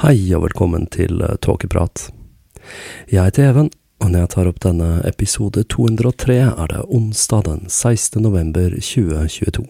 Hei 0.00 0.30
og 0.32 0.46
velkommen 0.46 0.86
til 0.88 1.18
eh, 1.20 1.34
Tåkeprat. 1.44 2.06
Jeg 3.12 3.20
heter 3.20 3.50
Even, 3.50 3.66
og 4.00 4.08
når 4.08 4.22
jeg 4.22 4.28
tar 4.32 4.46
opp 4.48 4.60
denne 4.64 4.86
episode 5.04 5.60
203, 5.68 6.36
er 6.48 6.70
det 6.72 6.86
onsdag 6.88 7.42
den 7.44 7.66
16. 7.68 8.22
november 8.24 8.72
2022. 8.78 9.66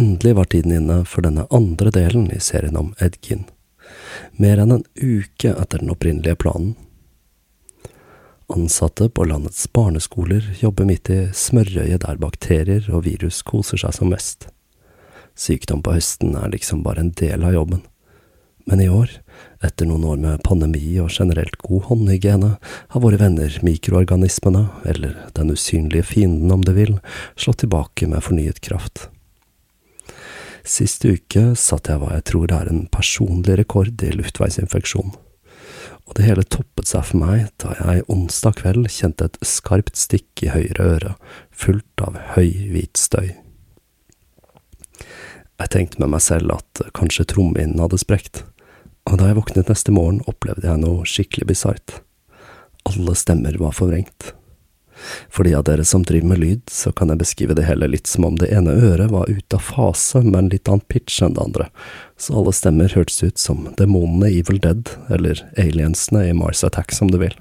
Endelig 0.00 0.32
var 0.38 0.48
tiden 0.48 0.72
inne 0.78 0.96
for 1.04 1.26
denne 1.28 1.44
andre 1.52 1.92
delen 1.92 2.30
i 2.32 2.38
serien 2.40 2.78
om 2.80 2.94
Edgin, 3.04 3.42
mer 4.40 4.64
enn 4.64 4.72
en 4.78 4.86
uke 4.96 5.52
etter 5.52 5.84
den 5.84 5.92
opprinnelige 5.92 6.40
planen. 6.40 6.72
Ansatte 8.48 9.10
på 9.12 9.28
landets 9.28 9.68
barneskoler 9.76 10.54
jobber 10.62 10.88
midt 10.88 11.12
i 11.12 11.20
smørøyet 11.36 12.06
der 12.06 12.24
bakterier 12.24 12.88
og 12.88 13.04
virus 13.10 13.44
koser 13.44 13.84
seg 13.84 14.00
som 14.00 14.08
mest. 14.16 14.48
Sykdom 15.36 15.84
på 15.84 16.00
høsten 16.00 16.32
er 16.32 16.48
liksom 16.56 16.80
bare 16.88 17.04
en 17.04 17.12
del 17.20 17.44
av 17.44 17.52
jobben. 17.60 17.84
Men 18.68 18.82
i 18.84 18.88
år, 18.92 19.08
etter 19.64 19.88
noen 19.88 20.02
år 20.04 20.18
med 20.20 20.42
pandemi 20.44 20.98
og 21.00 21.08
generelt 21.08 21.56
god 21.64 21.86
håndhygiene, 21.88 22.50
har 22.92 23.00
våre 23.00 23.16
venner 23.20 23.54
mikroorganismene, 23.64 24.66
eller 24.84 25.14
den 25.38 25.54
usynlige 25.54 26.04
fienden 26.10 26.52
om 26.52 26.66
du 26.66 26.74
vil, 26.76 26.98
slått 27.32 27.62
tilbake 27.64 28.10
med 28.10 28.20
fornyet 28.26 28.60
kraft. 28.60 29.06
Sist 30.68 31.06
uke 31.08 31.54
satte 31.56 31.94
jeg 31.94 32.02
hva 32.02 32.12
jeg 32.18 32.26
tror 32.28 32.52
er 32.52 32.68
en 32.68 32.84
personlig 32.92 33.56
rekord 33.62 34.04
i 34.04 34.12
luftveisinfeksjon. 34.18 35.16
Og 36.08 36.16
det 36.18 36.26
hele 36.28 36.44
toppet 36.44 36.90
seg 36.90 37.06
for 37.08 37.22
meg 37.22 37.48
da 37.64 37.72
jeg 37.78 38.04
onsdag 38.12 38.60
kveld 38.60 38.90
kjente 38.92 39.30
et 39.30 39.40
skarpt 39.48 39.96
stikk 39.96 40.44
i 40.44 40.52
høyre 40.52 40.92
øre, 40.92 41.14
fullt 41.56 42.04
av 42.04 42.20
høy, 42.34 42.52
hvit 42.68 43.00
støy. 43.00 43.32
Jeg 45.58 45.72
tenkte 45.72 46.04
med 46.04 46.12
meg 46.12 46.22
selv 46.22 46.52
at 46.54 46.84
kanskje 46.94 47.26
trommehinnen 47.32 47.80
hadde 47.82 47.98
sprekt, 48.04 48.44
og 49.08 49.16
da 49.20 49.30
jeg 49.30 49.38
våknet 49.38 49.70
neste 49.70 49.94
morgen, 49.94 50.20
opplevde 50.28 50.68
jeg 50.68 50.82
noe 50.82 51.06
skikkelig 51.08 51.48
bisart. 51.48 52.00
Alle 52.88 53.14
stemmer 53.16 53.56
var 53.60 53.76
forvrengt. 53.76 54.32
For 55.30 55.46
de 55.46 55.54
av 55.54 55.64
dere 55.64 55.84
som 55.86 56.02
driver 56.02 56.32
med 56.32 56.40
lyd, 56.42 56.62
så 56.70 56.90
kan 56.92 57.12
jeg 57.12 57.20
beskrive 57.20 57.54
det 57.54 57.68
hele 57.68 57.86
litt 57.86 58.10
som 58.10 58.26
om 58.26 58.38
det 58.40 58.50
ene 58.54 58.74
øret 58.74 59.12
var 59.12 59.30
ute 59.30 59.56
av 59.56 59.62
fase 59.62 60.24
med 60.26 60.38
en 60.40 60.50
litt 60.52 60.68
annen 60.68 60.84
pitch 60.90 61.20
enn 61.22 61.36
det 61.36 61.44
andre, 61.44 61.68
så 62.18 62.40
alle 62.40 62.54
stemmer 62.56 62.96
hørtes 62.96 63.22
ut 63.22 63.38
som 63.38 63.68
demonene 63.78 64.32
i 64.32 64.40
Evil 64.42 64.58
Dead, 64.64 64.90
eller 65.08 65.44
aliensene 65.56 66.26
i 66.28 66.34
Mars 66.34 66.64
Attack, 66.66 66.92
som 66.92 67.12
du 67.12 67.20
vil. 67.22 67.36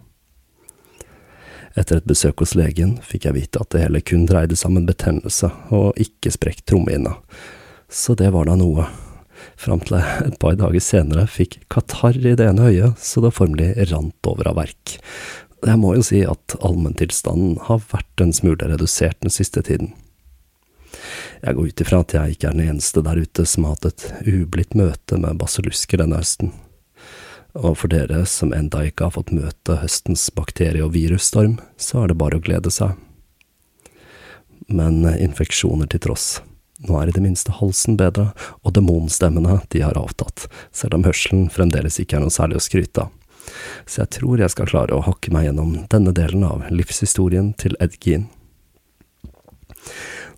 Etter 1.77 1.99
et 1.99 2.09
besøk 2.09 2.41
hos 2.41 2.55
legen 2.57 2.95
fikk 3.05 3.27
jeg 3.27 3.37
vite 3.37 3.61
at 3.61 3.73
det 3.73 3.83
hele 3.83 4.01
kun 4.05 4.25
dreide 4.29 4.57
seg 4.57 4.71
om 4.71 4.79
en 4.79 4.89
betennelse, 4.89 5.49
og 5.73 5.97
ikke 6.01 6.33
sprekt 6.33 6.65
trommehinna, 6.69 7.17
så 7.89 8.13
det 8.17 8.31
var 8.35 8.49
da 8.49 8.57
noe 8.59 8.85
fram 9.55 9.81
til 9.85 9.99
jeg 9.99 10.25
et 10.27 10.39
par 10.41 10.57
dager 10.59 10.83
senere 10.83 11.27
fikk 11.31 11.61
katarr 11.73 12.17
i 12.19 12.35
det 12.37 12.49
ene 12.49 12.71
øyet, 12.71 12.99
så 12.99 13.23
det 13.23 13.35
formelig 13.37 13.73
rant 13.91 14.29
over 14.29 14.51
av 14.51 14.59
verk. 14.59 14.97
Jeg 15.65 15.81
må 15.81 15.95
jo 15.97 16.03
si 16.05 16.21
at 16.27 16.57
allmenntilstanden 16.61 17.57
har 17.65 17.81
vært 17.89 18.21
en 18.21 18.35
smule 18.35 18.69
redusert 18.69 19.17
den 19.23 19.33
siste 19.33 19.63
tiden. 19.65 19.95
Jeg 21.41 21.57
går 21.57 21.69
ut 21.69 21.81
ifra 21.81 22.01
at 22.01 22.13
jeg 22.15 22.35
ikke 22.35 22.49
er 22.49 22.55
den 22.57 22.69
eneste 22.71 23.03
der 23.05 23.19
ute 23.21 23.45
som 23.45 23.65
har 23.65 23.75
hatt 23.75 23.89
et 23.89 24.05
ublidt 24.29 24.77
møte 24.77 25.19
med 25.21 25.37
basillusker 25.41 26.01
denne 26.01 26.21
høsten. 26.21 26.53
Og 27.57 27.73
for 27.81 27.89
dere 27.89 28.23
som 28.29 28.53
enda 28.53 28.83
ikke 28.85 29.07
har 29.07 29.15
fått 29.17 29.33
møte 29.33 29.79
høstens 29.81 30.27
bakterie- 30.33 30.85
og 30.85 30.93
virusstorm, 30.93 31.57
så 31.77 32.03
er 32.03 32.11
det 32.11 32.19
bare 32.21 32.37
å 32.37 32.43
glede 32.43 32.73
seg. 32.73 32.93
Men 34.67 35.05
infeksjoner 35.07 35.89
til 35.89 36.03
tross, 36.03 36.41
nå 36.85 36.97
er 36.99 37.09
i 37.09 37.15
det 37.15 37.23
minste 37.23 37.55
halsen 37.57 37.97
bedre, 37.97 38.29
og 38.61 38.75
demonstemmene, 38.77 39.61
de 39.73 39.81
har 39.81 39.97
avtatt, 39.97 40.45
selv 40.75 40.99
om 40.99 41.07
hørselen 41.07 41.47
fremdeles 41.53 41.99
ikke 42.01 42.19
er 42.19 42.25
noe 42.25 42.33
særlig 42.33 42.59
å 42.59 42.65
skryte 42.67 43.07
av. 43.07 43.13
Så 43.87 44.03
jeg 44.03 44.13
tror 44.17 44.41
jeg 44.41 44.53
skal 44.53 44.69
klare 44.69 44.95
å 44.95 45.05
hakke 45.05 45.31
meg 45.33 45.47
gjennom 45.47 45.73
denne 45.91 46.13
delen 46.15 46.43
av 46.45 46.67
livshistorien 46.69 47.53
til 47.59 47.77
Ed 47.83 47.95
Gein. 48.03 48.27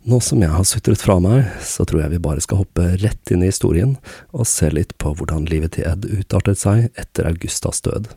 Nå 0.08 0.22
som 0.24 0.40
jeg 0.40 0.54
har 0.54 0.64
sutret 0.64 1.02
fra 1.02 1.18
meg, 1.20 1.50
så 1.66 1.84
tror 1.84 2.06
jeg 2.06 2.14
vi 2.14 2.22
bare 2.24 2.42
skal 2.44 2.62
hoppe 2.62 2.86
rett 3.02 3.34
inn 3.34 3.44
i 3.44 3.50
historien 3.50 3.98
og 4.32 4.48
se 4.48 4.70
litt 4.72 4.96
på 5.02 5.12
hvordan 5.18 5.50
livet 5.52 5.76
til 5.76 5.90
Ed 5.90 6.08
utartet 6.08 6.62
seg 6.62 6.88
etter 6.96 7.28
Augustas 7.28 7.84
død. 7.84 8.08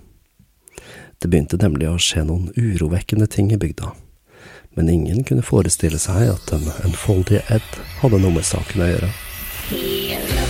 Det 1.19 1.31
begynte 1.31 1.59
nemlig 1.59 1.91
å 1.91 1.99
skje 2.03 2.25
noen 2.29 2.53
urovekkende 2.55 3.27
ting 3.31 3.51
i 3.55 3.59
bygda, 3.61 3.93
men 4.75 4.89
ingen 4.89 5.25
kunne 5.25 5.45
forestille 5.45 6.01
seg 6.01 6.31
at 6.33 6.49
den 6.53 6.71
enfoldige 6.87 7.45
Ed 7.53 7.83
hadde 8.01 8.23
noe 8.23 8.39
med 8.39 8.49
saken 8.49 8.87
å 8.87 8.93
gjøre. 8.95 10.42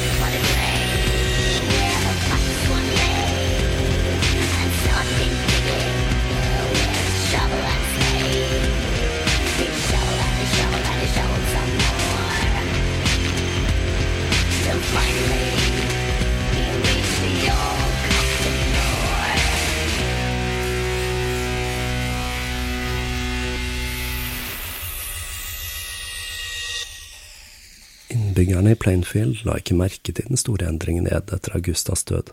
Innbyggerne 28.43 28.71
i 28.71 28.75
Plainfield 28.75 29.45
la 29.47 29.55
ikke 29.55 29.77
merke 29.79 30.11
til 30.11 30.27
den 30.27 30.39
store 30.41 30.67
endringen 30.67 31.05
Ed 31.07 31.31
etter 31.31 31.53
Augustas 31.55 32.03
død. 32.09 32.33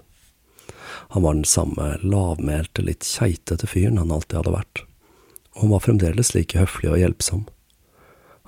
Han 1.14 1.22
var 1.22 1.36
den 1.38 1.46
samme 1.46 1.90
lavmælte, 2.02 2.82
litt 2.82 3.06
keitete 3.06 3.68
fyren 3.70 4.00
han 4.02 4.10
alltid 4.10 4.40
hadde 4.40 4.54
vært, 4.56 4.80
og 5.54 5.60
han 5.62 5.74
var 5.76 5.84
fremdeles 5.86 6.32
like 6.34 6.58
høflig 6.58 6.90
og 6.90 6.98
hjelpsom. 6.98 7.44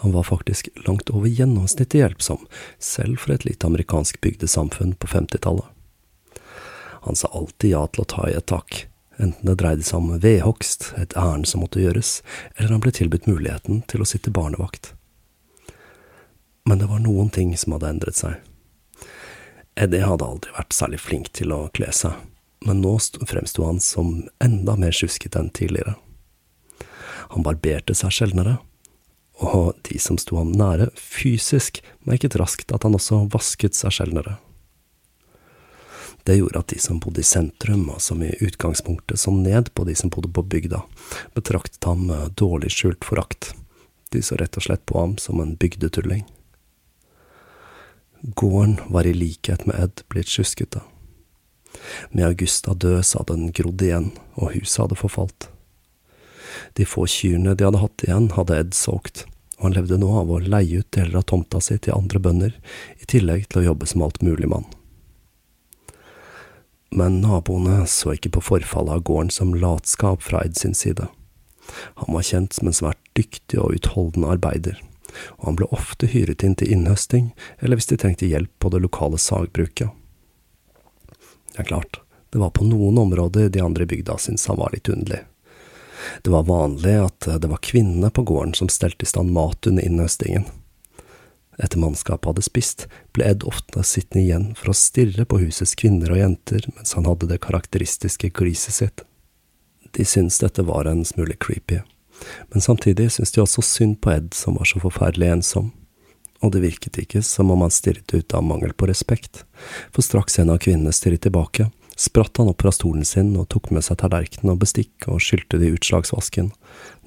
Han 0.01 0.15
var 0.15 0.25
faktisk 0.25 0.71
langt 0.87 1.11
over 1.13 1.29
gjennomsnittet 1.29 1.99
hjelpsom, 1.99 2.47
selv 2.81 3.21
for 3.21 3.35
et 3.35 3.45
lite 3.45 3.69
amerikansk 3.69 4.17
bygdesamfunn 4.25 4.95
på 4.97 5.11
femtitallet. 5.11 5.69
Han 7.05 7.19
sa 7.19 7.29
alltid 7.29 7.75
ja 7.75 7.83
til 7.85 8.01
å 8.01 8.09
ta 8.15 8.25
i 8.25 8.33
et 8.39 8.47
tak, 8.49 8.87
enten 9.21 9.51
det 9.51 9.59
dreide 9.61 9.85
seg 9.85 10.01
om 10.01 10.17
vedhogst, 10.17 10.95
et 10.97 11.13
ærend 11.13 11.45
som 11.45 11.61
måtte 11.61 11.85
gjøres, 11.85 12.23
eller 12.57 12.73
han 12.73 12.81
ble 12.81 12.95
tilbudt 12.97 13.29
muligheten 13.29 13.83
til 13.85 14.01
å 14.01 14.09
sitte 14.09 14.33
barnevakt. 14.33 14.95
Men 16.65 16.79
det 16.79 16.89
var 16.91 17.01
noen 17.01 17.29
ting 17.33 17.55
som 17.57 17.75
hadde 17.75 17.89
endret 17.89 18.17
seg. 18.19 18.37
Eddie 19.79 20.05
hadde 20.05 20.27
aldri 20.27 20.53
vært 20.55 20.75
særlig 20.75 20.99
flink 21.01 21.31
til 21.37 21.53
å 21.55 21.69
kle 21.73 21.89
seg, 21.95 22.17
men 22.67 22.83
nå 22.83 22.97
fremsto 23.27 23.65
han 23.65 23.79
som 23.81 24.27
enda 24.43 24.75
mer 24.77 24.93
sjuskete 24.93 25.39
enn 25.39 25.49
tidligere. 25.55 25.95
Han 27.31 27.45
barberte 27.47 27.95
seg 27.95 28.13
sjeldnere, 28.13 28.57
og 29.41 29.79
de 29.87 29.97
som 29.97 30.19
sto 30.21 30.37
ham 30.37 30.51
nære 30.53 30.91
fysisk, 30.99 31.79
merket 32.05 32.35
raskt 32.37 32.73
at 32.75 32.83
han 32.85 32.97
også 32.97 33.23
vasket 33.33 33.77
seg 33.77 33.95
sjeldnere. 33.95 34.37
Det 36.27 36.35
gjorde 36.37 36.61
at 36.61 36.69
de 36.69 36.77
som 36.77 36.99
bodde 37.01 37.23
i 37.23 37.25
sentrum, 37.25 37.87
og 37.89 38.01
som 38.03 38.21
i 38.21 38.29
utgangspunktet 38.45 39.17
så 39.17 39.33
ned 39.33 39.71
på 39.73 39.87
de 39.87 39.95
som 39.97 40.11
bodde 40.13 40.29
på 40.29 40.43
bygda, 40.45 40.83
betraktet 41.33 41.87
ham 41.89 42.05
med 42.11 42.35
dårlig 42.37 42.69
skjult 42.75 43.07
forakt. 43.07 43.55
De 44.13 44.21
så 44.21 44.37
rett 44.37 44.59
og 44.59 44.67
slett 44.67 44.85
på 44.85 44.99
ham 44.99 45.17
som 45.17 45.41
en 45.41 45.55
bygdetulling. 45.57 46.27
Gården 48.21 48.79
var 48.88 49.07
i 49.07 49.13
likhet 49.13 49.65
med 49.65 49.79
Ed 49.79 50.01
blitt 50.07 50.29
sjuskete. 50.29 50.81
Med 52.12 52.25
Augusta 52.25 52.73
død 52.73 53.06
så 53.06 53.19
hadde 53.21 53.38
den 53.39 53.53
grodd 53.57 53.81
igjen, 53.81 54.12
og 54.38 54.53
huset 54.53 54.83
hadde 54.83 54.97
forfalt. 55.00 55.47
De 56.77 56.85
få 56.85 57.07
kyrne 57.09 57.56
de 57.57 57.65
hadde 57.65 57.81
hatt 57.81 58.06
igjen, 58.06 58.27
hadde 58.35 58.59
Ed 58.62 58.75
solgt, 58.77 59.23
og 59.57 59.65
han 59.65 59.77
levde 59.79 59.97
nå 59.97 60.12
av 60.19 60.29
å 60.29 60.38
leie 60.38 60.83
ut 60.83 60.91
deler 60.94 61.18
av 61.18 61.25
tomta 61.31 61.63
si 61.65 61.79
til 61.81 61.95
andre 61.95 62.21
bønder, 62.21 62.53
i 63.01 63.09
tillegg 63.09 63.50
til 63.50 63.63
å 63.63 63.65
jobbe 63.71 63.89
som 63.89 64.06
altmuligmann. 64.06 64.69
Men 66.94 67.21
naboene 67.23 67.88
så 67.89 68.13
ikke 68.13 68.35
på 68.38 68.45
forfallet 68.51 69.00
av 69.00 69.03
gården 69.09 69.33
som 69.33 69.57
latskap 69.57 70.21
fra 70.21 70.44
Ed 70.45 70.62
sin 70.62 70.77
side. 70.77 71.09
Han 72.03 72.13
var 72.13 72.27
kjent 72.27 72.53
som 72.53 72.69
en 72.69 72.77
svært 72.83 73.01
dyktig 73.18 73.57
og 73.63 73.79
utholdende 73.79 74.29
arbeider 74.35 74.77
og 75.37 75.49
han 75.49 75.57
ble 75.59 75.67
ofte 75.75 76.09
hyret 76.11 76.43
inn 76.43 76.55
til 76.55 76.71
innhøsting, 76.73 77.31
eller 77.59 77.79
hvis 77.79 77.89
de 77.91 77.97
trengte 78.01 78.29
hjelp 78.29 78.51
på 78.59 78.71
det 78.73 78.81
lokale 78.83 79.19
sagbruket. 79.21 79.89
Det 81.51 81.59
er 81.59 81.67
klart, 81.67 81.99
det 82.31 82.39
var 82.39 82.53
på 82.55 82.65
noen 82.65 82.97
områder 82.97 83.49
de 83.49 83.61
andre 83.61 83.83
i 83.83 83.91
bygda 83.91 84.17
syntes 84.17 84.47
han 84.47 84.59
var 84.61 84.71
litt 84.73 84.89
underlig. 84.89 85.19
Det 86.23 86.31
var 86.33 86.47
vanlig 86.47 86.95
at 86.97 87.27
det 87.41 87.49
var 87.51 87.61
kvinnene 87.61 88.09
på 88.09 88.23
gården 88.25 88.55
som 88.57 88.71
stelte 88.71 89.05
i 89.05 89.09
stand 89.09 89.31
mat 89.35 89.67
under 89.67 89.85
innhøstingen. 89.85 90.47
Etter 91.61 91.77
mannskapet 91.77 92.25
hadde 92.25 92.45
spist, 92.45 92.87
ble 93.13 93.27
Ed 93.27 93.43
ofte 93.45 93.83
sittende 93.85 94.23
igjen 94.23 94.47
for 94.57 94.71
å 94.71 94.77
stirre 94.77 95.27
på 95.29 95.41
husets 95.43 95.75
kvinner 95.77 96.13
og 96.15 96.21
jenter 96.23 96.65
mens 96.73 96.95
han 96.97 97.05
hadde 97.05 97.29
det 97.29 97.41
karakteristiske 97.43 98.31
gliset 98.33 98.79
sitt. 98.79 99.03
De 99.91 100.07
syntes 100.07 100.39
dette 100.41 100.65
var 100.65 100.87
en 100.89 101.03
smule 101.05 101.35
creepy 101.37 101.81
men 102.53 102.62
samtidig 102.62 103.12
syntes 103.12 103.35
de 103.35 103.44
også 103.44 103.63
synd 103.65 104.00
på 104.01 104.13
Ed 104.13 104.33
som 104.38 104.57
var 104.59 104.69
så 104.69 104.81
forferdelig 104.83 105.31
ensom. 105.31 105.71
Og 106.41 106.53
det 106.53 106.63
virket 106.63 106.97
ikke 106.97 107.21
som 107.25 107.51
om 107.53 107.62
han 107.62 107.73
stirret 107.73 108.13
ut 108.13 108.33
av 108.33 108.44
mangel 108.45 108.73
på 108.73 108.89
respekt, 108.89 109.44
for 109.94 110.06
straks 110.06 110.39
en 110.41 110.53
av 110.53 110.62
kvinnene 110.63 110.94
stirret 110.95 111.21
tilbake, 111.25 111.69
spratt 111.95 112.41
han 112.41 112.50
opp 112.50 112.63
fra 112.63 112.73
stolen 112.73 113.06
sin 113.06 113.35
og 113.38 113.50
tok 113.53 113.69
med 113.75 113.85
seg 113.85 114.00
tallerken 114.01 114.50
og 114.50 114.62
bestikk 114.63 115.06
og 115.07 115.21
skylte 115.21 115.59
det 115.62 115.69
i 115.69 115.75
utslagsvasken, 115.75 116.50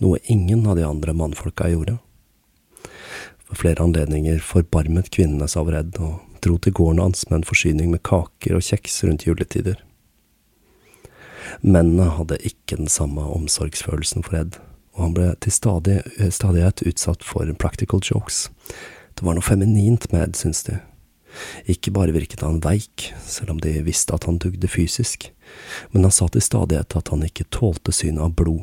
noe 0.02 0.20
ingen 0.30 0.66
av 0.70 0.78
de 0.78 0.86
andre 0.86 1.16
mannfolka 1.16 1.70
gjorde. 1.72 1.98
For 3.44 3.58
flere 3.60 3.82
anledninger 3.84 4.38
forbarmet 4.42 5.10
kvinnene 5.14 5.48
seg 5.50 5.64
over 5.64 5.80
Ed 5.80 5.98
og 6.02 6.22
dro 6.44 6.58
til 6.60 6.76
gården 6.76 7.02
hans 7.02 7.26
med 7.30 7.40
en 7.40 7.48
forsyning 7.48 7.90
med 7.92 8.04
kaker 8.06 8.56
og 8.56 8.64
kjeks 8.64 9.02
rundt 9.06 9.26
juletider. 9.26 9.80
Mennene 11.60 12.08
hadde 12.16 12.40
ikke 12.46 12.78
den 12.80 12.90
samme 12.92 13.24
omsorgsfølelsen 13.34 14.24
for 14.26 14.38
Ed, 14.40 14.58
og 14.94 15.02
han 15.02 15.14
ble 15.16 15.28
til 15.42 15.52
eh, 15.92 16.30
stadighet 16.30 16.84
utsatt 16.86 17.24
for 17.26 17.50
practical 17.58 18.02
jokes. 18.02 18.48
Det 19.14 19.26
var 19.26 19.36
noe 19.36 19.46
feminint 19.46 20.06
med 20.12 20.28
Ed, 20.28 20.36
syntes 20.38 20.64
de. 20.68 20.78
Ikke 21.70 21.90
bare 21.94 22.14
virket 22.14 22.44
han 22.46 22.60
veik, 22.62 23.10
selv 23.26 23.54
om 23.54 23.60
de 23.62 23.80
visste 23.86 24.14
at 24.14 24.26
han 24.28 24.38
dugde 24.38 24.70
fysisk, 24.70 25.32
men 25.90 26.06
han 26.06 26.14
sa 26.14 26.28
til 26.30 26.44
stadighet 26.44 26.94
at 26.94 27.10
han 27.10 27.26
ikke 27.26 27.48
tålte 27.54 27.94
synet 27.94 28.22
av 28.22 28.36
blod, 28.38 28.62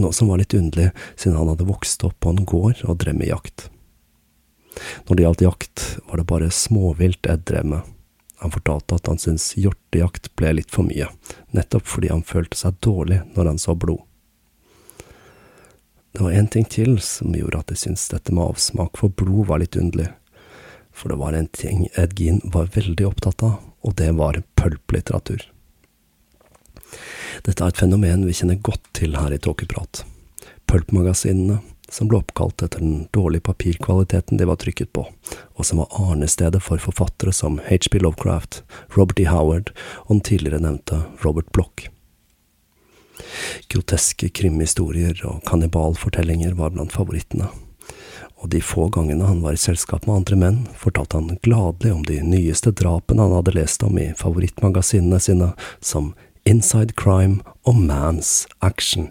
noe 0.00 0.14
som 0.16 0.30
var 0.30 0.40
litt 0.40 0.54
underlig 0.56 0.90
siden 1.14 1.38
han 1.38 1.50
hadde 1.52 1.68
vokst 1.68 2.02
opp 2.06 2.18
på 2.22 2.34
en 2.34 2.46
gård 2.48 2.82
og 2.86 2.98
drev 3.02 3.18
med 3.18 3.30
jakt. 3.30 3.68
Når 5.06 5.16
det 5.16 5.24
gjaldt 5.26 5.46
jakt, 5.46 5.86
var 6.08 6.20
det 6.20 6.28
bare 6.30 6.52
småvilt 6.54 7.26
Ed 7.30 7.46
drev 7.46 7.72
med. 7.74 7.96
Han 8.40 8.54
fortalte 8.54 8.96
at 8.96 9.10
han 9.10 9.18
syntes 9.20 9.52
hjortejakt 9.60 10.30
ble 10.40 10.54
litt 10.56 10.70
for 10.72 10.86
mye, 10.86 11.10
nettopp 11.52 11.90
fordi 11.90 12.08
han 12.10 12.24
følte 12.26 12.56
seg 12.56 12.78
dårlig 12.80 13.20
når 13.34 13.52
han 13.52 13.60
så 13.60 13.76
blod. 13.76 14.06
Det 16.12 16.22
var 16.22 16.30
en 16.30 16.48
ting 16.48 16.64
til 16.66 16.98
som 17.04 17.34
gjorde 17.34 17.60
at 17.62 17.70
jeg 17.70 17.84
syntes 17.84 18.08
dette 18.10 18.34
med 18.34 18.50
avsmak 18.50 18.98
for 18.98 19.14
blod 19.14 19.46
var 19.50 19.62
litt 19.62 19.78
underlig. 19.78 20.08
For 20.90 21.12
det 21.12 21.20
var 21.20 21.36
en 21.36 21.48
ting 21.54 21.86
Ed 21.94 22.16
Gein 22.18 22.40
var 22.44 22.72
veldig 22.74 23.06
opptatt 23.06 23.44
av, 23.46 23.60
og 23.86 23.94
det 23.96 24.10
var 24.18 24.42
pulplitteratur. 24.58 25.46
Dette 27.46 27.62
er 27.62 27.70
et 27.70 27.78
fenomen 27.80 28.26
vi 28.26 28.34
kjenner 28.36 28.58
godt 28.58 28.90
til 28.98 29.14
her 29.16 29.32
i 29.32 29.38
Tåkeprat. 29.38 30.02
Pulpmagasinene, 30.70 31.60
som 31.90 32.10
ble 32.10 32.20
oppkalt 32.20 32.62
etter 32.62 32.82
den 32.82 33.06
dårlige 33.14 33.46
papirkvaliteten 33.46 34.38
de 34.38 34.50
var 34.50 34.58
trykket 34.62 34.92
på, 34.94 35.06
og 35.06 35.66
som 35.66 35.82
var 35.82 35.94
arnestedet 36.10 36.62
for 36.62 36.82
forfattere 36.82 37.34
som 37.34 37.62
HB 37.70 38.02
Lovecraft, 38.02 38.62
Robert 38.98 39.18
D. 39.18 39.26
Howard 39.30 39.72
og 40.08 40.16
den 40.16 40.26
tidligere 40.26 40.62
nevnte 40.62 41.04
Robert 41.24 41.50
Bloch. 41.54 41.88
Groteske 43.72 44.30
krimhistorier 44.34 45.20
og 45.28 45.42
kannibalfortellinger 45.48 46.56
var 46.58 46.74
blant 46.74 46.94
favorittene, 46.96 47.50
og 48.40 48.48
de 48.54 48.62
få 48.64 48.88
gangene 48.92 49.28
han 49.28 49.42
var 49.44 49.56
i 49.56 49.60
selskap 49.60 50.06
med 50.08 50.22
andre 50.22 50.40
menn, 50.40 50.58
fortalte 50.78 51.20
han 51.20 51.38
gladelig 51.44 51.92
om 51.92 52.02
de 52.08 52.20
nyeste 52.24 52.72
drapene 52.72 53.26
han 53.26 53.36
hadde 53.36 53.56
lest 53.58 53.84
om 53.84 53.98
i 54.00 54.10
favorittmagasinene 54.16 55.20
sine, 55.20 55.52
som 55.80 56.14
Inside 56.48 56.96
Crime 56.96 57.42
og 57.68 57.76
Man's 57.76 58.46
Action. 58.64 59.10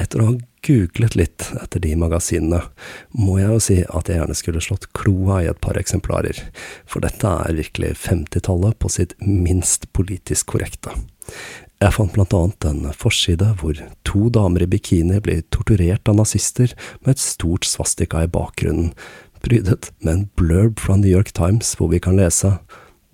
Etter 0.00 0.20
å 0.20 0.28
ha 0.30 0.36
googlet 0.64 1.16
litt 1.16 1.46
etter 1.62 1.80
de 1.80 1.94
magasinene, 1.98 2.60
må 3.16 3.38
jeg 3.40 3.48
jo 3.48 3.62
si 3.64 3.78
at 3.84 4.08
jeg 4.08 4.20
gjerne 4.20 4.36
skulle 4.36 4.62
slått 4.64 4.90
kloa 4.96 5.40
i 5.42 5.48
et 5.50 5.60
par 5.64 5.80
eksemplarer, 5.80 6.36
for 6.88 7.04
dette 7.04 7.32
er 7.46 7.56
virkelig 7.56 7.94
femtitallet 8.04 8.76
på 8.80 8.92
sitt 8.92 9.16
minst 9.24 9.88
politisk 9.96 10.52
korrekte. 10.54 10.92
Jeg 11.80 11.94
fant 11.96 12.12
blant 12.12 12.34
annet 12.36 12.64
en 12.68 12.82
forside 12.92 13.54
hvor 13.56 13.78
to 14.04 14.26
damer 14.28 14.66
i 14.66 14.68
bikini 14.68 15.16
blir 15.24 15.40
torturert 15.48 16.10
av 16.12 16.18
nazister 16.18 16.74
med 17.00 17.14
et 17.14 17.22
stort 17.22 17.64
svastika 17.64 18.26
i 18.26 18.28
bakgrunnen, 18.28 18.90
prydet 19.40 19.88
med 20.04 20.12
en 20.12 20.26
blurb 20.36 20.76
fra 20.84 20.98
New 21.00 21.08
York 21.08 21.32
Times 21.32 21.72
hvor 21.80 21.88
vi 21.88 22.02
kan 22.04 22.20
lese 22.20 22.58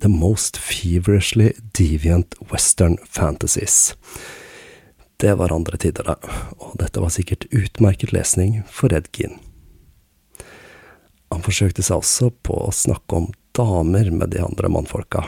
The 0.02 0.10
Most 0.10 0.58
Feverishly 0.58 1.52
Deviant 1.78 2.34
Western 2.50 2.98
Fantasies. 3.06 3.94
Det 5.22 5.38
var 5.38 5.54
andre 5.54 5.78
tider, 5.78 6.10
da, 6.10 6.18
og 6.58 6.74
dette 6.82 7.00
var 7.00 7.14
sikkert 7.14 7.46
utmerket 7.54 8.10
lesning 8.12 8.64
for 8.66 8.90
Ed 8.92 9.12
Gein. 9.14 9.38
Han 11.30 11.46
forsøkte 11.46 11.86
seg 11.86 12.02
også 12.02 12.34
på 12.42 12.58
å 12.66 12.74
snakke 12.74 13.22
om 13.22 13.30
damer 13.56 14.10
med 14.10 14.34
de 14.34 14.42
andre 14.42 14.68
mannfolka, 14.74 15.22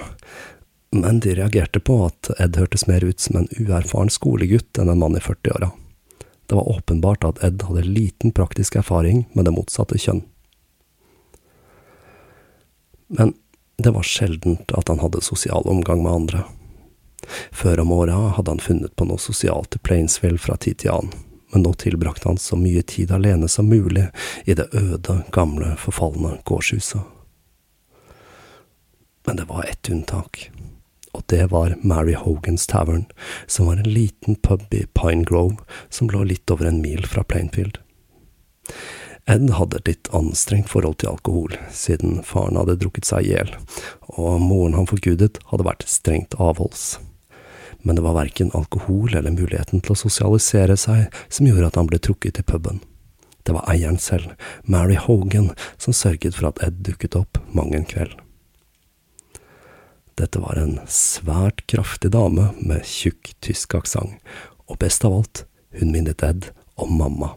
men 0.91 1.21
de 1.21 1.35
reagerte 1.35 1.81
på 1.81 1.99
at 2.07 2.31
Ed 2.41 2.57
hørtes 2.57 2.87
mer 2.87 3.05
ut 3.05 3.21
som 3.21 3.37
en 3.37 3.49
uerfaren 3.59 4.11
skolegutt 4.13 4.79
enn 4.79 4.89
en 4.89 5.01
mann 5.03 5.17
i 5.17 5.21
40-åra. 5.21 5.71
Det 6.49 6.57
var 6.57 6.69
åpenbart 6.69 7.25
at 7.29 7.43
Ed 7.45 7.63
hadde 7.63 7.85
liten 7.85 8.33
praktisk 8.33 8.79
erfaring 8.81 9.27
med 9.37 9.45
det 9.45 9.53
motsatte 9.53 9.99
kjønn. 10.01 10.23
Men 13.09 13.35
det 13.77 13.93
var 13.93 14.03
sjeldent 14.03 14.73
at 14.73 14.89
han 14.89 15.01
hadde 15.05 15.21
sosial 15.25 15.69
omgang 15.69 16.03
med 16.03 16.13
andre. 16.13 16.45
Før 17.53 17.85
om 17.85 17.93
åra 17.93 18.17
hadde 18.37 18.57
han 18.57 18.65
funnet 18.65 18.97
på 18.97 19.05
noe 19.09 19.21
sosialt 19.21 19.77
i 19.77 19.83
Plainsville 19.85 20.41
fra 20.41 20.57
tid 20.57 20.81
til 20.83 20.95
annen, 20.95 21.13
men 21.53 21.65
nå 21.65 21.75
tilbrakte 21.81 22.31
han 22.31 22.41
så 22.41 22.57
mye 22.57 22.83
tid 22.83 23.13
alene 23.13 23.49
som 23.49 23.69
mulig 23.69 24.07
i 24.45 24.57
det 24.57 24.71
øde, 24.73 25.23
gamle, 25.33 25.75
forfalne 25.81 26.39
gårdshuset. 26.49 27.05
Men 29.29 29.37
det 29.37 29.49
var 29.49 29.69
ett 29.69 29.91
unntak 29.93 30.49
og 31.19 31.25
det 31.27 31.51
var 31.51 31.75
Mary 31.83 32.15
Hogans 32.15 32.67
Tavern, 32.67 33.07
som 33.47 33.67
var 33.67 33.81
en 33.81 33.91
liten 33.91 34.37
pub 34.37 34.75
i 34.75 34.85
Pine 34.95 35.25
Grove 35.27 35.57
som 35.91 36.11
lå 36.11 36.23
litt 36.31 36.51
over 36.51 36.71
en 36.71 36.79
mil 36.83 37.03
fra 37.07 37.25
Plainfield. 37.27 37.81
Ed 39.29 39.51
hadde 39.53 39.81
et 39.81 39.91
litt 39.91 40.11
anstrengt 40.15 40.71
forhold 40.71 41.01
til 41.03 41.11
alkohol, 41.11 41.57
siden 41.75 42.23
faren 42.25 42.57
hadde 42.57 42.79
drukket 42.81 43.09
seg 43.09 43.27
i 43.27 43.35
hjel, 43.35 43.51
og 44.15 44.39
moren 44.41 44.79
han 44.79 44.89
forgudet 44.89 45.43
hadde 45.51 45.67
vært 45.67 45.85
strengt 45.91 46.39
avholds. 46.41 47.01
Men 47.83 47.99
det 47.99 48.07
var 48.07 48.17
verken 48.17 48.55
alkohol 48.57 49.13
eller 49.13 49.35
muligheten 49.35 49.83
til 49.83 49.95
å 49.95 49.99
sosialisere 49.99 50.79
seg 50.81 51.11
som 51.29 51.51
gjorde 51.51 51.73
at 51.73 51.81
han 51.83 51.91
ble 51.91 52.01
trukket 52.01 52.39
til 52.39 52.47
puben. 52.47 52.81
Det 53.43 53.57
var 53.57 53.69
eieren 53.73 54.01
selv, 54.01 54.33
Mary 54.65 54.97
Hogan, 54.97 55.51
som 55.77 55.97
sørget 55.97 56.39
for 56.39 56.53
at 56.53 56.63
Ed 56.65 56.83
dukket 56.87 57.19
opp 57.19 57.43
mang 57.53 57.75
en 57.75 57.87
kveld. 57.89 58.17
Dette 60.19 60.41
var 60.43 60.59
en 60.59 60.81
svært 60.91 61.63
kraftig 61.71 62.11
dame 62.11 62.49
med 62.59 62.83
tjukk 62.83 63.37
tysk 63.45 63.77
aksent, 63.79 64.17
og 64.67 64.81
best 64.83 65.05
av 65.07 65.15
alt, 65.21 65.45
hun 65.79 65.93
minnet 65.95 66.25
Ed 66.27 66.51
om 66.75 66.97
mamma. 66.99 67.37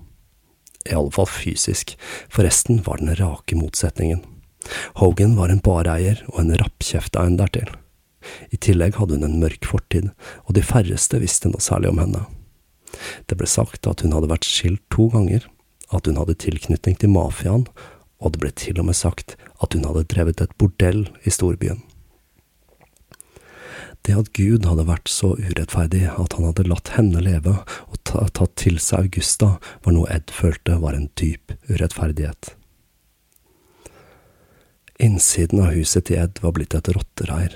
I 0.89 0.95
alle 0.97 1.13
fall 1.13 1.29
fysisk, 1.29 1.93
forresten 2.33 2.81
var 2.87 2.97
den 2.97 3.13
rake 3.19 3.57
motsetningen. 3.59 4.23
Hogan 4.97 5.35
var 5.37 5.53
en 5.53 5.61
bareier 5.61 6.23
og 6.31 6.41
en 6.41 6.55
rappkjefta 6.57 7.25
en 7.25 7.37
dertil. 7.37 7.69
I 8.49 8.57
tillegg 8.57 8.97
hadde 8.97 9.17
hun 9.17 9.27
en 9.29 9.39
mørk 9.41 9.65
fortid, 9.69 10.09
og 10.45 10.57
de 10.57 10.65
færreste 10.65 11.21
visste 11.21 11.53
noe 11.53 11.61
særlig 11.61 11.93
om 11.93 12.01
henne. 12.01 12.25
Det 13.29 13.37
ble 13.37 13.49
sagt 13.49 13.87
at 13.89 14.01
hun 14.01 14.17
hadde 14.17 14.29
vært 14.31 14.47
skilt 14.47 14.81
to 14.93 15.07
ganger, 15.13 15.45
at 15.93 16.09
hun 16.09 16.17
hadde 16.17 16.39
tilknytning 16.41 16.97
til 16.97 17.13
mafiaen, 17.13 17.67
og 18.21 18.33
det 18.33 18.41
ble 18.41 18.51
til 18.57 18.81
og 18.81 18.89
med 18.89 18.97
sagt 18.97 19.37
at 19.61 19.77
hun 19.77 19.85
hadde 19.85 20.07
drevet 20.09 20.41
et 20.41 20.57
bordell 20.57 21.07
i 21.25 21.33
storbyen. 21.33 21.81
Det 24.01 24.15
at 24.17 24.31
Gud 24.33 24.65
hadde 24.65 24.87
vært 24.87 25.11
så 25.11 25.35
urettferdig 25.37 26.07
at 26.09 26.33
han 26.37 26.47
hadde 26.47 26.65
latt 26.69 26.93
henne 26.95 27.21
leve 27.21 27.53
og 27.61 27.99
tatt 28.05 28.55
til 28.57 28.79
seg 28.81 29.05
Augusta, 29.05 29.53
var 29.85 29.95
noe 29.95 30.09
Ed 30.09 30.33
følte 30.33 30.79
var 30.81 30.97
en 30.97 31.09
dyp 31.19 31.53
urettferdighet. 31.69 32.55
Innsiden 35.01 35.61
av 35.61 35.75
huset 35.77 36.09
til 36.09 36.21
Ed 36.21 36.41
var 36.41 36.53
blitt 36.57 36.75
et 36.77 36.89
rottereir. 36.93 37.53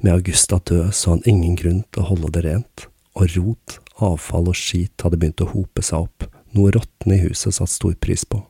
Med 0.00 0.14
Augusta 0.14 0.60
død 0.64 0.92
så 0.96 1.16
han 1.16 1.26
ingen 1.28 1.56
grunn 1.60 1.82
til 1.92 2.04
å 2.04 2.08
holde 2.12 2.32
det 2.36 2.44
rent, 2.46 2.86
og 3.16 3.32
rot, 3.36 3.80
avfall 4.04 4.52
og 4.52 4.56
skit 4.56 5.04
hadde 5.04 5.18
begynt 5.20 5.44
å 5.44 5.50
hope 5.52 5.84
seg 5.84 6.06
opp, 6.06 6.28
noe 6.56 6.72
rottene 6.76 7.18
i 7.18 7.24
huset 7.26 7.56
satte 7.56 7.74
stor 7.74 7.96
pris 8.00 8.24
på. 8.24 8.40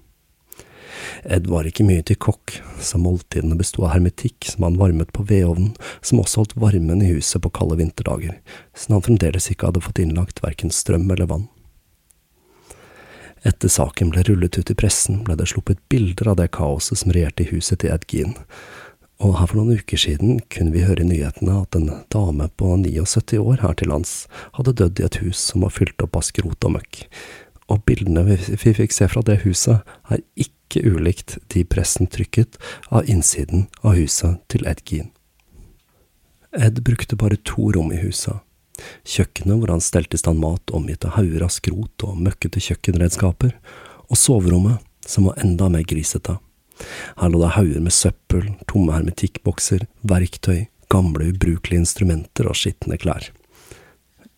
Ed 1.24 1.48
var 1.50 1.68
ikke 1.68 1.86
mye 1.86 2.04
til 2.06 2.18
kokk, 2.20 2.58
så 2.80 3.00
måltidene 3.00 3.58
besto 3.58 3.84
av 3.84 3.94
hermetikk 3.96 4.48
som 4.52 4.66
han 4.66 4.78
varmet 4.80 5.12
på 5.14 5.26
vedovnen, 5.28 5.74
som 6.00 6.22
også 6.22 6.42
holdt 6.42 6.56
varmen 6.60 7.04
i 7.04 7.12
huset 7.12 7.42
på 7.44 7.52
kalde 7.54 7.78
vinterdager, 7.80 8.40
siden 8.74 8.98
han 8.98 9.06
fremdeles 9.06 9.50
ikke 9.52 9.70
hadde 9.70 9.84
fått 9.84 10.02
innlagt 10.02 10.42
verken 10.44 10.74
strøm 10.74 11.08
eller 11.10 11.30
vann. 11.30 11.46
Etter 13.46 13.70
saken 13.70 14.10
ble 14.10 14.24
rullet 14.26 14.58
ut 14.58 14.70
i 14.72 14.76
pressen, 14.76 15.22
ble 15.24 15.36
det 15.38 15.46
sluppet 15.52 15.80
bilder 15.92 16.32
av 16.32 16.40
det 16.40 16.50
kaoset 16.56 16.98
som 17.00 17.14
regjerte 17.14 17.44
i 17.44 17.50
huset 17.52 17.80
til 17.82 17.94
Ed 17.94 18.06
Gean, 18.10 18.34
og 19.18 19.34
her 19.40 19.48
for 19.50 19.58
noen 19.58 19.80
uker 19.80 19.98
siden 19.98 20.38
kunne 20.46 20.70
vi 20.70 20.84
høre 20.86 21.02
i 21.02 21.08
nyhetene 21.08 21.56
at 21.64 21.74
en 21.74 21.88
dame 22.14 22.46
på 22.60 22.76
79 22.78 23.40
år 23.42 23.64
her 23.64 23.74
til 23.78 23.90
lands 23.90 24.12
hadde 24.54 24.76
dødd 24.78 25.02
i 25.02 25.06
et 25.08 25.18
hus 25.24 25.40
som 25.50 25.66
var 25.66 25.74
fylt 25.74 26.04
opp 26.04 26.20
av 26.20 26.26
skrot 26.28 26.66
og 26.68 26.76
møkk, 26.76 27.00
og 27.68 27.84
bildene 27.88 28.24
vi 28.24 28.72
fikk 28.74 28.94
se 28.94 29.08
fra 29.10 29.22
det 29.24 29.42
huset 29.44 29.84
er 30.10 30.24
ikke 30.40 30.82
ulikt 30.88 31.36
de 31.52 31.64
pressen 31.68 32.08
trykket 32.10 32.58
av 32.88 33.08
innsiden 33.08 33.68
av 33.82 33.98
huset 33.98 34.40
til 34.52 34.66
Ed 34.68 34.84
Gean. 34.88 35.10
Ed 36.56 36.80
brukte 36.84 37.16
bare 37.16 37.36
to 37.44 37.70
rom 37.76 37.92
i 37.92 38.00
huset. 38.00 38.40
Kjøkkenet 39.04 39.58
hvor 39.58 39.72
han 39.74 39.84
stelte 39.84 40.16
i 40.16 40.20
stand 40.20 40.40
mat 40.40 40.72
omgitt 40.74 41.04
av 41.04 41.16
hauger 41.18 41.44
av 41.44 41.52
skrot 41.52 42.04
og 42.06 42.20
møkkete 42.24 42.62
kjøkkenredskaper, 42.62 43.56
og 44.08 44.16
soverommet, 44.16 44.80
som 45.04 45.28
var 45.28 45.40
enda 45.42 45.68
mer 45.72 45.84
grisete. 45.88 46.38
Her 47.18 47.32
lå 47.32 47.42
det 47.42 47.54
hauger 47.56 47.84
med 47.84 47.92
søppel, 47.92 48.46
tomme 48.70 48.94
hermetikkbokser, 48.94 49.84
verktøy, 50.08 50.68
gamle 50.92 51.32
ubrukelige 51.32 51.82
instrumenter 51.82 52.48
og 52.48 52.56
skitne 52.56 52.96
klær. 53.00 53.28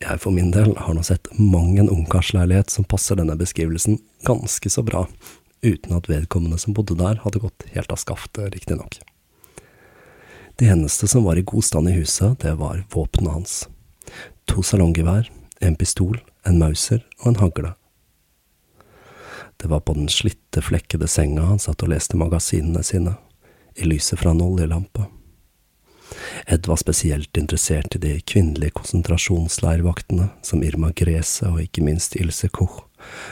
Jeg 0.01 0.17
for 0.23 0.33
min 0.33 0.49
del 0.55 0.73
har 0.81 0.95
nå 0.97 1.03
sett 1.05 1.29
mang 1.37 1.75
en 1.79 1.91
ungkarsleilighet 1.93 2.73
som 2.73 2.87
passer 2.89 3.19
denne 3.21 3.37
beskrivelsen 3.37 3.99
ganske 4.25 4.73
så 4.73 4.83
bra, 4.83 5.05
uten 5.61 5.93
at 5.93 6.09
vedkommende 6.09 6.57
som 6.59 6.73
bodde 6.77 6.97
der, 6.97 7.21
hadde 7.21 7.43
gått 7.43 7.67
helt 7.75 7.93
av 7.93 8.01
skaftet, 8.01 8.55
riktignok. 8.55 8.97
Det 10.57 10.71
eneste 10.73 11.09
som 11.09 11.25
var 11.25 11.37
i 11.37 11.45
god 11.45 11.65
stand 11.65 11.93
i 11.93 11.99
huset, 11.99 12.41
det 12.41 12.55
var 12.57 12.81
våpenet 12.93 13.33
hans. 13.33 13.55
To 14.49 14.65
salonggevær, 14.65 15.29
en 15.61 15.77
pistol, 15.77 16.17
en 16.49 16.59
mauser 16.61 17.05
og 17.21 17.35
en 17.35 17.41
hagle. 17.45 17.77
Det 19.61 19.69
var 19.69 19.85
på 19.85 19.93
den 20.01 20.09
slitte, 20.09 20.65
flekkede 20.65 21.09
senga 21.13 21.45
han 21.45 21.61
satt 21.61 21.85
og 21.85 21.93
leste 21.93 22.17
magasinene 22.17 22.81
sine, 22.85 23.19
i 23.77 23.85
lyset 23.85 24.21
fra 24.25 24.33
en 24.33 24.41
oljelampe. 24.49 25.11
Ed 26.47 26.67
var 26.67 26.81
spesielt 26.81 27.37
interessert 27.39 27.97
i 27.97 28.03
de 28.03 28.17
kvinnelige 28.21 28.77
konsentrasjonsleirvaktene, 28.81 30.31
som 30.43 30.63
Irma 30.67 30.93
Grese 30.97 31.49
og 31.51 31.63
ikke 31.65 31.85
minst 31.87 32.17
Ilse 32.19 32.49
Koch 32.49 32.83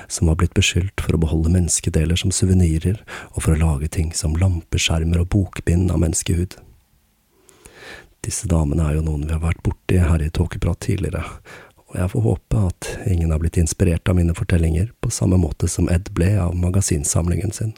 som 0.08 0.26
var 0.26 0.38
blitt 0.40 0.54
beskyldt 0.54 1.00
for 1.00 1.16
å 1.16 1.23
beholde 1.23 1.52
menneskedeler 1.52 2.18
som 2.18 2.32
suvenirer, 2.35 3.00
og 3.35 3.44
for 3.44 3.54
å 3.54 3.61
lage 3.61 3.90
ting 3.92 4.12
som 4.16 4.37
lampeskjermer 4.38 5.23
og 5.23 5.30
bokbind 5.35 5.92
av 5.92 6.02
menneskehud. 6.04 6.58
Disse 8.25 8.49
damene 8.50 8.88
er 8.88 8.99
jo 8.99 9.06
noen 9.06 9.26
vi 9.26 9.35
har 9.35 9.44
vært 9.44 9.62
borti 9.66 10.00
her 10.02 10.23
i 10.25 10.30
Tåkeprat 10.35 10.82
tidligere, 10.88 11.25
og 11.88 11.97
jeg 11.97 12.12
får 12.12 12.25
håpe 12.26 12.64
at 12.68 12.88
ingen 13.08 13.30
har 13.32 13.40
blitt 13.40 13.61
inspirert 13.61 14.08
av 14.11 14.18
mine 14.18 14.35
fortellinger 14.37 14.90
på 15.00 15.12
samme 15.14 15.38
måte 15.40 15.70
som 15.73 15.88
Ed 15.92 16.11
ble 16.16 16.35
av 16.42 16.56
magasinsamlingen 16.58 17.54
sin. 17.54 17.73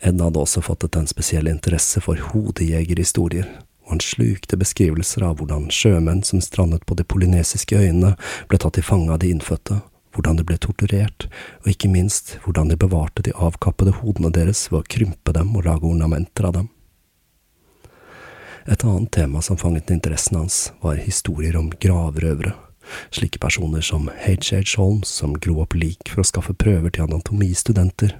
Ed 0.00 0.20
hadde 0.20 0.40
også 0.40 0.62
fått 0.64 0.96
en 0.96 1.06
spesiell 1.06 1.48
interesse 1.48 2.00
for 2.00 2.20
hodejegerhistorier, 2.32 3.48
og 3.84 3.96
han 3.96 4.00
slukte 4.00 4.56
beskrivelser 4.56 5.26
av 5.26 5.36
hvordan 5.38 5.68
sjømenn 5.74 6.22
som 6.24 6.40
strandet 6.40 6.86
på 6.88 6.96
de 6.96 7.04
polynesiske 7.04 7.76
øyene, 7.76 8.14
ble 8.48 8.60
tatt 8.60 8.78
til 8.78 8.86
fange 8.86 9.12
av 9.12 9.20
de 9.20 9.32
innfødte, 9.34 9.82
hvordan 10.16 10.40
de 10.40 10.46
ble 10.48 10.56
torturert, 10.56 11.28
og 11.62 11.72
ikke 11.74 11.92
minst 11.92 12.38
hvordan 12.46 12.72
de 12.72 12.80
bevarte 12.80 13.24
de 13.26 13.36
avkappede 13.36 13.98
hodene 14.00 14.32
deres 14.32 14.66
ved 14.70 14.80
å 14.80 14.88
krympe 14.96 15.36
dem 15.36 15.52
og 15.56 15.68
lage 15.68 15.86
ornamenter 15.86 16.48
av 16.48 16.56
dem. 16.56 16.70
Et 18.70 18.84
annet 18.84 19.10
tema 19.12 19.42
som 19.42 19.58
fanget 19.60 19.90
interessen 19.90 20.40
hans, 20.40 20.72
var 20.80 21.00
historier 21.00 21.56
om 21.60 21.70
gravrøvere, 21.82 22.54
slike 23.10 23.38
personer 23.42 23.84
som 23.84 24.08
H.H. 24.08 24.76
Holmes, 24.76 25.08
som 25.08 25.36
gro 25.38 25.60
opp 25.64 25.76
lik 25.78 26.10
for 26.10 26.22
å 26.22 26.26
skaffe 26.26 26.54
prøver 26.54 26.94
til 26.94 27.06
anatomistudenter, 27.06 28.16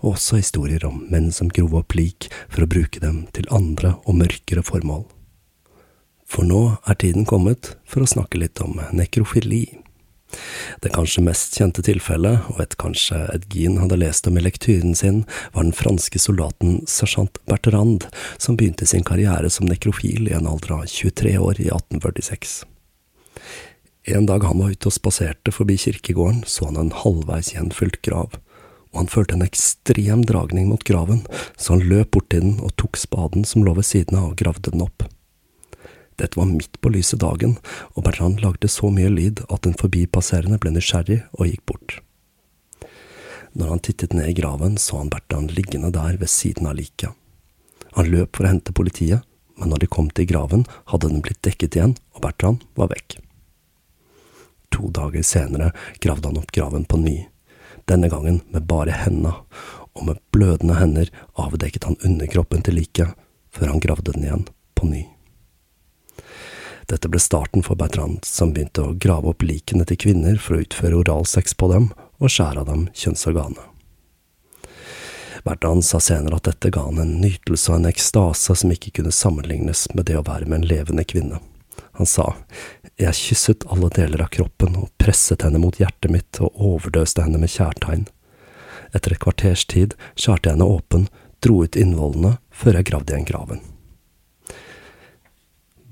og 0.00 0.14
også 0.14 0.40
historier 0.40 0.84
om 0.88 1.04
menn 1.12 1.30
som 1.34 1.52
grov 1.52 1.76
opp 1.82 1.96
lik 1.98 2.30
for 2.48 2.64
å 2.64 2.70
bruke 2.70 3.02
dem 3.02 3.24
til 3.36 3.48
andre 3.54 3.96
og 4.04 4.20
mørkere 4.22 4.64
formål. 4.66 5.06
For 6.30 6.46
nå 6.46 6.62
er 6.86 6.98
tiden 7.00 7.26
kommet 7.26 7.74
for 7.90 8.04
å 8.04 8.10
snakke 8.10 8.38
litt 8.38 8.60
om 8.62 8.78
nekrofili. 8.94 9.64
Det 10.78 10.92
kanskje 10.94 11.24
mest 11.26 11.56
kjente 11.58 11.82
tilfellet, 11.82 12.46
og 12.52 12.60
et 12.62 12.76
kanskje 12.78 13.18
Edgin 13.34 13.80
hadde 13.82 13.98
lest 13.98 14.28
om 14.30 14.38
i 14.38 14.44
lektyren 14.44 14.94
sin, 14.94 15.24
var 15.56 15.66
den 15.66 15.74
franske 15.74 16.22
soldaten 16.22 16.84
sersjant 16.86 17.42
Bertrand, 17.50 18.06
som 18.38 18.54
begynte 18.54 18.86
sin 18.86 19.02
karriere 19.06 19.50
som 19.50 19.66
nekrofil 19.66 20.30
i 20.30 20.36
en 20.38 20.46
alder 20.50 20.78
av 20.78 20.86
23 20.86 21.34
år 21.38 21.64
i 21.64 21.72
1846. 21.72 22.60
En 24.04 24.26
dag 24.26 24.44
han 24.44 24.58
var 24.58 24.72
ute 24.72 24.88
og 24.88 24.96
spaserte 24.96 25.52
forbi 25.52 25.76
kirkegården, 25.76 26.44
så 26.48 26.70
han 26.70 26.78
en 26.80 26.94
halvveis 27.02 27.52
gjenfylt 27.52 28.00
grav, 28.06 28.38
og 28.90 29.02
han 29.02 29.10
følte 29.12 29.36
en 29.36 29.44
ekstrem 29.44 30.24
dragning 30.26 30.70
mot 30.70 30.84
graven, 30.88 31.22
så 31.56 31.76
han 31.76 31.86
løp 31.90 32.14
bort 32.16 32.30
til 32.32 32.46
den 32.46 32.56
og 32.64 32.74
tok 32.80 32.96
spaden 32.96 33.44
som 33.44 33.64
lå 33.66 33.76
ved 33.76 33.86
siden 33.86 34.18
av 34.18 34.32
og 34.32 34.40
gravde 34.40 34.72
den 34.72 34.86
opp. 34.86 35.04
Dette 36.20 36.36
var 36.36 36.48
midt 36.48 36.80
på 36.80 36.92
lyse 36.92 37.16
dagen, 37.16 37.56
og 37.94 38.04
Bertrand 38.04 38.42
lagde 38.44 38.68
så 38.68 38.90
mye 38.92 39.12
lyd 39.12 39.44
at 39.48 39.68
en 39.68 39.76
forbipasserende 39.76 40.58
ble 40.60 40.74
nysgjerrig 40.74 41.22
og 41.36 41.48
gikk 41.48 41.64
bort. 41.68 41.96
Når 43.56 43.72
han 43.72 43.82
tittet 43.84 44.12
ned 44.14 44.28
i 44.30 44.36
graven, 44.36 44.76
så 44.78 45.00
han 45.00 45.10
Bertrand 45.12 45.54
liggende 45.56 45.92
der 45.94 46.20
ved 46.20 46.30
siden 46.30 46.68
av 46.70 46.76
liket. 46.78 47.16
Han 47.96 48.12
løp 48.12 48.36
for 48.36 48.46
å 48.46 48.52
hente 48.52 48.76
politiet, 48.76 49.24
men 49.60 49.72
når 49.72 49.82
de 49.82 49.92
kom 49.92 50.12
til 50.14 50.28
graven, 50.28 50.68
hadde 50.92 51.10
den 51.10 51.24
blitt 51.24 51.42
dekket 51.44 51.76
igjen, 51.76 51.96
og 52.14 52.24
Bertrand 52.24 52.64
var 52.78 52.92
vekk. 52.92 53.18
To 54.70 54.90
dager 54.94 55.22
senere 55.26 55.72
gravde 56.00 56.30
han 56.30 56.40
opp 56.40 56.52
graven 56.54 56.84
på 56.84 57.00
ny, 57.00 57.16
denne 57.90 58.08
gangen 58.08 58.40
med 58.50 58.68
bare 58.70 58.94
henda, 58.94 59.34
og 59.92 60.06
med 60.06 60.20
blødende 60.30 60.78
hender 60.78 61.10
avdekket 61.34 61.88
han 61.88 61.98
underkroppen 62.04 62.62
til 62.62 62.78
liket, 62.78 63.16
før 63.50 63.74
han 63.74 63.82
gravde 63.82 64.14
den 64.14 64.26
igjen 64.28 64.46
på 64.78 64.86
ny. 64.90 65.06
Dette 66.90 67.10
ble 67.10 67.20
starten 67.22 67.62
for 67.62 67.78
Bertrand, 67.78 68.24
som 68.26 68.54
begynte 68.54 68.82
å 68.82 68.94
grave 68.98 69.30
opp 69.30 69.44
likene 69.46 69.86
til 69.86 69.98
kvinner 70.06 70.38
for 70.42 70.56
å 70.56 70.64
utføre 70.64 71.02
oralsex 71.02 71.54
på 71.54 71.68
dem 71.70 71.90
og 72.18 72.32
skjære 72.32 72.64
av 72.64 72.70
dem 72.70 72.88
kjønnsorganet. 72.94 73.66
Bertrand 75.44 75.84
sa 75.86 76.00
senere 76.02 76.36
at 76.36 76.48
dette 76.50 76.72
ga 76.74 76.82
han 76.84 76.98
en 77.00 77.14
nytelse 77.22 77.70
og 77.70 77.78
en 77.78 77.90
ekstase 77.90 78.56
som 78.58 78.74
ikke 78.74 78.92
kunne 78.98 79.14
sammenlignes 79.14 79.86
med 79.94 80.10
det 80.10 80.18
å 80.18 80.26
være 80.26 80.50
med 80.50 80.60
en 80.60 80.68
levende 80.68 81.06
kvinne. 81.08 81.40
Han 81.98 82.08
sa, 82.08 82.34
jeg 83.00 83.16
kysset 83.16 83.66
alle 83.72 83.90
deler 83.96 84.22
av 84.24 84.30
kroppen 84.34 84.76
og 84.80 84.90
presset 85.00 85.44
henne 85.46 85.60
mot 85.62 85.76
hjertet 85.80 86.12
mitt 86.12 86.40
og 86.42 86.56
overdøste 86.56 87.24
henne 87.24 87.40
med 87.40 87.52
kjærtegn. 87.52 88.06
Etter 88.94 89.14
et 89.14 89.22
kvarters 89.22 89.66
tid 89.70 89.96
skjærte 90.14 90.50
jeg 90.50 90.58
henne 90.58 90.68
åpen, 90.68 91.08
dro 91.40 91.62
ut 91.64 91.78
innvollene 91.78 92.36
før 92.52 92.80
jeg 92.80 92.90
gravde 92.90 93.14
igjen 93.14 93.28
graven. 93.28 93.62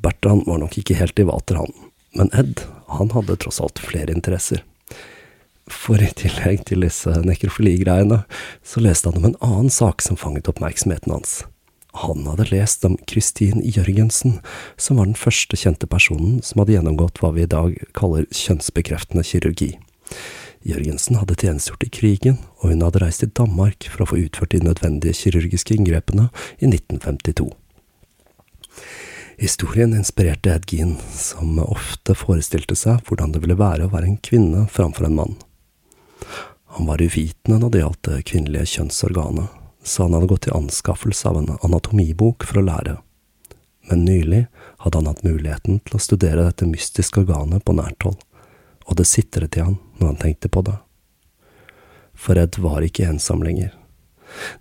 Bertrand 0.03 0.47
var 0.47 0.61
nok 0.63 0.79
ikke 0.79 0.99
helt 0.99 1.19
i 1.19 1.27
vater, 1.27 1.59
han, 1.59 1.73
men 2.15 2.31
Ed, 2.37 2.63
han 2.93 3.13
hadde 3.15 3.39
tross 3.43 3.61
alt 3.63 3.81
flere 3.83 4.15
interesser. 4.15 4.63
For 5.69 6.01
i 6.01 6.09
tillegg 6.17 6.65
til 6.69 6.85
disse 6.87 7.13
nekrofiligreiene, 7.25 8.23
så 8.65 8.83
leste 8.85 9.11
han 9.11 9.21
om 9.21 9.29
en 9.29 9.39
annen 9.45 9.73
sak 9.73 10.05
som 10.05 10.17
fanget 10.17 10.49
oppmerksomheten 10.49 11.13
hans. 11.13 11.43
Han 11.93 12.27
hadde 12.27 12.51
lest 12.51 12.85
om 12.85 12.97
Kristin 13.09 13.63
Jørgensen, 13.65 14.41
som 14.77 14.99
var 14.99 15.09
den 15.09 15.19
første 15.19 15.57
kjente 15.57 15.89
personen 15.89 16.43
som 16.45 16.61
hadde 16.61 16.77
gjennomgått 16.77 17.23
hva 17.23 17.33
vi 17.35 17.47
i 17.47 17.51
dag 17.51 17.79
kaller 17.97 18.29
kjønnsbekreftende 18.29 19.25
kirurgi. 19.25 19.73
Jørgensen 20.69 21.17
hadde 21.17 21.37
tjenestegjort 21.39 21.87
i 21.87 21.93
krigen, 21.95 22.39
og 22.61 22.73
hun 22.73 22.85
hadde 22.85 23.01
reist 23.03 23.23
til 23.25 23.33
Danmark 23.33 23.89
for 23.89 24.05
å 24.05 24.11
få 24.11 24.21
utført 24.27 24.53
de 24.53 24.61
nødvendige 24.67 25.17
kirurgiske 25.17 25.79
inngrepene 25.79 26.29
i 26.59 26.69
1952. 26.69 27.49
Historien 29.39 29.95
inspirerte 29.95 30.51
Ed 30.51 30.67
som 31.15 31.61
ofte 31.63 32.17
forestilte 32.19 32.75
seg 32.77 33.05
hvordan 33.07 33.33
det 33.33 33.45
ville 33.45 33.59
være 33.59 33.87
å 33.87 33.93
være 33.93 34.11
en 34.11 34.19
kvinne 34.19 34.67
framfor 34.67 35.07
en 35.07 35.15
mann. 35.15 35.37
Han 36.75 36.91
var 36.91 37.03
uvitende 37.03 37.61
når 37.63 37.71
det 37.71 37.83
gjaldt 37.85 38.09
det 38.11 38.25
kvinnelige 38.29 38.73
kjønnsorganet, 38.75 39.58
så 39.85 40.07
han 40.07 40.17
hadde 40.17 40.31
gått 40.31 40.47
til 40.47 40.57
anskaffelse 40.57 41.29
av 41.29 41.39
en 41.41 41.53
anatomibok 41.63 42.47
for 42.49 42.61
å 42.61 42.67
lære. 42.67 42.97
Men 43.89 44.05
nylig 44.05 44.45
hadde 44.85 45.01
han 45.01 45.09
hatt 45.09 45.25
muligheten 45.25 45.81
til 45.81 45.97
å 45.97 46.03
studere 46.03 46.45
dette 46.45 46.69
mystiske 46.69 47.23
organet 47.23 47.65
på 47.65 47.77
nært 47.79 48.05
hold, 48.05 48.21
og 48.87 48.99
det 49.01 49.09
sitret 49.09 49.57
i 49.57 49.65
han 49.65 49.79
når 49.99 50.13
han 50.13 50.23
tenkte 50.25 50.53
på 50.53 50.65
det. 50.67 50.77
For 52.19 52.39
Ed 52.39 52.59
var 52.61 52.85
ikke 52.85 53.07
ensom 53.09 53.45
lenger. 53.47 53.73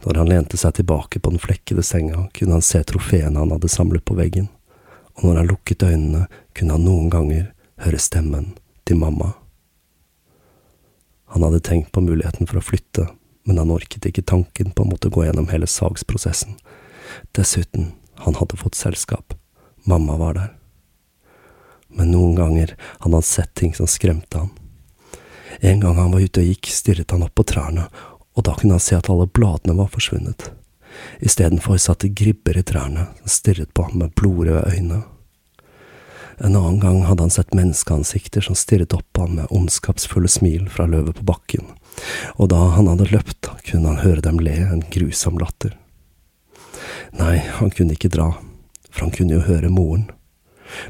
Når 0.06 0.22
han 0.22 0.30
lente 0.32 0.58
seg 0.58 0.78
tilbake 0.78 1.20
på 1.20 1.34
den 1.34 1.44
flekkede 1.44 1.84
senga, 1.84 2.30
kunne 2.34 2.60
han 2.60 2.64
se 2.64 2.80
trofeene 2.88 3.42
han 3.42 3.52
hadde 3.52 3.72
samlet 3.72 4.06
på 4.08 4.16
veggen 4.16 4.48
og 5.18 5.26
når 5.26 5.40
han 5.42 5.50
lukket 5.50 5.84
øynene, 5.84 6.26
kunne 6.54 6.78
han 6.78 6.86
noen 6.86 7.10
ganger 7.10 7.50
høre 7.82 8.00
stemmen 8.02 8.52
til 8.86 9.00
mamma. 9.02 9.34
Han 11.34 11.44
hadde 11.44 11.64
tenkt 11.66 11.92
på 11.92 12.04
muligheten 12.06 12.48
for 12.50 12.60
å 12.60 12.66
flytte, 12.66 13.08
men 13.48 13.62
han 13.62 13.72
orket 13.72 14.06
ikke 14.10 14.26
tanken 14.28 14.74
på 14.76 14.84
å 14.84 14.90
måtte 14.90 15.10
gå 15.14 15.24
gjennom 15.24 15.48
hele 15.54 15.70
sagsprosessen. 15.72 16.58
Dessuten, 17.32 17.94
han 18.20 18.36
hadde 18.36 18.60
fått 18.60 18.76
selskap. 18.76 19.34
Mamma 19.88 20.18
var 20.20 20.36
der. 20.36 20.54
Men 21.88 22.12
noen 22.12 22.36
ganger 22.36 22.76
hadde 23.00 23.16
han 23.16 23.24
sett 23.24 23.54
ting 23.56 23.72
som 23.74 23.88
skremte 23.88 24.44
han. 24.44 24.52
En 25.64 25.80
gang 25.80 25.96
han 25.96 26.12
var 26.12 26.22
ute 26.22 26.44
og 26.44 26.52
gikk, 26.52 26.68
stirret 26.70 27.16
han 27.16 27.24
opp 27.24 27.38
på 27.40 27.48
trærne, 27.48 27.88
og 28.36 28.46
da 28.46 28.54
kunne 28.58 28.76
han 28.76 28.84
se 28.84 28.98
at 29.00 29.08
alle 29.10 29.30
bladene 29.32 29.78
var 29.80 29.88
forsvunnet. 29.96 30.52
Istedenfor 31.24 31.80
satt 31.80 32.04
det 32.04 32.18
gribber 32.20 32.58
i 32.60 32.66
trærne 32.68 33.08
som 33.22 33.32
stirret 33.32 33.72
på 33.74 33.88
ham 33.88 34.02
med 34.02 34.14
blodrøde 34.20 34.68
øyne. 34.76 35.06
En 36.38 36.54
annen 36.54 36.82
gang 36.84 37.00
hadde 37.08 37.26
han 37.26 37.34
sett 37.34 37.56
menneskeansikter 37.58 38.44
som 38.46 38.60
stirret 38.60 38.94
opp 38.94 39.08
på 39.16 39.24
ham 39.26 39.40
med 39.40 39.50
ondskapsfulle 39.56 40.30
smil 40.30 40.68
fra 40.70 40.86
løvet 40.86 41.18
på 41.18 41.26
bakken, 41.32 41.66
og 42.38 42.50
da 42.54 42.60
han 42.76 42.90
hadde 42.92 43.10
løpt, 43.12 43.50
kunne 43.68 43.94
han 43.94 44.04
høre 44.04 44.24
dem 44.26 44.40
le 44.44 44.56
en 44.68 44.84
grusom 44.94 45.40
latter. 45.42 45.76
Nei, 47.18 47.38
han 47.60 47.72
kunne 47.74 47.96
ikke 47.98 48.12
dra, 48.14 48.32
for 48.92 49.08
han 49.08 49.16
kunne 49.16 49.38
jo 49.38 49.46
høre 49.48 49.72
moren. 49.74 50.10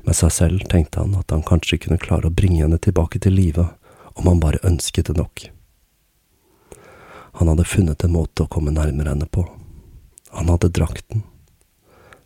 Med 0.04 0.18
seg 0.18 0.34
selv 0.34 0.66
tenkte 0.72 1.04
han 1.04 1.16
at 1.20 1.32
han 1.32 1.46
kanskje 1.46 1.80
kunne 1.86 2.02
klare 2.02 2.30
å 2.30 2.34
bringe 2.34 2.64
henne 2.64 2.80
tilbake 2.82 3.22
til 3.24 3.38
live, 3.38 3.70
om 4.18 4.28
han 4.30 4.42
bare 4.42 4.64
ønsket 4.66 5.12
det 5.12 5.18
nok. 5.20 5.48
Han 7.38 7.52
hadde 7.52 7.68
funnet 7.70 8.04
en 8.04 8.16
måte 8.16 8.44
å 8.46 8.52
komme 8.52 8.74
nærmere 8.74 9.14
henne 9.14 9.28
på. 9.30 9.46
Han 10.34 10.50
hadde 10.50 10.74
drakten. 10.74 11.22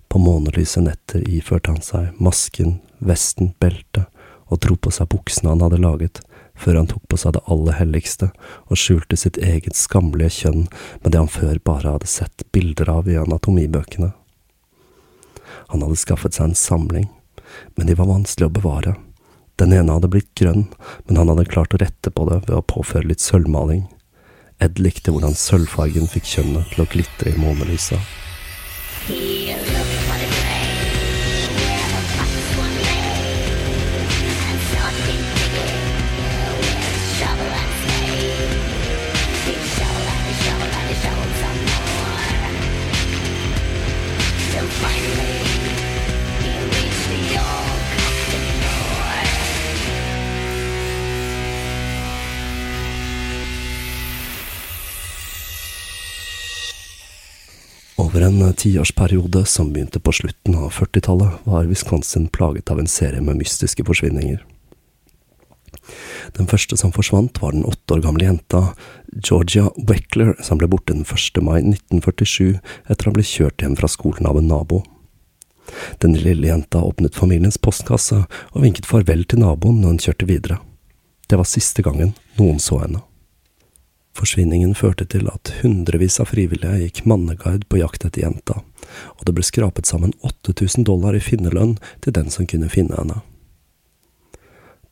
På 0.07 0.19
månelyse 0.19 0.81
netter 0.83 1.23
iførte 1.27 1.73
han 1.73 1.83
seg 1.83 2.15
masken, 2.19 2.79
vesten, 2.99 3.51
beltet 3.59 4.07
og 4.51 4.59
dro 4.63 4.75
på 4.75 4.91
seg 4.91 5.09
buksene 5.11 5.53
han 5.53 5.63
hadde 5.63 5.79
laget, 5.83 6.21
før 6.61 6.77
han 6.77 6.89
tok 6.91 7.03
på 7.09 7.19
seg 7.19 7.35
det 7.35 7.43
aller 7.51 7.77
helligste 7.79 8.29
og 8.67 8.79
skjulte 8.79 9.17
sitt 9.17 9.39
eget 9.41 9.77
skammelige 9.77 10.35
kjønn 10.41 10.65
med 11.01 11.11
det 11.11 11.21
han 11.21 11.31
før 11.31 11.61
bare 11.65 11.95
hadde 11.95 12.09
sett 12.09 12.45
bilder 12.53 12.91
av 12.93 13.09
i 13.09 13.17
anatomibøkene. 13.19 14.11
Han 15.71 15.85
hadde 15.85 15.99
skaffet 16.01 16.37
seg 16.37 16.49
en 16.49 16.57
samling, 16.57 17.07
men 17.75 17.87
de 17.87 17.95
var 17.97 18.11
vanskelig 18.11 18.49
å 18.49 18.55
bevare. 18.59 18.95
Den 19.61 19.73
ene 19.75 19.95
hadde 19.97 20.09
blitt 20.11 20.31
grønn, 20.37 20.67
men 21.07 21.19
han 21.19 21.31
hadde 21.31 21.49
klart 21.51 21.75
å 21.75 21.81
rette 21.81 22.13
på 22.13 22.27
det 22.29 22.41
ved 22.47 22.55
å 22.57 22.65
påføre 22.65 23.07
litt 23.11 23.23
sølvmaling. 23.23 23.85
Ed 24.61 24.81
likte 24.81 25.13
hvordan 25.13 25.37
sølvfargen 25.37 26.09
fikk 26.11 26.27
kjønnet 26.35 26.73
til 26.73 26.85
å 26.85 26.89
glitre 26.91 27.33
i 27.33 27.39
månelyset. 27.41 28.01
Over 58.11 58.21
en 58.21 58.53
tiårsperiode 58.53 59.45
som 59.45 59.69
begynte 59.73 59.99
på 59.99 60.11
slutten 60.11 60.55
av 60.55 60.73
40-tallet, 60.75 61.29
var 61.43 61.63
Wisconsin 61.63 62.25
plaget 62.27 62.71
av 62.71 62.79
en 62.79 62.87
serie 62.87 63.21
med 63.21 63.37
mystiske 63.39 63.85
forsvinninger. 63.87 64.41
Den 66.35 66.49
første 66.51 66.75
som 66.75 66.91
forsvant, 66.91 67.39
var 67.39 67.55
den 67.55 67.63
åtte 67.63 67.95
år 67.95 68.01
gamle 68.03 68.25
jenta 68.27 68.73
Georgia 69.15 69.69
Weckler, 69.87 70.33
som 70.43 70.59
ble 70.59 70.67
borte 70.67 70.91
den 70.91 71.07
1. 71.07 71.39
mai 71.39 71.61
1947 71.61 72.59
etter 72.91 73.07
å 73.07 73.13
ha 73.13 73.15
blitt 73.15 73.31
kjørt 73.31 73.63
hjem 73.63 73.77
fra 73.79 73.87
skolen 73.87 74.27
av 74.27 74.41
en 74.41 74.51
nabo. 74.51 74.81
Den 76.03 76.17
lille 76.19 76.51
jenta 76.51 76.83
åpnet 76.83 77.15
familiens 77.15 77.61
postkasse 77.63 78.25
og 78.25 78.59
vinket 78.65 78.91
farvel 78.91 79.23
til 79.23 79.39
naboen 79.45 79.79
når 79.79 79.95
hun 79.95 80.03
kjørte 80.09 80.27
videre. 80.27 80.59
Det 81.31 81.39
var 81.39 81.47
siste 81.47 81.79
gangen 81.87 82.11
noen 82.35 82.59
så 82.59 82.81
henne. 82.83 83.05
Forsvinningen 84.21 84.75
førte 84.77 85.07
til 85.09 85.25
at 85.31 85.49
hundrevis 85.63 86.19
av 86.21 86.27
frivillige 86.29 86.83
gikk 86.83 86.99
manneguide 87.09 87.65
på 87.65 87.79
jakt 87.79 88.03
etter 88.05 88.21
jenta, 88.21 88.59
og 89.17 89.23
det 89.25 89.33
ble 89.33 89.41
skrapet 89.41 89.89
sammen 89.89 90.11
8000 90.21 90.85
dollar 90.85 91.17
i 91.17 91.21
finnerlønn 91.25 91.79
til 92.05 92.13
den 92.13 92.29
som 92.29 92.45
kunne 92.45 92.69
finne 92.69 92.99
henne. 92.99 93.23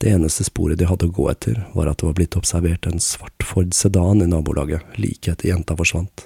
Det 0.01 0.15
eneste 0.15 0.47
sporet 0.47 0.79
de 0.79 0.87
hadde 0.89 1.05
å 1.05 1.13
gå 1.13 1.27
etter, 1.29 1.59
var 1.75 1.91
at 1.91 2.01
det 2.01 2.07
var 2.07 2.15
blitt 2.17 2.37
observert 2.39 2.87
en 2.89 3.03
svart 3.03 3.45
Ford 3.45 3.75
Sedan 3.77 4.23
i 4.25 4.29
nabolaget 4.31 4.97
like 4.97 5.29
etter 5.29 5.51
jenta 5.51 5.77
forsvant. 5.77 6.25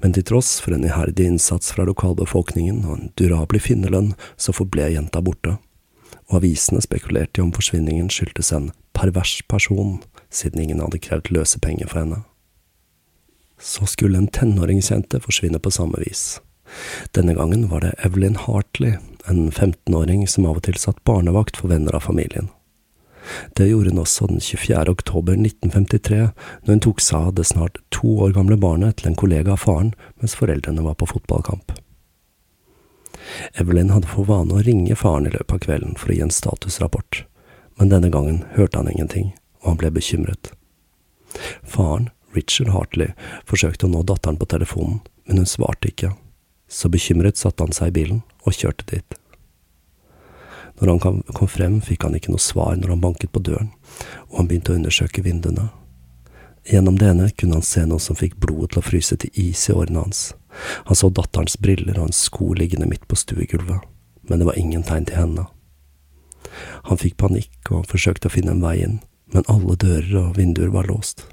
Men 0.00 0.16
til 0.16 0.24
tross 0.30 0.54
for 0.64 0.72
en 0.72 0.86
iherdig 0.88 1.26
innsats 1.28 1.74
fra 1.74 1.84
lokalbefolkningen 1.84 2.86
og 2.86 2.94
en 2.94 3.12
durabelig 3.20 3.66
finnerlønn, 3.66 4.14
så 4.40 4.56
forble 4.56 4.88
jenta 4.94 5.20
borte, 5.20 5.58
og 6.30 6.40
avisene 6.40 6.80
spekulerte 6.80 7.42
i 7.42 7.44
om 7.44 7.52
forsvinningen 7.52 8.08
skyldtes 8.08 8.54
en 8.56 8.70
pervers 8.96 9.42
person 9.50 9.98
siden 10.30 10.62
ingen 10.62 10.80
hadde 10.80 11.02
krevd 11.02 11.32
løsepenger 11.34 11.90
for 11.90 12.02
henne. 12.02 12.22
Så 13.60 13.86
skulle 13.90 14.18
en 14.18 14.30
tenåringsjente 14.32 15.20
forsvinne 15.20 15.60
på 15.60 15.72
samme 15.74 16.00
vis. 16.00 16.40
Denne 17.16 17.34
gangen 17.34 17.68
var 17.68 17.82
det 17.84 17.96
Evelyn 18.04 18.38
Hartley, 18.38 18.96
en 19.28 19.50
15-åring 19.50 20.26
som 20.28 20.46
av 20.46 20.60
og 20.60 20.64
til 20.68 20.78
satt 20.80 21.02
barnevakt 21.04 21.58
for 21.60 21.72
venner 21.72 21.96
av 21.98 22.06
familien. 22.06 22.48
Det 23.58 23.68
gjorde 23.68 23.92
hun 23.92 24.00
også 24.00 24.26
den 24.30 24.40
24. 24.40 24.88
oktober 24.88 25.36
1953, 25.36 26.20
når 26.64 26.72
hun 26.72 26.82
tok 26.86 27.02
seg 27.04 27.28
av 27.28 27.34
det 27.36 27.46
snart 27.50 27.78
to 27.94 28.16
år 28.24 28.32
gamle 28.36 28.56
barnet 28.56 28.98
til 28.98 29.10
en 29.10 29.18
kollega 29.18 29.54
av 29.54 29.64
faren 29.66 29.92
mens 30.22 30.36
foreldrene 30.38 30.84
var 30.86 30.96
på 30.98 31.10
fotballkamp. 31.10 31.74
Evelyn 33.60 33.92
hadde 33.92 34.08
for 34.10 34.26
vane 34.26 34.56
å 34.56 34.64
ringe 34.64 34.96
faren 34.98 35.28
i 35.28 35.34
løpet 35.34 35.58
av 35.58 35.62
kvelden 35.66 35.98
for 36.00 36.10
å 36.10 36.16
gi 36.16 36.24
en 36.24 36.34
statusrapport, 36.34 37.24
men 37.78 37.92
denne 37.92 38.10
gangen 38.12 38.42
hørte 38.56 38.80
han 38.80 38.90
ingenting, 38.90 39.30
og 39.62 39.72
han 39.72 39.80
ble 39.80 39.92
bekymret. 39.94 40.52
Faren, 41.62 42.10
Richard 42.34 42.72
Hartley, 42.74 43.14
forsøkte 43.46 43.86
å 43.86 43.92
nå 43.92 44.02
datteren 44.06 44.38
på 44.40 44.48
telefonen, 44.50 45.00
men 45.26 45.42
hun 45.42 45.48
svarte 45.48 45.90
ikke, 45.90 46.12
så 46.70 46.90
bekymret 46.90 47.40
satte 47.40 47.66
han 47.66 47.74
seg 47.74 47.90
i 47.90 47.98
bilen 48.00 48.22
og 48.46 48.56
kjørte 48.56 48.86
dit. 48.90 49.16
Når 50.80 50.94
han 50.94 51.20
kom 51.36 51.48
frem, 51.50 51.80
fikk 51.84 52.06
han 52.06 52.16
ikke 52.16 52.32
noe 52.32 52.40
svar 52.40 52.76
når 52.78 52.94
han 52.94 53.02
banket 53.02 53.32
på 53.34 53.42
døren, 53.44 53.72
og 54.30 54.40
han 54.40 54.48
begynte 54.48 54.72
å 54.72 54.78
undersøke 54.78 55.24
vinduene. 55.26 55.68
Gjennom 56.70 56.96
det 57.00 57.10
ene 57.10 57.28
kunne 57.36 57.58
han 57.58 57.66
se 57.66 57.82
noe 57.88 58.00
som 58.00 58.16
fikk 58.16 58.38
blodet 58.40 58.74
til 58.74 58.80
å 58.80 58.86
fryse 58.86 59.16
til 59.20 59.42
is 59.42 59.66
i 59.68 59.74
årene 59.76 60.04
hans. 60.04 60.22
Han 60.88 60.96
så 60.96 61.10
datterens 61.12 61.58
briller 61.60 61.98
og 61.98 62.08
en 62.08 62.16
sko 62.16 62.52
liggende 62.56 62.88
midt 62.88 63.06
på 63.08 63.18
stuegulvet, 63.18 63.84
men 64.28 64.40
det 64.40 64.48
var 64.48 64.58
ingen 64.60 64.84
tegn 64.86 65.08
til 65.08 65.20
henne. 65.20 65.46
Han 66.88 67.00
fikk 67.00 67.18
panikk 67.20 67.72
og 67.74 67.88
forsøkte 67.90 68.30
å 68.30 68.34
finne 68.34 68.56
en 68.56 68.64
vei 68.64 68.78
inn, 68.84 68.98
men 69.34 69.46
alle 69.48 69.76
dører 69.76 70.16
og 70.20 70.36
vinduer 70.38 70.72
var 70.74 70.88
låst. 70.90 71.26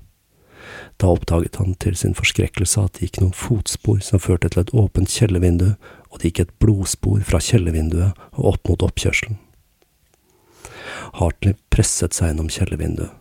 Da 0.98 1.12
oppdaget 1.14 1.60
han 1.62 1.76
til 1.82 1.96
sin 1.98 2.16
forskrekkelse 2.18 2.82
at 2.82 2.98
det 2.98 3.08
gikk 3.08 3.20
noen 3.22 3.36
fotspor 3.38 4.00
som 4.04 4.22
førte 4.22 4.50
til 4.50 4.64
et 4.64 4.74
åpent 4.74 5.12
kjellervindu, 5.12 5.76
og 6.10 6.20
det 6.20 6.32
gikk 6.32 6.44
et 6.46 6.56
blodspor 6.62 7.22
fra 7.28 7.42
kjellervinduet 7.44 8.18
og 8.38 8.50
opp 8.54 8.70
mot 8.70 8.86
oppkjørselen. 8.88 9.38
Hartley 11.18 11.56
presset 11.74 12.18
seg 12.18 12.32
gjennom 12.32 12.50
kjellervinduet, 12.52 13.14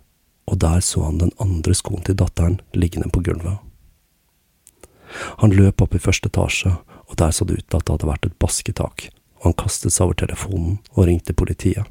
og 0.47 0.59
der 0.63 0.83
så 0.85 1.05
han 1.07 1.21
den 1.21 1.35
andre 1.43 1.75
skoen 1.77 2.05
til 2.07 2.19
datteren 2.19 2.61
liggende 2.75 3.11
på 3.13 3.23
gulvet. 3.27 3.61
Han 5.43 5.55
løp 5.55 5.83
opp 5.85 5.95
i 5.95 6.03
første 6.03 6.31
etasje, 6.33 6.73
og 7.07 7.19
der 7.21 7.35
så 7.35 7.47
det 7.47 7.61
ut 7.61 7.69
til 7.69 7.79
at 7.79 7.87
det 7.87 7.95
hadde 7.95 8.11
vært 8.11 8.27
et 8.27 8.39
basketak, 8.43 9.09
og 9.39 9.51
han 9.51 9.59
kastet 9.61 9.95
seg 9.95 10.09
over 10.09 10.19
telefonen 10.25 10.81
og 10.95 11.07
ringte 11.07 11.37
politiet. 11.37 11.87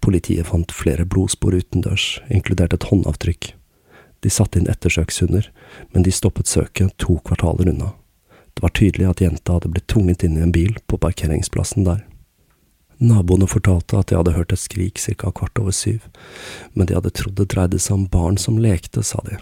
Politiet 0.00 0.48
fant 0.50 0.72
flere 0.72 1.04
blodspor 1.04 1.56
utendørs, 1.56 2.20
inkludert 2.30 2.74
et 2.76 2.88
håndavtrykk. 2.90 3.52
De 4.20 4.30
satte 4.30 4.60
inn 4.60 4.68
ettersøkshunder, 4.68 5.48
men 5.92 6.04
de 6.04 6.12
stoppet 6.12 6.50
søket 6.50 6.96
to 7.00 7.18
kvartaler 7.24 7.72
unna. 7.72 7.94
Det 8.54 8.64
var 8.64 8.74
tydelig 8.76 9.08
at 9.08 9.22
jenta 9.24 9.56
hadde 9.56 9.70
blitt 9.72 9.88
tvunget 9.88 10.24
inn 10.26 10.36
i 10.36 10.44
en 10.44 10.52
bil 10.52 10.74
på 10.86 10.98
parkeringsplassen 11.00 11.86
der. 11.86 12.02
Naboene 13.00 13.46
fortalte 13.48 13.96
at 13.96 14.10
de 14.10 14.18
hadde 14.18 14.34
hørt 14.36 14.52
et 14.52 14.60
skrik 14.60 15.00
ca. 15.00 15.30
kvart 15.32 15.56
over 15.58 15.72
syv, 15.72 16.04
men 16.74 16.86
de 16.86 16.98
hadde 16.98 17.14
trodd 17.16 17.38
det 17.38 17.48
dreide 17.54 17.78
seg 17.80 17.96
om 17.96 18.10
barn 18.12 18.36
som 18.36 18.58
lekte, 18.60 19.02
sa 19.02 19.22
de. 19.24 19.38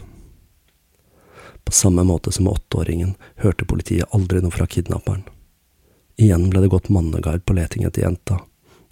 På 1.67 1.75
samme 1.75 2.05
måte 2.07 2.31
som 2.33 2.47
åtteåringen 2.49 3.17
hørte 3.43 3.67
politiet 3.67 4.15
aldri 4.15 4.45
noe 4.45 4.55
fra 4.55 4.69
kidnapperen. 4.71 5.27
Igjen 6.19 6.47
ble 6.53 6.63
det 6.63 6.71
gått 6.71 6.89
mannegard 6.89 7.43
på 7.47 7.57
leting 7.59 7.85
etter 7.89 8.07
jenta. 8.07 8.39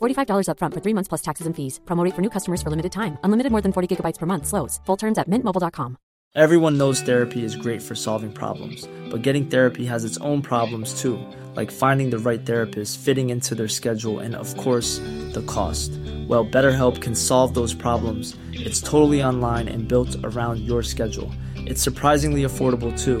$45 0.00 0.46
upfront 0.46 0.74
for 0.74 0.80
three 0.80 0.94
months 0.94 1.08
plus 1.08 1.22
taxes 1.22 1.46
and 1.48 1.56
fees. 1.56 1.80
Promo 1.84 2.08
for 2.14 2.22
new 2.22 2.30
customers 2.30 2.62
for 2.62 2.70
limited 2.70 2.92
time. 2.92 3.18
Unlimited 3.24 3.50
more 3.50 3.60
than 3.60 3.72
40 3.72 3.96
gigabytes 3.96 4.18
per 4.18 4.26
month. 4.26 4.46
Slows. 4.46 4.80
Full 4.86 4.96
terms 4.96 5.18
at 5.18 5.28
mintmobile.com. 5.28 5.96
Everyone 6.36 6.78
knows 6.78 7.02
therapy 7.02 7.42
is 7.42 7.56
great 7.56 7.82
for 7.82 7.96
solving 7.96 8.32
problems, 8.32 8.88
but 9.10 9.22
getting 9.22 9.46
therapy 9.46 9.84
has 9.84 10.04
its 10.04 10.16
own 10.18 10.42
problems 10.42 11.00
too, 11.02 11.18
like 11.56 11.72
finding 11.72 12.10
the 12.10 12.20
right 12.20 12.46
therapist, 12.46 13.00
fitting 13.00 13.30
into 13.30 13.56
their 13.56 13.66
schedule, 13.66 14.20
and 14.20 14.36
of 14.36 14.56
course, 14.56 14.98
the 15.32 15.42
cost. 15.48 15.90
Well, 16.28 16.46
BetterHelp 16.46 17.00
can 17.00 17.16
solve 17.16 17.54
those 17.54 17.74
problems. 17.74 18.36
It's 18.52 18.80
totally 18.80 19.24
online 19.24 19.66
and 19.66 19.88
built 19.88 20.14
around 20.22 20.60
your 20.60 20.84
schedule. 20.84 21.32
It's 21.56 21.82
surprisingly 21.82 22.42
affordable 22.42 22.96
too. 22.96 23.16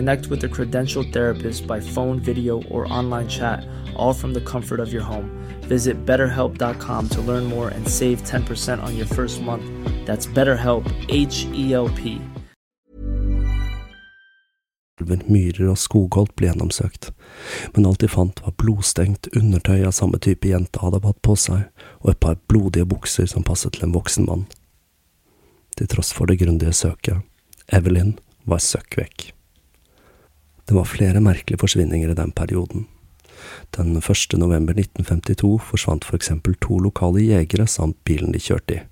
Connect 0.00 0.28
with 0.28 0.44
a 0.44 0.48
credentialed 0.48 1.12
therapist 1.12 1.66
by 1.66 1.78
phone, 1.78 2.18
video, 2.20 2.62
or 2.70 2.90
online 2.90 3.28
chat, 3.28 3.66
all 3.94 4.14
from 4.14 4.32
the 4.32 4.40
comfort 4.40 4.80
of 4.80 4.90
your 4.90 5.02
home. 5.02 5.28
Visit 5.68 6.06
betterhelp.com 6.06 7.08
to 7.10 7.20
learn 7.20 7.44
more 7.44 7.68
and 7.68 7.86
save 7.86 8.22
10% 8.22 8.82
on 8.82 8.96
your 8.96 9.04
first 9.04 9.42
month. 9.42 9.62
That's 10.06 10.26
BetterHelp, 10.26 10.90
H 11.10 11.44
E 11.52 11.74
L 11.74 11.90
P. 11.90 12.18
myrer 15.28 15.68
og 15.68 15.76
skogholt 15.78 16.32
ble 16.36 16.48
gjennomsøkt, 16.48 17.10
men 17.74 17.86
alt 17.86 18.00
de 18.00 18.08
fant 18.08 18.40
var 18.44 18.54
blodstengt 18.56 19.28
undertøy 19.36 19.84
av 19.84 19.92
samme 19.92 20.16
type 20.18 20.48
jenta 20.48 20.80
hadde 20.80 21.02
hatt 21.04 21.20
på 21.20 21.36
seg, 21.36 21.66
og 22.00 22.14
et 22.14 22.20
par 22.20 22.38
blodige 22.48 22.88
bukser 22.88 23.28
som 23.28 23.44
passet 23.44 23.76
til 23.76 23.84
en 23.88 23.92
voksen 23.98 24.24
mann. 24.30 24.46
Til 25.76 25.92
tross 25.92 26.14
for 26.16 26.24
det 26.24 26.38
grundige 26.40 26.72
søket, 26.72 27.20
Evelyn 27.68 28.16
var 28.48 28.64
søkk 28.64 28.96
vekk. 29.02 29.28
Det 30.70 30.76
var 30.76 30.84
flere 30.86 31.18
merkelige 31.20 31.58
forsvinninger 31.58 32.10
i 32.10 32.14
den 32.14 32.30
perioden. 32.30 32.84
Den 33.74 33.96
1. 33.96 34.38
november 34.38 34.72
1952 34.78 35.58
forsvant 35.66 36.04
for 36.06 36.14
eksempel 36.14 36.54
to 36.62 36.76
lokale 36.78 37.24
jegere 37.24 37.64
samt 37.66 37.96
bilen 38.06 38.30
de 38.30 38.38
kjørte 38.38 38.76
i, 38.76 38.82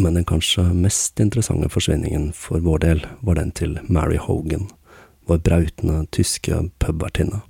men 0.00 0.14
den 0.16 0.24
kanskje 0.24 0.64
mest 0.72 1.20
interessante 1.20 1.68
forsvinningen 1.68 2.30
for 2.32 2.64
vår 2.64 2.80
del 2.86 3.02
var 3.20 3.36
den 3.36 3.52
til 3.52 3.74
Mary 3.84 4.16
Hogan, 4.16 4.70
vår 5.28 5.42
brautende 5.44 6.06
tyske 6.08 6.62
pubvertinne. 6.80 7.42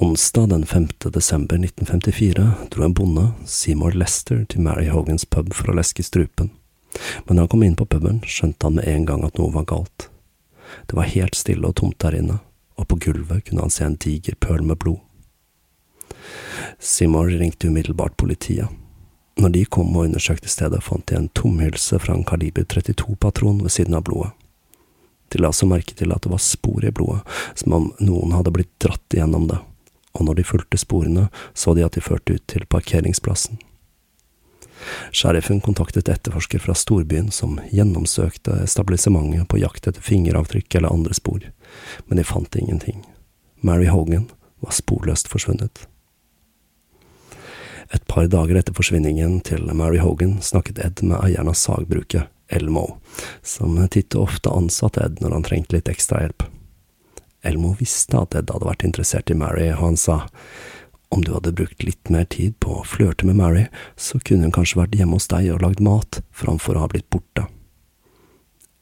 Onsdag 0.00 0.48
den 0.54 0.64
5. 0.64 0.88
desember 1.12 1.60
1954 1.60 2.46
dro 2.72 2.86
en 2.86 2.94
bonde, 2.94 3.26
Seymour 3.44 3.92
Lester, 3.92 4.46
til 4.48 4.64
Mary 4.64 4.88
Hogans 4.88 5.28
pub 5.28 5.52
for 5.52 5.68
å 5.68 5.76
leske 5.76 6.00
strupen, 6.00 6.48
men 7.26 7.36
da 7.36 7.44
han 7.44 7.52
kom 7.52 7.68
inn 7.68 7.76
på 7.76 7.84
puben, 7.84 8.24
skjønte 8.24 8.70
han 8.70 8.80
med 8.80 8.88
en 8.88 9.04
gang 9.12 9.28
at 9.28 9.36
noe 9.36 9.52
var 9.52 9.68
galt. 9.68 10.08
Det 10.92 10.96
var 10.96 11.08
helt 11.08 11.34
stille 11.34 11.64
og 11.64 11.78
tomt 11.80 11.96
der 12.04 12.12
inne, 12.18 12.34
og 12.76 12.84
på 12.90 12.98
gulvet 13.00 13.46
kunne 13.46 13.62
han 13.64 13.70
se 13.72 13.86
en 13.86 13.94
diger 13.96 14.34
pøl 14.36 14.60
med 14.60 14.76
blod. 14.76 14.98
Seymour 16.76 17.30
ringte 17.32 17.70
umiddelbart 17.72 18.18
politiet. 18.20 18.68
Når 19.40 19.54
de 19.54 19.62
kom 19.64 19.96
og 19.96 20.10
undersøkte 20.10 20.52
stedet, 20.52 20.82
fant 20.84 21.06
de 21.08 21.16
en 21.16 21.30
tomhylse 21.32 21.96
fra 21.96 22.12
en 22.12 22.28
kaliber 22.28 22.68
32-patron 22.68 23.64
ved 23.64 23.72
siden 23.72 23.96
av 23.96 24.04
blodet. 24.04 24.36
De 25.32 25.40
la 25.40 25.48
så 25.56 25.64
merke 25.64 25.96
til 25.96 26.12
at 26.12 26.28
det 26.28 26.34
var 26.34 26.44
spor 26.44 26.84
i 26.84 26.92
blodet, 26.92 27.24
som 27.56 27.72
om 27.78 27.90
noen 27.96 28.36
hadde 28.36 28.52
blitt 28.52 28.74
dratt 28.84 29.16
igjennom 29.16 29.48
det, 29.48 29.62
og 30.12 30.28
når 30.28 30.42
de 30.42 30.48
fulgte 30.52 30.84
sporene, 30.84 31.30
så 31.56 31.72
de 31.72 31.88
at 31.88 31.96
de 31.96 32.04
førte 32.04 32.36
ut 32.36 32.44
til 32.52 32.68
parkeringsplassen. 32.68 33.56
Sheriffen 35.12 35.60
kontaktet 35.60 36.08
etterforsker 36.08 36.62
fra 36.62 36.74
storbyen 36.78 37.30
som 37.34 37.58
gjennomsøkte 37.70 38.62
establissementet 38.64 39.48
på 39.48 39.60
jakt 39.62 39.86
etter 39.88 40.04
fingeravtrykk 40.04 40.78
eller 40.78 40.94
andre 40.94 41.16
spor, 41.16 41.46
men 42.06 42.20
de 42.20 42.26
fant 42.26 42.56
ingenting. 42.56 43.02
Mary 43.60 43.86
Hogan 43.86 44.28
var 44.62 44.74
sporløst 44.74 45.30
forsvunnet. 45.30 45.86
Et 47.92 48.04
par 48.08 48.26
dager 48.32 48.56
etter 48.56 48.74
forsvinningen 48.74 49.40
til 49.44 49.68
Mary 49.76 50.00
Hogan 50.00 50.38
snakket 50.42 50.80
Ed 50.80 51.02
med 51.04 51.18
eieren 51.20 51.50
av 51.52 51.58
sagbruket, 51.60 52.30
Elmo, 52.52 52.98
som 53.42 53.76
titt 53.92 54.16
og 54.16 54.28
ofte 54.28 54.52
ansatte 54.52 55.04
Ed 55.04 55.20
når 55.20 55.36
han 55.36 55.46
trengte 55.46 55.76
litt 55.76 55.90
ekstra 55.92 56.22
hjelp. 56.24 56.46
Elmo 57.44 57.72
visste 57.78 58.20
at 58.20 58.36
Ed 58.38 58.52
hadde 58.52 58.68
vært 58.68 58.84
interessert 58.86 59.32
i 59.32 59.36
Mary, 59.36 59.68
og 59.74 59.82
han 59.82 59.98
sa 60.00 60.22
om 61.12 61.24
du 61.24 61.34
hadde 61.34 61.52
brukt 61.52 61.82
litt 61.84 62.08
mer 62.08 62.24
tid 62.24 62.54
på 62.64 62.78
å 62.78 62.86
flørte 62.88 63.26
med 63.28 63.36
Mary, 63.36 63.66
så 64.00 64.16
kunne 64.24 64.48
hun 64.48 64.54
kanskje 64.56 64.78
vært 64.80 64.96
hjemme 64.96 65.18
hos 65.18 65.28
deg 65.28 65.50
og 65.52 65.60
lagd 65.60 65.82
mat, 65.84 66.22
framfor 66.32 66.78
å 66.78 66.86
ha 66.86 66.88
blitt 66.88 67.10
borte. 67.12 67.44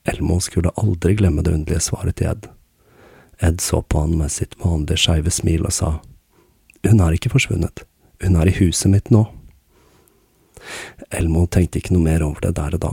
Elmo 0.08 0.38
skulle 0.40 0.70
aldri 0.78 1.16
glemme 1.18 1.42
det 1.42 1.56
underlige 1.56 1.82
svaret 1.90 2.20
til 2.20 2.30
Ed. 2.30 2.46
Ed 3.42 3.58
så 3.64 3.82
på 3.82 4.04
han 4.04 4.14
med 4.20 4.30
sitt 4.30 4.54
vanlige 4.62 5.00
skeive 5.02 5.32
smil 5.34 5.66
og 5.66 5.74
sa, 5.74 5.90
Hun 6.86 7.02
er 7.02 7.12
ikke 7.12 7.32
forsvunnet, 7.34 7.82
hun 8.22 8.36
er 8.40 8.48
i 8.48 8.56
huset 8.56 8.88
mitt 8.92 9.10
nå. 9.10 9.26
Elmo 11.10 11.46
tenkte 11.50 11.80
ikke 11.80 11.96
noe 11.96 12.04
mer 12.04 12.22
over 12.24 12.40
det 12.46 12.54
der 12.56 12.76
og 12.78 12.84
da, 12.84 12.92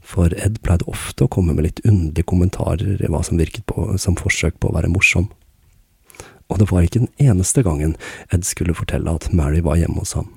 for 0.00 0.32
Ed 0.32 0.62
pleide 0.64 0.88
ofte 0.88 1.26
å 1.26 1.30
komme 1.30 1.52
med 1.52 1.66
litt 1.66 1.84
underlige 1.84 2.26
kommentarer 2.30 3.04
i 3.04 3.10
hva 3.12 3.20
som 3.26 3.38
virket 3.38 3.66
på, 3.68 3.92
som 4.00 4.16
forsøk 4.16 4.56
på 4.58 4.70
å 4.70 4.78
være 4.78 4.90
morsom. 4.90 5.28
Og 6.48 6.60
det 6.60 6.70
var 6.70 6.84
ikke 6.84 7.04
den 7.04 7.12
eneste 7.20 7.62
gangen 7.64 7.96
Ed 8.32 8.46
skulle 8.48 8.76
fortelle 8.76 9.12
at 9.12 9.28
Mary 9.32 9.60
var 9.64 9.76
hjemme 9.80 10.00
hos 10.00 10.14
ham. 10.16 10.30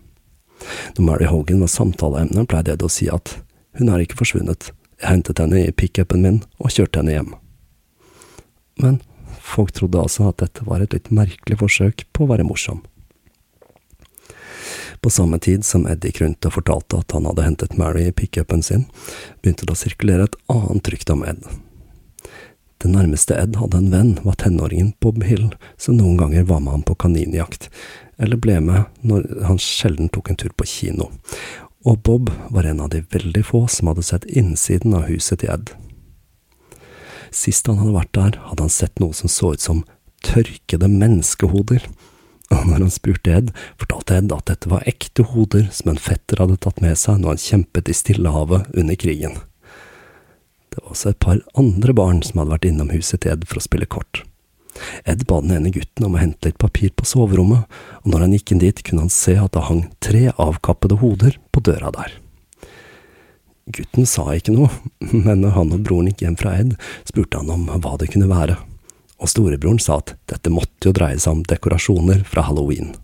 Når 0.97 1.05
Mary 1.05 1.29
Hogan 1.29 1.63
var 1.63 1.71
samtaleemne, 1.71 2.45
pleide 2.45 2.75
Ed 2.75 2.83
å 2.85 2.91
si 2.91 3.07
at 3.09 3.37
hun 3.79 3.89
er 3.89 4.03
ikke 4.03 4.19
forsvunnet, 4.19 4.69
jeg 4.99 5.09
hentet 5.09 5.39
henne 5.41 5.63
i 5.63 5.71
pickupen 5.73 6.21
min 6.25 6.41
og 6.59 6.73
kjørte 6.75 7.01
henne 7.01 7.15
hjem. 7.15 7.31
Men 8.81 8.99
folk 9.41 9.73
trodde 9.75 10.01
altså 10.01 10.27
at 10.29 10.41
dette 10.43 10.65
var 10.67 10.83
et 10.83 10.93
litt 10.93 11.09
merkelig 11.13 11.59
forsøk 11.63 12.05
på 12.13 12.25
å 12.25 12.31
være 12.33 12.45
morsom. 12.47 12.83
På 15.01 15.09
samme 15.09 15.39
tid 15.41 15.65
som 15.65 15.87
Ed 15.89 16.05
gikk 16.05 16.21
rundt 16.21 16.45
og 16.45 16.59
fortalte 16.59 16.99
at 17.01 17.15
han 17.15 17.25
hadde 17.25 17.47
hentet 17.47 17.77
Mary 17.79 18.05
i 18.09 18.13
pickupen 18.13 18.61
sin, 18.61 18.85
begynte 19.41 19.65
det 19.65 19.73
å 19.73 19.79
sirkulere 19.79 20.27
et 20.29 20.37
annet 20.53 20.91
rykte 20.93 21.15
om 21.15 21.23
Ed. 21.25 21.41
Det 22.81 22.89
nærmeste 22.89 23.35
Ed 23.37 23.59
hadde 23.61 23.77
en 23.77 23.91
venn, 23.93 24.15
var 24.25 24.39
tenåringen 24.41 24.95
Bob 25.03 25.21
Hill, 25.21 25.51
som 25.77 25.99
noen 25.99 26.17
ganger 26.17 26.47
var 26.49 26.63
med 26.65 26.73
ham 26.73 26.85
på 26.87 26.95
kaninjakt, 27.03 27.67
eller 28.17 28.41
ble 28.41 28.57
med 28.63 29.05
når 29.05 29.27
han 29.45 29.61
sjelden 29.61 30.09
tok 30.09 30.31
en 30.31 30.39
tur 30.41 30.53
på 30.57 30.65
kino, 30.65 31.11
og 31.85 32.01
Bob 32.05 32.31
var 32.49 32.65
en 32.65 32.81
av 32.81 32.89
de 32.93 33.03
veldig 33.13 33.43
få 33.45 33.67
som 33.69 33.91
hadde 33.91 34.05
sett 34.07 34.25
innsiden 34.25 34.95
av 34.97 35.05
huset 35.09 35.43
til 35.43 35.53
Ed. 35.53 35.73
Sist 37.29 37.69
han 37.69 37.77
hadde 37.83 37.95
vært 37.99 38.15
der, 38.17 38.39
hadde 38.49 38.65
han 38.65 38.73
sett 38.73 38.97
noe 39.01 39.13
som 39.17 39.29
så 39.29 39.53
ut 39.53 39.61
som 39.61 39.85
tørkede 40.25 40.89
menneskehoder, 40.89 41.85
og 42.51 42.65
når 42.65 42.87
han 42.87 42.93
spurte 42.93 43.37
Ed, 43.37 43.53
fortalte 43.79 44.17
Ed 44.17 44.33
at 44.33 44.49
dette 44.49 44.73
var 44.73 44.89
ekte 44.89 45.29
hoder 45.35 45.69
som 45.69 45.93
en 45.93 46.01
fetter 46.01 46.41
hadde 46.41 46.57
tatt 46.65 46.81
med 46.83 46.97
seg 46.99 47.21
når 47.21 47.35
han 47.35 47.45
kjempet 47.45 47.93
i 47.93 47.95
Stillehavet 47.95 48.73
under 48.73 48.99
krigen. 48.99 49.37
Det 50.71 50.79
var 50.79 50.93
også 50.93 51.11
et 51.11 51.19
par 51.23 51.41
andre 51.59 51.95
barn 51.95 52.21
som 52.23 52.39
hadde 52.39 52.53
vært 52.55 52.67
innom 52.69 52.91
huset 52.95 53.21
til 53.21 53.35
Ed 53.35 53.45
for 53.49 53.59
å 53.59 53.65
spille 53.65 53.89
kort. 53.91 54.23
Ed 55.03 55.25
ba 55.27 55.41
den 55.43 55.53
ene 55.57 55.73
gutten 55.75 56.07
om 56.07 56.15
å 56.15 56.21
hente 56.21 56.47
litt 56.47 56.61
papir 56.61 56.93
på 56.95 57.05
soverommet, 57.05 57.67
og 58.01 58.07
når 58.11 58.25
han 58.25 58.35
gikk 58.37 58.53
inn 58.53 58.63
dit, 58.63 58.83
kunne 58.87 59.05
han 59.05 59.13
se 59.13 59.35
at 59.37 59.51
det 59.53 59.67
hang 59.67 59.85
tre 59.99 60.29
avkappede 60.31 61.01
hoder 61.03 61.37
på 61.51 61.63
døra 61.67 61.91
der. 61.93 62.17
Gutten 63.71 64.07
sa 64.09 64.31
ikke 64.33 64.55
noe, 64.55 64.71
men 65.25 65.43
når 65.43 65.57
han 65.59 65.75
og 65.75 65.85
broren 65.85 66.09
gikk 66.11 66.25
hjem 66.25 66.39
fra 66.39 66.55
Ed, 66.63 66.77
spurte 67.07 67.43
han 67.43 67.51
om 67.51 67.67
hva 67.67 67.97
det 67.99 68.09
kunne 68.15 68.31
være 68.31 68.57
og 69.21 69.29
storebroren 69.29 69.79
sa 69.79 69.99
at 70.01 70.15
dette 70.31 70.51
måtte 70.53 70.89
jo 70.89 70.95
dreie 70.97 71.19
seg 71.21 71.37
om 71.37 71.45
dekorasjoner 71.45 72.23
fra 72.27 72.43
halloween. 72.47 72.95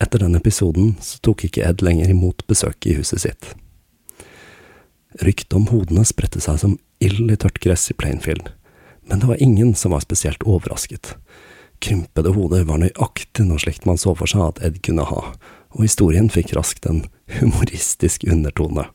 Etter 0.00 0.22
den 0.22 0.38
episoden 0.38 0.94
så 1.04 1.20
tok 1.24 1.44
ikke 1.48 1.66
Ed 1.68 1.82
lenger 1.84 2.10
imot 2.14 2.46
besøk 2.48 2.88
i 2.88 2.96
huset 2.96 3.26
sitt. 3.26 3.50
Ryktet 5.16 5.56
om 5.56 5.68
hodene 5.72 6.04
spredte 6.04 6.40
seg 6.44 6.60
som 6.60 6.78
ild 7.00 7.30
i 7.32 7.36
tørt 7.40 7.60
gress 7.64 7.88
i 7.90 7.96
Plainfield, 7.96 8.50
men 9.08 9.22
det 9.22 9.30
var 9.30 9.42
ingen 9.42 9.74
som 9.74 9.94
var 9.94 10.04
spesielt 10.04 10.44
overrasket. 10.44 11.14
Krympede 11.80 12.34
hoder 12.34 12.66
var 12.68 12.82
nøyaktig 12.82 13.46
noe 13.46 13.62
slikt 13.62 13.86
man 13.88 14.00
så 14.00 14.12
for 14.18 14.28
seg 14.28 14.42
at 14.44 14.60
Ed 14.66 14.80
kunne 14.84 15.06
ha, 15.08 15.22
og 15.72 15.84
historien 15.84 16.28
fikk 16.32 16.52
raskt 16.58 16.88
en 16.90 17.06
humoristisk 17.38 18.26
undertone. 18.28 18.88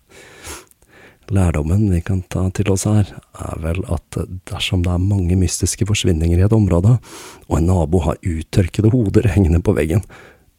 Lærdommen 1.33 1.87
vi 1.89 2.01
kan 2.03 2.21
ta 2.29 2.43
til 2.53 2.69
oss 2.73 2.83
her, 2.85 3.07
er 3.39 3.61
vel 3.63 3.79
at 3.87 4.19
dersom 4.51 4.83
det 4.83 4.91
er 4.91 5.05
mange 5.05 5.37
mystiske 5.39 5.87
forsvinninger 5.87 6.41
i 6.41 6.45
et 6.45 6.55
område, 6.55 6.97
og 7.47 7.55
en 7.57 7.71
nabo 7.71 8.03
har 8.03 8.19
uttørkede 8.21 8.91
hoder 8.93 9.31
hengende 9.31 9.63
på 9.63 9.73
veggen, 9.77 10.03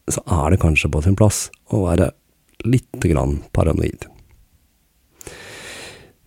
så 0.09 0.25
er 0.25 0.51
det 0.51 0.61
kanskje 0.65 0.91
på 0.91 1.03
sin 1.05 1.17
plass 1.17 1.47
å 1.69 1.85
være 1.85 2.09
lite 2.65 3.13
grann 3.13 3.39
paranoid. 3.53 4.09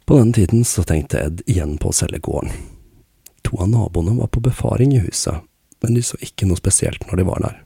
På 0.09 0.19
den 0.19 0.33
tiden 0.33 0.65
så 0.65 0.83
tenkte 0.83 1.19
Ed 1.21 1.43
igjen 1.45 1.75
på 1.77 1.91
å 1.91 1.93
selge 1.93 2.23
gården. 2.25 2.55
To 3.45 3.59
av 3.61 3.69
naboene 3.69 4.15
var 4.17 4.31
på 4.33 4.41
befaring 4.41 4.95
i 4.97 5.03
huset, 5.05 5.43
men 5.85 5.99
de 5.99 6.01
så 6.01 6.17
ikke 6.25 6.47
noe 6.49 6.57
spesielt 6.57 7.05
når 7.11 7.21
de 7.21 7.27
var 7.29 7.43
der. 7.45 7.59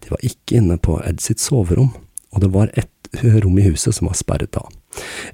De 0.00 0.08
var 0.14 0.24
ikke 0.24 0.56
inne 0.56 0.78
på 0.80 0.96
Ed 1.04 1.20
sitt 1.20 1.44
soverom, 1.44 1.90
og 2.32 2.40
det 2.40 2.48
var 2.54 2.72
ett 2.80 3.20
rom 3.44 3.58
i 3.60 3.66
huset 3.66 3.92
som 3.92 4.08
var 4.08 4.16
sperret 4.16 4.56
av. 4.56 4.70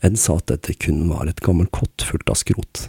Ed 0.03 0.19
sa 0.19 0.41
at 0.41 0.51
dette 0.51 0.75
kun 0.83 1.05
var 1.13 1.31
et 1.31 1.45
gammelt 1.47 1.71
kott 1.79 2.03
fullt 2.03 2.35
av 2.35 2.41
skrot. 2.43 2.89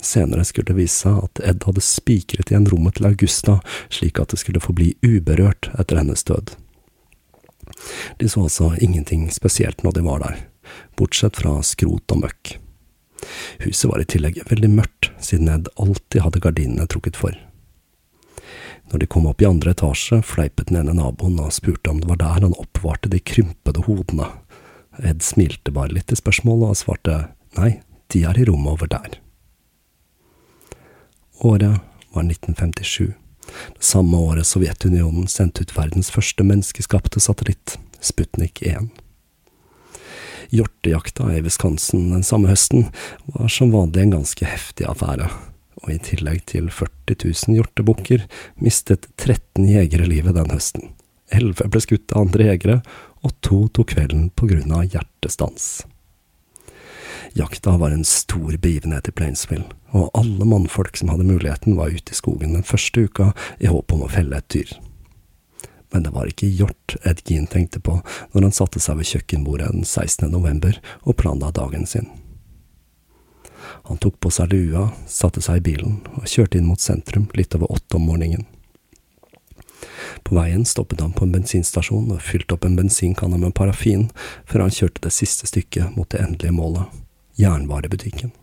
Senere 0.00 0.48
skulle 0.48 0.72
det 0.72 0.78
vise 0.80 1.04
seg 1.04 1.20
at 1.20 1.44
Ed 1.44 1.68
hadde 1.68 1.84
spikret 1.84 2.48
igjen 2.48 2.70
rommet 2.72 2.96
til 2.96 3.10
Augusta, 3.10 3.58
slik 3.92 4.24
at 4.24 4.32
det 4.32 4.40
skulle 4.40 4.64
forbli 4.64 4.94
uberørt 5.04 5.68
etter 5.76 6.00
hennes 6.00 6.24
død. 6.32 6.56
De 8.16 8.32
så 8.32 8.48
altså 8.48 8.72
ingenting 8.80 9.28
spesielt 9.36 9.84
når 9.84 10.00
de 10.00 10.08
var 10.08 10.24
der, 10.24 10.44
bortsett 10.98 11.40
fra 11.40 11.56
skrot 11.62 12.14
og 12.14 12.24
møkk. 12.24 12.58
Huset 13.64 13.88
var 13.90 14.02
i 14.02 14.08
tillegg 14.08 14.40
veldig 14.50 14.70
mørkt, 14.70 15.10
siden 15.22 15.48
Ed 15.48 15.70
alltid 15.80 16.24
hadde 16.24 16.42
gardinene 16.44 16.86
trukket 16.90 17.18
for. 17.18 17.36
Når 18.92 19.00
de 19.00 19.08
kom 19.08 19.26
opp 19.26 19.40
i 19.42 19.48
andre 19.48 19.72
etasje, 19.72 20.20
fleipet 20.26 20.68
den 20.68 20.82
ene 20.82 20.96
naboen 20.98 21.38
og 21.40 21.54
spurte 21.56 21.90
om 21.90 22.02
det 22.02 22.10
var 22.10 22.20
der 22.20 22.44
han 22.44 22.58
oppvarte 22.60 23.10
de 23.12 23.20
krympede 23.20 23.86
hodene. 23.86 24.28
Ed 25.00 25.24
smilte 25.24 25.72
bare 25.74 25.94
litt 25.96 26.10
til 26.10 26.20
spørsmålet 26.20 26.74
og 26.74 26.78
svarte 26.78 27.18
nei, 27.56 27.78
de 28.12 28.24
er 28.28 28.38
i 28.38 28.44
rommet 28.46 28.76
over 28.76 28.90
der. 28.92 29.18
Året 31.44 31.80
var 32.14 32.26
1957, 32.28 33.14
det 33.74 33.84
samme 33.84 34.16
året 34.16 34.46
Sovjetunionen 34.46 35.26
sendte 35.28 35.64
ut 35.64 35.74
verdens 35.76 36.12
første 36.14 36.46
menneskeskapte 36.46 37.20
satellitt, 37.20 37.78
Sputnik 38.04 38.62
1. 38.62 38.92
Hjortejakta 40.52 41.30
i 41.34 41.42
Wisconsin 41.44 42.10
den 42.12 42.26
samme 42.26 42.50
høsten 42.52 42.88
var 43.34 43.52
som 43.52 43.72
vanlig 43.74 44.04
en 44.04 44.16
ganske 44.18 44.48
heftig 44.48 44.88
affære, 44.90 45.30
og 45.82 45.88
i 45.92 46.00
tillegg 46.02 46.44
til 46.50 46.68
40 46.72 47.16
000 47.24 47.56
hjortebukker 47.58 48.26
mistet 48.62 49.08
13 49.16 49.66
jegere 49.68 50.08
livet 50.10 50.36
den 50.36 50.52
høsten. 50.54 50.92
Elleve 51.32 51.70
ble 51.70 51.82
skutt 51.82 52.12
av 52.12 52.26
andre 52.26 52.52
jegere, 52.52 52.78
og 53.24 53.32
to 53.44 53.64
tok 53.72 53.94
kvelden 53.94 54.72
av 54.76 54.84
hjertestans. 54.84 55.84
Jakta 57.34 57.76
var 57.80 57.90
en 57.90 58.04
stor 58.06 58.54
begivenhet 58.62 59.08
i 59.10 59.12
Plainsville, 59.16 59.66
og 59.90 60.12
alle 60.14 60.46
mannfolk 60.46 60.96
som 61.00 61.10
hadde 61.10 61.26
muligheten, 61.26 61.74
var 61.78 61.90
ute 61.90 62.14
i 62.14 62.18
skogen 62.18 62.54
den 62.54 62.66
første 62.66 63.08
uka 63.08 63.32
i 63.58 63.70
håp 63.70 63.94
om 63.96 64.04
å 64.06 64.10
felle 64.12 64.38
et 64.38 64.50
dyr. 64.54 64.70
Men 65.94 66.02
det 66.02 66.10
var 66.10 66.26
ikke 66.26 66.50
hjort 66.50 66.96
Ed 67.06 67.20
Gean 67.22 67.46
tenkte 67.46 67.78
på 67.78 68.00
når 68.32 68.48
han 68.48 68.54
satte 68.56 68.80
seg 68.82 68.98
ved 68.98 69.06
kjøkkenbordet 69.12 69.70
den 69.70 69.86
16. 69.86 70.26
november 70.32 70.80
og 71.06 71.14
planla 71.20 71.52
dagen 71.54 71.86
sin. 71.86 72.08
Han 73.86 74.00
tok 74.02 74.18
på 74.18 74.32
seg 74.34 74.50
lua, 74.50 74.88
satte 75.06 75.38
seg 75.44 75.62
i 75.62 75.64
bilen 75.70 76.00
og 76.18 76.26
kjørte 76.26 76.58
inn 76.58 76.66
mot 76.66 76.82
sentrum 76.82 77.28
litt 77.38 77.54
over 77.54 77.70
åtte 77.78 78.00
om 78.00 78.08
morgenen. 78.10 78.42
På 80.26 80.34
veien 80.34 80.66
stoppet 80.66 81.04
han 81.04 81.14
på 81.14 81.28
en 81.28 81.38
bensinstasjon 81.38 82.10
og 82.10 82.22
fylte 82.26 82.56
opp 82.56 82.66
en 82.66 82.78
bensinkanne 82.78 83.38
med 83.38 83.54
parafin, 83.54 84.08
før 84.50 84.66
han 84.66 84.74
kjørte 84.74 85.06
det 85.06 85.14
siste 85.14 85.46
stykket 85.46 85.94
mot 85.94 86.10
det 86.10 86.24
endelige 86.24 86.58
målet, 86.58 87.04
jernvarebutikken. 87.38 88.34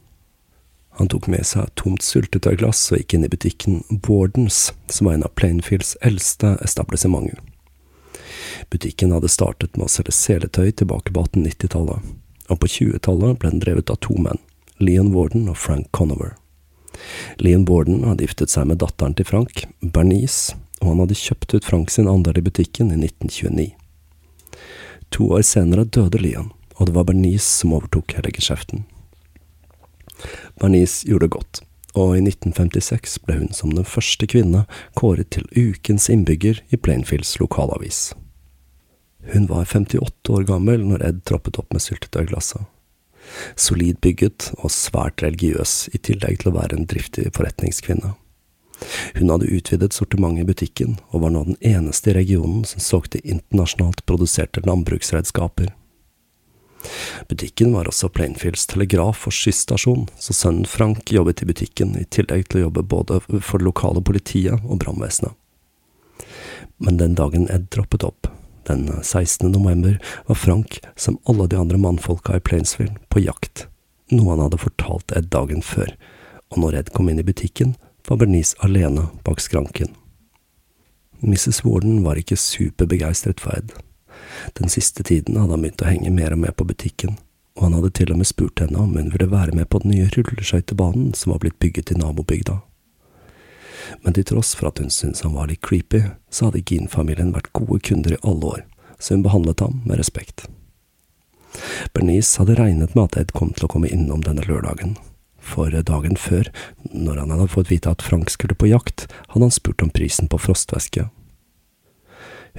Han 1.00 1.08
tok 1.08 1.30
med 1.32 1.46
seg 1.48 1.64
et 1.64 1.76
tomt 1.80 2.04
syltetøyglass 2.04 2.82
og 2.92 3.00
gikk 3.00 3.16
inn 3.16 3.26
i 3.26 3.32
butikken 3.32 3.80
Bordens, 3.90 4.72
som 4.92 5.08
var 5.08 5.18
en 5.18 5.26
av 5.28 5.34
Plainfields 5.40 5.96
eldste 6.02 6.58
etablissementer. 6.66 7.40
Butikken 8.72 9.14
hadde 9.16 9.32
startet 9.32 9.78
med 9.78 9.88
å 9.88 9.92
selge 9.92 10.14
seletøy 10.16 10.70
tilbake 10.72 11.14
på 11.14 11.24
1890-tallet, 11.24 12.12
og 12.52 12.60
på 12.60 12.70
20-tallet 12.76 13.40
ble 13.40 13.54
den 13.54 13.64
drevet 13.64 13.92
av 13.94 14.00
to 14.04 14.18
menn, 14.20 14.40
Leon 14.84 15.14
Warden 15.16 15.50
og 15.52 15.58
Frank 15.60 15.90
Conover. 15.96 16.36
Leon 17.38 17.66
Borden 17.66 18.04
hadde 18.06 18.26
giftet 18.26 18.52
seg 18.54 18.68
med 18.70 18.82
datteren 18.84 19.16
til 19.18 19.28
Frank, 19.28 19.66
Bernice, 19.82 20.58
og 20.82 20.94
han 20.94 21.04
hadde 21.04 21.18
kjøpt 21.18 21.56
ut 21.56 21.68
Frank 21.68 21.94
sin 21.94 22.10
andel 22.12 22.42
i 22.42 22.46
butikken 22.46 22.92
i 22.94 23.00
1929. 23.00 23.70
To 25.12 25.28
år 25.36 25.44
senere 25.46 25.86
døde 25.86 26.22
Leon, 26.22 26.52
og 26.78 26.90
det 26.90 26.96
var 26.96 27.08
Bernice 27.10 27.48
som 27.48 27.76
overtok 27.78 28.16
hele 28.18 28.34
geskjeften. 28.36 28.86
Bernice 30.60 31.08
gjorde 31.08 31.32
godt, 31.34 31.62
og 31.94 32.16
i 32.18 32.24
1956 32.24 33.20
ble 33.26 33.38
hun 33.42 33.54
som 33.56 33.74
den 33.76 33.88
første 33.88 34.28
kvinne 34.30 34.66
kåret 35.00 35.32
til 35.36 35.48
ukens 35.56 36.10
innbygger 36.12 36.62
i 36.72 36.80
Plainfields 36.80 37.38
lokalavis. 37.42 38.12
Hun 39.34 39.48
var 39.48 39.66
58 39.66 40.30
år 40.34 40.48
gammel 40.50 40.86
når 40.88 41.04
Ed 41.06 41.26
troppet 41.30 41.60
opp 41.62 41.74
med 41.74 41.84
syltetøyglasset. 41.84 42.64
Solid 43.56 44.00
bygget 44.02 44.50
og 44.58 44.72
svært 44.74 45.22
religiøs, 45.24 45.92
i 45.94 46.02
tillegg 46.02 46.42
til 46.42 46.52
å 46.52 46.58
være 46.58 46.80
en 46.80 46.88
driftig 46.90 47.30
forretningskvinne. 47.36 48.16
Hun 49.16 49.30
hadde 49.30 49.52
utvidet 49.54 49.94
sortimentet 49.94 50.42
i 50.42 50.50
butikken, 50.50 50.96
og 51.14 51.22
var 51.26 51.34
nå 51.36 51.44
den 51.52 51.60
eneste 51.62 52.12
i 52.12 52.18
regionen 52.18 52.66
som 52.66 52.82
solgte 52.82 53.22
internasjonalt 53.22 54.02
produserte 54.10 54.64
landbruksredskaper. 54.66 55.70
Butikken 57.30 57.74
var 57.74 57.90
også 57.90 58.10
Plainfields 58.10 58.66
telegraf- 58.70 59.28
og 59.30 59.36
skysstasjon, 59.36 60.08
så 60.20 60.34
sønnen 60.34 60.68
Frank 60.70 61.12
jobbet 61.14 61.44
i 61.44 61.48
butikken, 61.50 61.94
i 62.00 62.08
tillegg 62.10 62.48
til 62.50 62.62
å 62.62 62.66
jobbe 62.68 62.84
både 62.84 63.20
for 63.28 63.62
det 63.62 63.68
lokale 63.68 64.04
politiet 64.04 64.62
og 64.66 64.82
brannvesenet. 64.84 65.36
Men 66.82 66.98
den 66.98 67.14
dagen 67.18 67.48
Ed 67.54 67.70
droppet 67.74 68.06
opp, 68.06 68.30
den 68.70 68.88
16. 69.04 69.52
november, 69.52 70.00
var 70.28 70.40
Frank, 70.40 70.80
som 70.96 71.20
alle 71.30 71.48
de 71.48 71.60
andre 71.60 71.78
mannfolka 71.78 72.38
i 72.38 72.44
Plainsville, 72.44 72.98
på 73.10 73.22
jakt, 73.22 73.68
noe 74.12 74.34
han 74.34 74.44
hadde 74.46 74.62
fortalt 74.62 75.14
Ed 75.18 75.30
dagen 75.34 75.62
før, 75.66 75.94
og 76.52 76.64
når 76.64 76.80
Ed 76.82 76.94
kom 76.96 77.10
inn 77.10 77.22
i 77.22 77.28
butikken, 77.28 77.76
var 78.10 78.18
Bernice 78.22 78.58
alene 78.66 79.08
bak 79.26 79.42
skranken. 79.44 79.94
Mrs. 81.22 81.62
Warden 81.66 82.02
var 82.04 82.18
ikke 82.18 82.40
superbegeistret 82.40 83.42
for 83.44 83.54
Ed, 83.54 83.76
Den 84.60 84.70
siste 84.70 85.04
tiden 85.04 85.38
hadde 85.38 85.56
han 85.56 85.66
begynt 85.66 85.84
å 85.84 85.90
henge 85.90 86.14
mer 86.14 86.36
og 86.36 86.42
mer 86.44 86.56
på 86.56 86.68
butikken, 86.68 87.18
og 87.58 87.68
han 87.68 87.78
hadde 87.78 87.94
til 88.00 88.14
og 88.14 88.22
med 88.22 88.30
spurt 88.30 88.64
henne 88.64 88.80
om 88.80 88.96
hun 88.98 89.12
ville 89.14 89.30
være 89.32 89.56
med 89.58 89.70
på 89.70 89.82
den 89.84 89.96
nye 89.96 90.10
rulleskøytebanen 90.16 91.14
som 91.18 91.34
var 91.34 91.44
blitt 91.44 91.60
bygget 91.60 91.94
i 91.94 92.00
nabobygda. 92.00 92.62
Men 94.02 94.16
til 94.16 94.28
tross 94.30 94.54
for 94.56 94.72
at 94.72 94.80
hun 94.80 94.92
syntes 94.94 95.26
han 95.26 95.36
var 95.36 95.50
litt 95.52 95.64
creepy, 95.66 96.04
så 96.32 96.48
hadde 96.48 96.64
Gin-familien 96.66 97.34
vært 97.36 97.52
gode 97.58 97.82
kunder 97.86 98.16
i 98.16 98.24
alle 98.24 98.56
år, 98.56 98.66
så 99.00 99.18
hun 99.18 99.26
behandlet 99.26 99.64
ham 99.64 99.82
med 99.86 100.00
respekt. 100.00 100.48
Bernice 101.94 102.40
hadde 102.40 102.56
regnet 102.56 102.96
med 102.96 103.10
at 103.10 103.18
Ed 103.20 103.34
kom 103.36 103.52
til 103.56 103.68
å 103.68 103.72
komme 103.74 103.92
innom 103.92 104.24
denne 104.24 104.46
lørdagen, 104.48 104.96
for 105.42 105.74
dagen 105.74 106.16
før, 106.16 106.48
når 106.94 107.24
han 107.24 107.34
hadde 107.34 107.50
fått 107.52 107.72
vite 107.72 107.92
at 107.92 108.06
Frank 108.06 108.30
skulle 108.32 108.56
på 108.56 108.70
jakt, 108.70 109.08
hadde 109.34 109.50
han 109.50 109.54
spurt 109.54 109.82
om 109.84 109.92
prisen 109.92 110.30
på 110.32 110.40
frostvæske. 110.40 111.10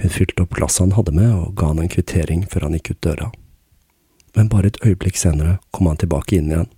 Hun 0.01 0.09
fylte 0.09 0.43
opp 0.43 0.55
glasset 0.57 0.85
han 0.85 0.95
hadde 0.97 1.13
med, 1.15 1.31
og 1.33 1.55
ga 1.59 1.71
han 1.71 1.81
en 1.83 1.91
kvittering 1.91 2.45
før 2.49 2.67
han 2.67 2.77
gikk 2.77 2.93
ut 2.93 3.03
døra. 3.05 3.31
Men 4.33 4.49
bare 4.49 4.71
et 4.71 4.81
øyeblikk 4.85 5.19
senere 5.19 5.59
kom 5.71 5.89
han 5.91 5.99
tilbake 6.01 6.37
inn 6.37 6.49
igjen. 6.51 6.71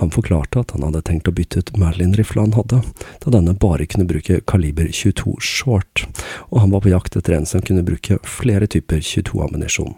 Han 0.00 0.12
forklarte 0.14 0.62
at 0.62 0.74
han 0.74 0.84
hadde 0.86 1.02
tenkt 1.06 1.28
å 1.28 1.34
bytte 1.34 1.62
ut 1.62 1.72
Merlin-rifla 1.78 2.44
han 2.46 2.54
hadde, 2.56 2.82
da 3.22 3.32
denne 3.34 3.56
bare 3.58 3.86
kunne 3.90 4.08
bruke 4.08 4.40
kaliber 4.48 4.88
22 4.88 5.36
short, 5.44 6.06
og 6.50 6.62
han 6.62 6.74
var 6.74 6.84
på 6.84 6.92
jakt 6.92 7.18
etter 7.18 7.36
en 7.36 7.48
som 7.48 7.62
kunne 7.64 7.84
bruke 7.86 8.20
flere 8.24 8.70
typer 8.70 9.02
22-ammunisjon. 9.04 9.94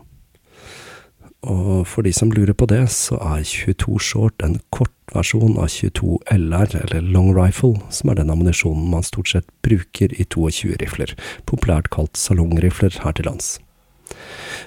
Og 1.43 1.83
for 1.91 2.07
de 2.07 2.13
som 2.15 2.31
lurer 2.31 2.55
på 2.55 2.69
det, 2.71 2.85
så 2.95 3.17
er 3.19 3.43
22 3.43 3.99
short 3.99 4.45
en 4.47 4.61
kortversjon 4.71 5.57
av 5.59 5.73
22 5.75 6.21
LR, 6.31 6.77
eller 6.85 7.03
long 7.03 7.33
rifle, 7.35 7.81
som 7.91 8.13
er 8.13 8.21
den 8.21 8.31
ammunisjonen 8.31 8.87
man 8.93 9.03
stort 9.03 9.33
sett 9.33 9.49
bruker 9.67 10.15
i 10.15 10.23
22-rifler, 10.23 11.17
populært 11.51 11.91
kalt 11.91 12.15
salongrifler 12.21 12.95
her 13.03 13.19
til 13.19 13.27
lands. 13.27 13.57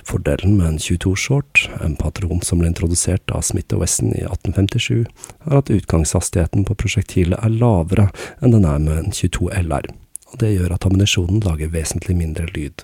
Fordelen 0.03 0.57
med 0.57 0.67
en 0.67 0.81
22 0.81 1.15
short, 1.15 1.63
en 1.79 1.95
patron 1.95 2.43
som 2.43 2.59
ble 2.59 2.73
introdusert 2.73 3.31
av 3.31 3.45
Smith 3.47 3.77
Wesson 3.79 4.11
i 4.11 4.25
1857, 4.25 5.05
er 5.47 5.57
at 5.61 5.71
utgangshastigheten 5.71 6.67
på 6.67 6.75
prosjektilet 6.81 7.39
er 7.39 7.55
lavere 7.55 8.09
enn 8.41 8.57
den 8.57 8.67
er 8.67 8.83
med 8.83 8.99
en 8.99 9.15
22 9.15 9.47
LR, 9.63 9.87
og 10.33 10.37
det 10.43 10.51
gjør 10.57 10.75
at 10.75 10.89
ammunisjonen 10.89 11.39
lager 11.45 11.71
vesentlig 11.71 12.19
mindre 12.19 12.51
lyd. 12.51 12.83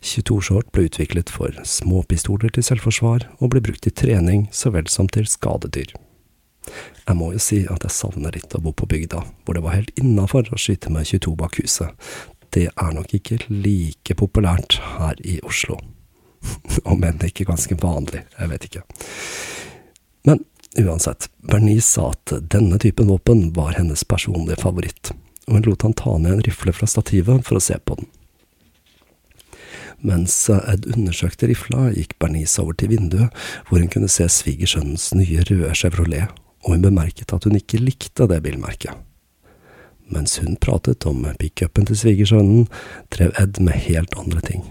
22 0.00 0.40
short 0.48 0.70
ble 0.72 0.86
utviklet 0.88 1.30
for 1.32 1.54
småpistoler 1.66 2.52
til 2.54 2.64
selvforsvar, 2.66 3.28
og 3.38 3.52
ble 3.52 3.62
brukt 3.64 3.86
i 3.86 3.92
trening 3.92 4.48
så 4.52 4.72
vel 4.74 4.88
som 4.88 5.08
til 5.08 5.28
skadedyr. 5.28 5.92
Jeg 7.06 7.16
må 7.16 7.32
jo 7.34 7.40
si 7.42 7.62
at 7.68 7.84
jeg 7.84 7.94
savner 7.94 8.34
litt 8.36 8.52
å 8.54 8.60
bo 8.62 8.72
på 8.76 8.88
bygda, 8.88 9.22
hvor 9.44 9.56
det 9.56 9.64
var 9.64 9.78
helt 9.78 9.96
innafor 9.98 10.52
å 10.52 10.60
skyte 10.60 10.92
med 10.92 11.08
22 11.08 11.34
bak 11.40 11.58
huset 11.60 11.96
det 12.54 12.68
er 12.74 12.94
nok 12.94 13.14
ikke 13.14 13.38
like 13.48 14.16
populært 14.18 14.80
her 14.96 15.18
i 15.26 15.38
Oslo. 15.46 15.78
Om 16.90 17.04
enn 17.06 17.26
ikke 17.26 17.48
ganske 17.48 17.76
vanlig, 17.80 18.24
jeg 18.36 18.52
vet 18.52 18.68
ikke. 18.68 18.84
Men 20.28 20.44
uansett, 20.80 21.28
Bernice 21.46 21.86
sa 21.86 22.10
at 22.14 22.34
denne 22.52 22.78
typen 22.82 23.10
våpen 23.10 23.50
var 23.56 23.76
hennes 23.78 24.04
personlige 24.04 24.62
favoritt, 24.62 25.12
og 25.46 25.58
hun 25.58 25.68
lot 25.68 25.86
han 25.86 25.96
ta 25.98 26.16
ned 26.18 26.38
en 26.38 26.46
rifle 26.46 26.74
fra 26.74 26.88
stativet 26.90 27.46
for 27.46 27.58
å 27.60 27.64
se 27.64 27.78
på 27.78 28.00
den. 28.00 28.10
Mens 30.00 30.34
Ed 30.48 30.86
undersøkte 30.88 31.50
rifla, 31.50 31.90
gikk 31.92 32.16
Bernice 32.22 32.62
over 32.62 32.72
til 32.72 32.94
vinduet, 32.94 33.28
hvor 33.68 33.82
hun 33.82 33.90
kunne 33.92 34.08
se 34.08 34.28
svigersønnens 34.32 35.10
nye 35.14 35.44
røde 35.44 35.74
Chevrolet, 35.76 36.32
og 36.64 36.74
hun 36.74 36.84
bemerket 36.84 37.34
at 37.36 37.44
hun 37.44 37.58
ikke 37.58 37.82
likte 37.82 38.28
det 38.30 38.40
bilmerket. 38.44 38.96
Mens 40.10 40.38
hun 40.42 40.56
pratet 40.56 41.06
om 41.06 41.22
pickupen 41.38 41.86
til 41.86 42.00
svigersønnen, 42.00 42.66
drev 43.12 43.36
Ed 43.38 43.60
med 43.60 43.78
helt 43.86 44.16
andre 44.18 44.40
ting. 44.40 44.64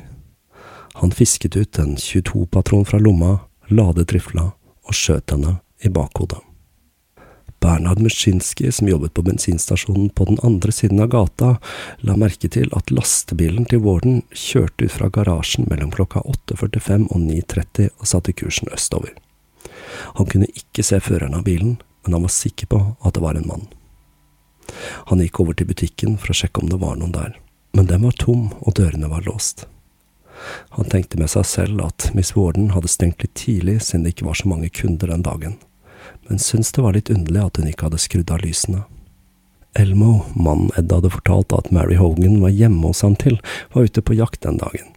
Han 1.00 1.14
fisket 1.16 1.56
ut 1.56 1.80
en 1.80 1.96
22-patron 1.96 2.86
fra 2.86 3.00
lomma, 3.00 3.38
ladet 3.70 4.12
rifla 4.14 4.50
og 4.84 4.98
skjøt 4.98 5.32
henne 5.32 5.60
i 5.86 5.94
bakhodet. 5.94 6.42
Bernhard 7.70 8.00
Muschinski, 8.00 8.72
som 8.72 8.88
jobbet 8.88 9.14
på 9.14 9.22
bensinstasjonen 9.22 10.10
på 10.10 10.26
den 10.26 10.40
andre 10.44 10.72
siden 10.72 11.00
av 11.00 11.08
gata, 11.14 11.50
la 12.02 12.16
merke 12.18 12.50
til 12.50 12.72
at 12.74 12.90
lastebilen 12.90 13.68
til 13.70 13.84
Warden 13.84 14.24
kjørte 14.34 14.88
ut 14.88 14.96
fra 14.96 15.10
garasjen 15.14 15.68
mellom 15.70 15.92
klokka 15.94 16.24
8.45 16.26 17.06
og 17.14 17.22
9.30 17.28 17.92
og 17.92 18.10
satte 18.10 18.34
kursen 18.34 18.74
østover. 18.74 19.14
Han 20.18 20.32
kunne 20.32 20.50
ikke 20.50 20.88
se 20.88 20.98
føreren 20.98 21.38
av 21.38 21.46
bilen, 21.46 21.78
men 22.02 22.18
han 22.18 22.26
var 22.26 22.34
sikker 22.34 22.72
på 22.74 22.82
at 23.06 23.14
det 23.14 23.26
var 23.28 23.38
en 23.38 23.48
mann. 23.52 23.70
Han 25.14 25.22
gikk 25.22 25.44
over 25.46 25.54
til 25.54 25.70
butikken 25.70 26.18
for 26.18 26.34
å 26.34 26.40
sjekke 26.42 26.66
om 26.66 26.74
det 26.74 26.82
var 26.82 26.98
noen 26.98 27.14
der, 27.14 27.38
men 27.78 27.86
den 27.94 28.02
var 28.10 28.18
tom 28.18 28.50
og 28.64 28.80
dørene 28.82 29.14
var 29.14 29.30
låst. 29.30 29.68
Han 30.74 30.90
tenkte 30.90 31.22
med 31.22 31.30
seg 31.30 31.46
selv 31.46 31.86
at 31.86 32.10
Miss 32.18 32.34
Warden 32.34 32.72
hadde 32.74 32.90
stengt 32.90 33.22
litt 33.22 33.38
tidlig 33.38 33.84
siden 33.86 34.10
det 34.10 34.18
ikke 34.18 34.32
var 34.34 34.42
så 34.42 34.50
mange 34.50 34.74
kunder 34.74 35.14
den 35.14 35.30
dagen, 35.30 35.60
men 36.30 36.40
syntes 36.40 36.72
det 36.76 36.86
var 36.86 36.96
litt 36.96 37.10
underlig 37.10 37.42
at 37.44 37.60
hun 37.60 37.70
ikke 37.70 37.90
hadde 37.90 38.02
skrudd 38.02 38.32
av 38.34 38.44
lysene. 38.46 38.84
Elmo, 39.78 40.24
mannen 40.34 40.72
Ed 40.78 40.92
hadde 40.94 41.12
fortalt 41.14 41.54
at 41.54 41.70
Mary 41.74 41.98
Hogan 42.00 42.40
var 42.42 42.54
hjemme 42.54 42.90
hos 42.90 43.04
han 43.06 43.18
til, 43.22 43.38
var 43.74 43.90
ute 43.90 44.02
på 44.02 44.18
jakt 44.18 44.42
den 44.46 44.58
dagen. 44.62 44.94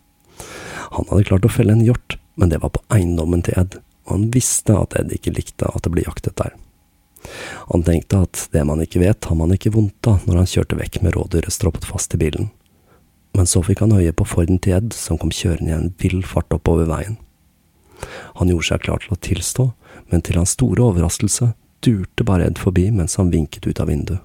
Han 0.96 1.08
hadde 1.10 1.28
klart 1.28 1.48
å 1.48 1.52
felle 1.52 1.76
en 1.76 1.84
hjort, 1.84 2.16
men 2.36 2.52
det 2.52 2.60
var 2.62 2.72
på 2.76 2.84
eiendommen 2.92 3.44
til 3.44 3.56
Ed, 3.60 3.78
og 4.06 4.16
han 4.16 4.28
visste 4.34 4.76
at 4.76 4.96
Ed 4.98 5.12
ikke 5.16 5.34
likte 5.36 5.68
at 5.68 5.84
det 5.84 5.92
ble 5.92 6.04
jaktet 6.06 6.36
der. 6.40 6.56
Han 7.70 7.84
tenkte 7.86 8.24
at 8.26 8.48
det 8.52 8.64
man 8.66 8.82
ikke 8.82 9.00
vet, 9.02 9.24
har 9.24 9.38
man 9.38 9.52
ikke 9.54 9.72
vondt 9.76 10.08
av 10.10 10.24
når 10.26 10.42
han 10.42 10.50
kjørte 10.50 10.78
vekk 10.80 11.02
med 11.04 11.14
rådyret 11.16 11.54
stroppet 11.54 11.86
fast 11.86 12.16
i 12.16 12.20
bilen. 12.20 12.50
Men 13.36 13.48
så 13.48 13.62
fikk 13.64 13.84
han 13.84 13.94
øye 13.96 14.12
på 14.12 14.26
Forden 14.28 14.58
til 14.60 14.76
Ed, 14.76 14.96
som 14.96 15.20
kom 15.20 15.32
kjørende 15.32 15.70
i 15.70 15.76
en 15.76 15.92
vill 16.02 16.20
fart 16.26 16.52
oppover 16.52 16.88
veien. 16.90 17.16
Han 18.40 18.50
gjorde 18.50 18.68
seg 18.72 18.82
klar 18.84 19.00
til 19.04 19.14
å 19.14 19.20
tilstå, 19.22 19.68
men 20.12 20.22
til 20.22 20.38
hans 20.38 20.54
store 20.54 20.84
overraskelse 20.84 21.52
durte 21.82 22.24
bare 22.28 22.46
Ed 22.46 22.60
forbi 22.60 22.90
mens 22.94 23.16
han 23.18 23.32
vinket 23.32 23.66
ut 23.66 23.80
av 23.80 23.90
vinduet. 23.90 24.20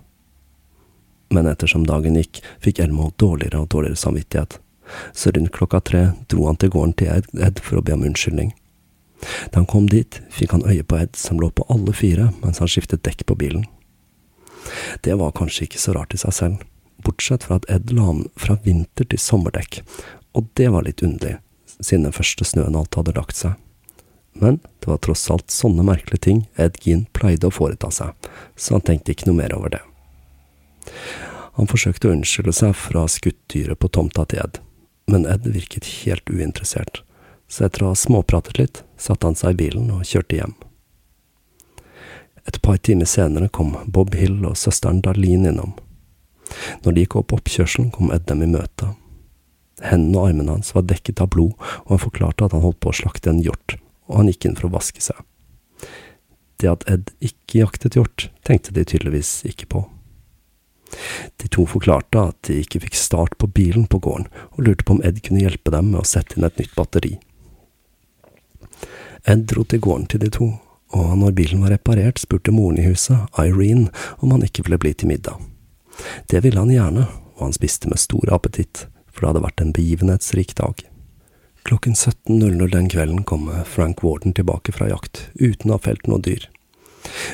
Men 1.33 1.47
ettersom 1.49 1.83
dagen 1.87 2.15
gikk, 2.15 2.39
fikk 2.63 2.79
Elmo 2.79 3.09
dårligere 3.19 3.63
og 3.63 3.71
dårligere 3.73 3.99
samvittighet, 3.99 4.59
så 5.11 5.33
rundt 5.35 5.51
klokka 5.55 5.81
tre 5.83 6.03
dro 6.31 6.45
han 6.47 6.59
til 6.59 6.71
gården 6.71 6.95
til 6.99 7.41
Ed 7.43 7.59
for 7.63 7.79
å 7.79 7.83
be 7.83 7.95
om 7.97 8.05
unnskyldning. 8.07 8.53
Da 9.51 9.59
han 9.59 9.67
kom 9.67 9.89
dit, 9.91 10.21
fikk 10.31 10.53
han 10.53 10.65
øye 10.67 10.85
på 10.85 10.99
Ed 11.01 11.17
som 11.19 11.41
lå 11.41 11.49
på 11.51 11.65
alle 11.73 11.95
fire 11.97 12.29
mens 12.43 12.61
han 12.63 12.71
skiftet 12.71 13.03
dekk 13.07 13.25
på 13.27 13.35
bilen. 13.39 13.65
Det 15.03 15.15
var 15.19 15.35
kanskje 15.35 15.65
ikke 15.67 15.81
så 15.81 15.95
rart 15.95 16.15
i 16.15 16.21
seg 16.21 16.35
selv, 16.35 16.63
bortsett 17.03 17.47
fra 17.47 17.59
at 17.59 17.67
Ed 17.71 17.91
la 17.95 18.09
om 18.13 18.25
fra 18.39 18.59
vinter 18.63 19.07
til 19.07 19.19
sommerdekk, 19.21 19.81
og 20.37 20.47
det 20.59 20.71
var 20.71 20.87
litt 20.87 21.03
underlig, 21.03 21.39
siden 21.79 22.07
den 22.07 22.15
første 22.15 22.47
snøen 22.47 22.77
alt 22.77 22.95
hadde 22.99 23.15
lagt 23.17 23.39
seg. 23.39 23.55
Men 24.37 24.59
det 24.79 24.91
var 24.91 25.01
tross 25.01 25.25
alt 25.33 25.49
sånne 25.51 25.85
merkelige 25.85 26.25
ting 26.27 26.43
Ed 26.61 26.77
Gean 26.83 27.07
pleide 27.17 27.49
å 27.49 27.53
foreta 27.53 27.89
seg, 27.93 28.13
så 28.55 28.77
han 28.77 28.85
tenkte 28.85 29.15
ikke 29.15 29.29
noe 29.29 29.39
mer 29.39 29.55
over 29.57 29.73
det. 29.77 29.81
Han 31.57 31.69
forsøkte 31.69 32.09
å 32.09 32.13
unnskylde 32.13 32.53
seg 32.53 32.75
for 32.77 32.99
å 32.99 33.07
ha 33.07 33.11
skutt 33.11 33.57
på 33.81 33.89
tomta 33.89 34.27
til 34.29 34.43
Ed, 34.45 34.61
men 35.09 35.25
Ed 35.25 35.49
virket 35.49 35.89
helt 36.03 36.29
uinteressert 36.29 37.01
så 37.47 37.65
etter 37.65 37.83
å 37.83 37.91
ha 37.91 37.97
småpratet 37.97 38.59
litt, 38.59 38.83
satte 38.99 39.27
han 39.27 39.37
seg 39.39 39.55
i 39.55 39.61
bilen 39.63 39.91
og 39.95 40.05
kjørte 40.07 40.39
hjem. 40.39 40.53
Et 42.47 42.61
par 42.63 42.79
timer 42.79 43.07
senere 43.09 43.49
kom 43.51 43.75
Bob 43.85 44.15
Hill 44.15 44.39
og 44.47 44.57
søsteren 44.59 45.01
Darlene 45.03 45.51
innom. 45.51 45.73
Når 46.83 46.95
de 46.95 47.03
gikk 47.03 47.17
opp 47.19 47.35
oppkjørselen, 47.35 47.89
kom 47.91 48.11
Ed 48.15 48.27
dem 48.29 48.43
i 48.43 48.51
møte. 48.51 48.93
Hendene 49.83 50.21
og 50.21 50.29
armene 50.29 50.55
hans 50.55 50.71
var 50.75 50.87
dekket 50.89 51.21
av 51.23 51.31
blod, 51.35 51.57
og 51.85 51.91
han 51.91 52.01
forklarte 52.01 52.47
at 52.47 52.55
han 52.55 52.63
holdt 52.63 52.79
på 52.83 52.91
å 52.91 52.99
slakte 53.01 53.31
en 53.31 53.43
hjort, 53.43 53.75
og 54.07 54.21
han 54.21 54.31
gikk 54.31 54.47
inn 54.47 54.57
for 54.57 54.69
å 54.69 54.75
vaske 54.77 55.03
seg. 55.03 55.19
Det 56.57 56.71
at 56.71 56.87
Ed 56.89 57.11
ikke 57.21 57.61
jaktet 57.61 57.97
hjort, 57.97 58.29
tenkte 58.47 58.73
de 58.73 58.85
tydeligvis 58.87 59.43
ikke 59.47 59.69
på. 59.69 59.83
De 61.37 61.49
to 61.51 61.65
forklarte 61.69 62.21
at 62.31 62.39
de 62.47 62.61
ikke 62.63 62.81
fikk 62.85 62.97
start 62.97 63.35
på 63.37 63.49
bilen 63.51 63.85
på 63.91 63.99
gården, 64.01 64.29
og 64.55 64.63
lurte 64.65 64.87
på 64.87 64.97
om 64.97 65.03
Ed 65.05 65.19
kunne 65.25 65.43
hjelpe 65.43 65.73
dem 65.73 65.91
med 65.91 66.01
å 66.01 66.07
sette 66.07 66.37
inn 66.37 66.47
et 66.47 66.57
nytt 66.61 66.73
batteri. 66.77 67.17
Ed 69.27 69.45
dro 69.51 69.65
til 69.67 69.83
gården 69.83 70.07
til 70.09 70.23
de 70.23 70.31
to, 70.33 70.49
og 70.95 71.13
når 71.19 71.35
bilen 71.35 71.63
var 71.65 71.73
reparert, 71.75 72.21
spurte 72.21 72.53
moren 72.55 72.79
i 72.79 72.87
huset, 72.87 73.27
Irene, 73.37 73.91
om 74.23 74.31
han 74.31 74.45
ikke 74.45 74.63
ville 74.65 74.79
bli 74.81 74.93
til 74.95 75.11
middag. 75.11 75.41
Det 76.31 76.41
ville 76.45 76.61
han 76.61 76.71
gjerne, 76.71 77.07
og 77.35 77.49
han 77.49 77.55
spiste 77.55 77.91
med 77.91 77.99
stor 77.99 78.31
appetitt, 78.33 78.85
for 79.11 79.25
det 79.25 79.33
hadde 79.33 79.43
vært 79.43 79.63
en 79.63 79.75
begivenhetsrik 79.75 80.55
dag. 80.57 80.79
Klokken 81.67 81.93
17.00 81.93 82.71
den 82.71 82.89
kvelden 82.89 83.23
kom 83.23 83.51
Frank 83.65 84.03
Warden 84.03 84.33
tilbake 84.33 84.71
fra 84.71 84.87
jakt, 84.87 85.25
uten 85.35 85.67
å 85.67 85.75
ha 85.75 85.81
felt 85.83 86.05
noe 86.07 86.21
dyr. 86.23 86.45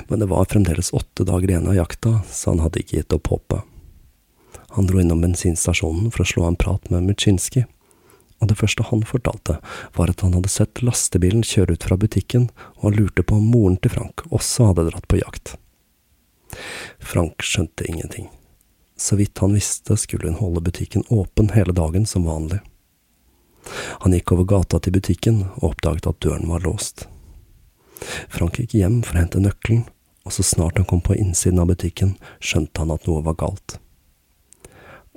Men 0.07 0.23
det 0.23 0.29
var 0.31 0.47
fremdeles 0.49 0.89
åtte 0.89 1.21
dager 1.29 1.51
igjen 1.51 1.67
av 1.69 1.77
jakta, 1.77 2.15
så 2.25 2.49
han 2.49 2.63
hadde 2.63 2.81
ikke 2.81 2.97
gitt 2.97 3.13
opp 3.13 3.29
håpet. 3.29 3.61
Han 4.73 4.89
dro 4.89 5.03
innom 5.03 5.21
bensinstasjonen 5.21 6.09
for 6.09 6.25
å 6.25 6.31
slå 6.31 6.47
en 6.47 6.57
prat 6.57 6.89
med 6.89 7.05
Muczynski, 7.11 7.67
og 8.41 8.49
det 8.49 8.57
første 8.57 8.87
han 8.89 9.05
fortalte, 9.05 9.59
var 9.93 10.09
at 10.09 10.25
han 10.25 10.33
hadde 10.33 10.49
sett 10.49 10.81
lastebilen 10.81 11.45
kjøre 11.45 11.77
ut 11.77 11.85
fra 11.85 12.01
butikken, 12.01 12.49
og 12.81 12.89
han 12.89 12.97
lurte 13.03 13.21
på 13.21 13.37
om 13.37 13.53
moren 13.53 13.77
til 13.85 13.93
Frank 13.93 14.25
også 14.33 14.71
hadde 14.71 14.89
dratt 14.89 15.09
på 15.13 15.21
jakt. 15.21 15.55
Frank 16.97 17.45
skjønte 17.45 17.85
ingenting. 17.85 18.31
Så 18.97 19.21
vidt 19.21 19.45
han 19.45 19.53
visste, 19.53 19.93
skulle 19.93 20.33
hun 20.33 20.41
holde 20.41 20.65
butikken 20.65 21.05
åpen 21.13 21.53
hele 21.53 21.77
dagen 21.77 22.09
som 22.09 22.25
vanlig. 22.25 22.63
Han 24.03 24.15
gikk 24.15 24.33
over 24.35 24.47
gata 24.49 24.79
til 24.79 24.95
butikken 24.95 25.43
og 25.55 25.73
oppdaget 25.73 26.09
at 26.09 26.21
døren 26.23 26.49
var 26.51 26.63
låst. 26.65 27.07
Frank 28.31 28.59
gikk 28.59 28.75
hjem 28.77 29.01
for 29.05 29.15
å 29.15 29.23
hente 29.23 29.43
nøkkelen, 29.43 29.85
og 30.23 30.35
så 30.35 30.43
snart 30.45 30.79
han 30.79 30.87
kom 30.87 31.01
på 31.03 31.15
innsiden 31.19 31.61
av 31.63 31.69
butikken, 31.71 32.15
skjønte 32.43 32.83
han 32.83 32.93
at 32.95 33.07
noe 33.07 33.23
var 33.25 33.37
galt. 33.39 33.77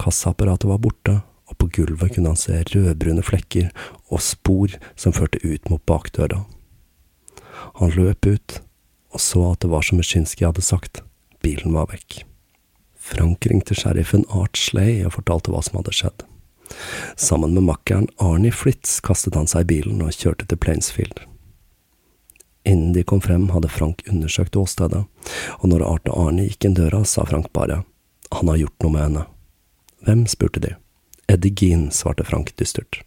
Kassaapparatet 0.02 0.68
var 0.70 0.82
borte, 0.82 1.20
og 1.46 1.58
på 1.62 1.68
gulvet 1.78 2.14
kunne 2.14 2.32
han 2.32 2.40
se 2.40 2.58
rødbrune 2.72 3.22
flekker 3.24 3.70
og 4.10 4.22
spor 4.22 4.74
som 4.98 5.14
førte 5.14 5.40
ut 5.46 5.70
mot 5.70 5.82
bakdøra. 5.86 6.42
Han 7.80 7.94
løp 7.94 8.26
ut, 8.26 8.60
og 9.14 9.22
så 9.22 9.44
at 9.52 9.62
det 9.62 9.70
var 9.72 9.86
som 9.86 10.00
Mysjinskij 10.00 10.48
hadde 10.48 10.64
sagt, 10.64 11.02
bilen 11.42 11.74
var 11.76 11.88
vekk. 11.92 12.24
Frank 13.06 13.46
ringte 13.46 13.76
sheriffen 13.78 14.26
Art 14.34 14.58
Slay 14.58 15.04
og 15.06 15.14
fortalte 15.14 15.52
hva 15.54 15.62
som 15.62 15.78
hadde 15.78 15.94
skjedd. 15.94 16.26
Sammen 17.16 17.54
med 17.54 17.66
makkeren 17.68 18.08
Arnie 18.22 18.52
Flitz 18.52 19.00
kastet 19.00 19.34
han 19.38 19.48
seg 19.50 19.66
i 19.66 19.70
bilen 19.76 20.02
og 20.04 20.14
kjørte 20.14 20.48
til 20.48 20.60
Plainsfield. 20.60 21.22
Innen 22.66 22.92
de 22.96 23.04
kom 23.06 23.20
frem, 23.22 23.48
hadde 23.54 23.70
Frank 23.70 24.02
undersøkt 24.10 24.56
åstedet, 24.58 25.04
og 25.58 25.68
når 25.70 25.84
Arte 25.86 26.10
og 26.10 26.30
Arnie 26.30 26.50
gikk 26.50 26.66
inn 26.66 26.78
døra, 26.78 27.04
sa 27.06 27.24
Frank 27.28 27.52
bare 27.54 27.84
han 28.34 28.48
har 28.48 28.56
gjort 28.56 28.82
noe 28.82 28.92
med 28.92 29.02
henne. 29.02 29.26
Hvem? 30.02 30.26
spurte 30.26 30.60
de. 30.60 30.72
Eddie 31.30 31.54
Gean, 31.54 31.90
svarte 31.90 32.24
Frank 32.24 32.56
dystert. 32.58 33.02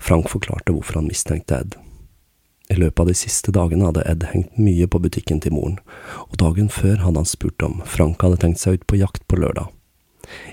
Frank 0.00 0.30
forklarte 0.32 0.72
hvorfor 0.72 1.00
han 1.00 1.10
mistenkte 1.10 1.60
Ed. 1.60 1.76
I 2.68 2.74
løpet 2.80 3.00
av 3.00 3.10
de 3.10 3.14
siste 3.14 3.52
dagene 3.54 3.86
hadde 3.86 4.04
Ed 4.10 4.26
hengt 4.32 4.58
mye 4.58 4.88
på 4.90 5.00
butikken 5.02 5.40
til 5.44 5.54
moren, 5.54 5.78
og 6.26 6.38
dagen 6.40 6.72
før 6.72 6.98
hadde 7.04 7.22
han 7.22 7.28
spurt 7.28 7.62
om 7.62 7.82
Frank 7.86 8.24
hadde 8.24 8.40
tenkt 8.42 8.62
seg 8.62 8.80
ut 8.80 8.86
på 8.90 8.98
jakt 9.00 9.22
på 9.28 9.38
lørdag. 9.38 9.70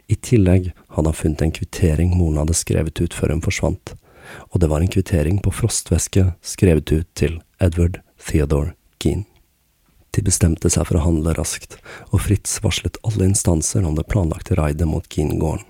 I 0.07 0.15
tillegg 0.15 0.71
hadde 0.95 1.09
han 1.09 1.17
funnet 1.17 1.43
en 1.45 1.53
kvittering 1.55 2.15
moren 2.17 2.41
hadde 2.43 2.57
skrevet 2.57 3.01
ut 3.01 3.13
før 3.17 3.35
hun 3.35 3.43
forsvant, 3.45 3.95
og 4.51 4.61
det 4.61 4.69
var 4.71 4.81
en 4.83 4.91
kvittering 4.91 5.41
på 5.43 5.53
frostvæske 5.53 6.31
skrevet 6.45 6.91
ut 6.91 7.09
til 7.19 7.39
Edward 7.61 8.01
Theodore 8.21 8.73
Keane. 8.99 9.27
De 10.13 10.21
bestemte 10.21 10.69
seg 10.69 10.85
for 10.85 10.99
å 10.99 11.05
handle 11.07 11.33
raskt, 11.33 11.79
og 12.13 12.21
Fritz 12.21 12.59
varslet 12.61 12.99
alle 13.07 13.31
instanser 13.31 13.85
om 13.87 13.95
det 13.97 14.05
planlagte 14.11 14.57
raidet 14.59 14.85
mot 14.87 15.07
Keane-gården. 15.09 15.65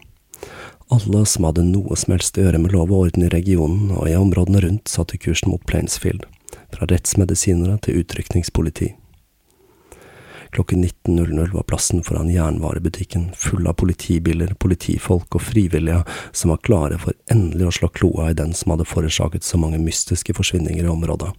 Alle 0.91 1.23
som 1.25 1.47
hadde 1.47 1.63
noe 1.65 1.95
som 1.97 2.11
helst 2.13 2.37
å 2.37 2.43
gjøre 2.43 2.59
med 2.59 2.73
lov 2.75 2.91
og 2.91 3.07
orden 3.07 3.23
i 3.23 3.31
regionen 3.31 3.93
og 3.95 4.09
i 4.09 4.17
områdene 4.19 4.65
rundt, 4.65 4.91
satte 4.91 5.17
kursen 5.17 5.53
mot 5.53 5.63
Plainsfield, 5.69 6.27
fra 6.75 6.89
rettsmedisinere 6.91 7.79
til 7.85 8.03
utrykningspoliti. 8.03 8.91
Klokken 10.53 10.83
19.00 10.85 11.53
var 11.53 11.65
plassen 11.69 12.03
foran 12.05 12.29
jernvarebutikken 12.29 13.31
full 13.37 13.65
av 13.67 13.79
politibiler, 13.81 14.53
politifolk 14.61 15.39
og 15.39 15.41
frivillige 15.41 16.03
som 16.31 16.53
var 16.53 16.61
klare 16.65 16.99
for 17.01 17.17
endelig 17.33 17.69
å 17.71 17.77
slå 17.79 17.89
kloa 17.97 18.29
i 18.29 18.37
den 18.37 18.53
som 18.57 18.75
hadde 18.75 18.85
forårsaket 18.89 19.47
så 19.47 19.57
mange 19.57 19.81
mystiske 19.81 20.35
forsvinninger 20.37 20.85
i 20.85 20.93
området 20.93 21.33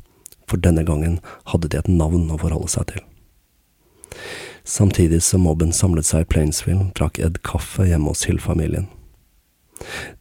for 0.50 0.60
denne 0.60 0.84
gangen 0.84 1.20
hadde 1.50 1.68
de 1.68 1.80
et 1.80 1.90
navn 1.90 2.28
å 2.32 2.38
forholde 2.40 2.70
seg 2.72 2.88
til. 2.92 3.04
Samtidig 4.64 5.20
som 5.22 5.44
mobben 5.44 5.74
samlet 5.76 6.08
seg 6.08 6.24
i 6.24 6.28
Plainsville, 6.32 6.90
drakk 6.96 7.20
Ed 7.20 7.42
kaffe 7.44 7.88
hjemme 7.88 8.12
hos 8.12 8.24
Hill-familien. 8.28 8.88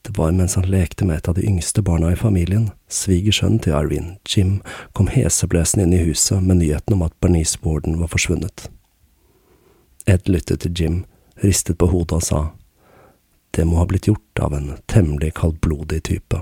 Det 0.04 0.18
var 0.18 0.34
mens 0.36 0.58
han 0.58 0.68
lekte 0.68 1.06
med 1.08 1.22
et 1.22 1.30
av 1.30 1.38
de 1.38 1.46
yngste 1.48 1.84
barna 1.86 2.12
i 2.12 2.20
familien, 2.20 2.72
svigersønnen 2.92 3.62
til 3.64 3.78
Irene, 3.78 4.18
Jim, 4.28 4.58
kom 4.98 5.08
heseblesende 5.14 5.86
inn 5.86 5.96
i 5.96 6.04
huset 6.10 6.44
med 6.44 6.60
nyheten 6.60 6.98
om 6.98 7.06
at 7.06 7.16
Bernice 7.24 7.62
Warden 7.64 8.02
var 8.02 8.12
forsvunnet. 8.12 8.68
Ed 10.06 10.30
lyttet 10.30 10.60
til 10.64 10.74
Jim, 10.76 10.98
ristet 11.44 11.78
på 11.78 11.88
hodet 11.92 12.20
og 12.20 12.24
sa, 12.24 12.42
det 13.54 13.66
må 13.70 13.78
ha 13.78 13.86
blitt 13.86 14.08
gjort 14.10 14.40
av 14.42 14.54
en 14.58 14.74
temmelig 14.90 15.34
kaldblodig 15.38 16.02
type. 16.04 16.40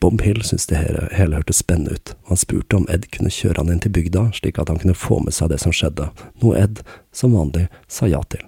Bob 0.00 0.22
Hill 0.22 0.42
syntes 0.42 0.66
det 0.70 0.78
hele, 0.78 1.08
hele 1.12 1.40
hørtes 1.40 1.62
spennende 1.64 1.96
ut, 1.96 2.14
og 2.22 2.34
han 2.34 2.40
spurte 2.40 2.78
om 2.78 2.86
Ed 2.92 3.08
kunne 3.14 3.32
kjøre 3.32 3.58
han 3.58 3.72
inn 3.72 3.82
til 3.82 3.94
bygda, 3.96 4.28
slik 4.38 4.60
at 4.60 4.70
han 4.70 4.78
kunne 4.78 4.94
få 4.94 5.18
med 5.24 5.34
seg 5.34 5.50
det 5.52 5.60
som 5.64 5.74
skjedde, 5.74 6.10
noe 6.42 6.60
Ed, 6.60 6.82
som 7.12 7.34
vanlig, 7.34 7.66
sa 7.90 8.06
ja 8.06 8.22
til. 8.30 8.44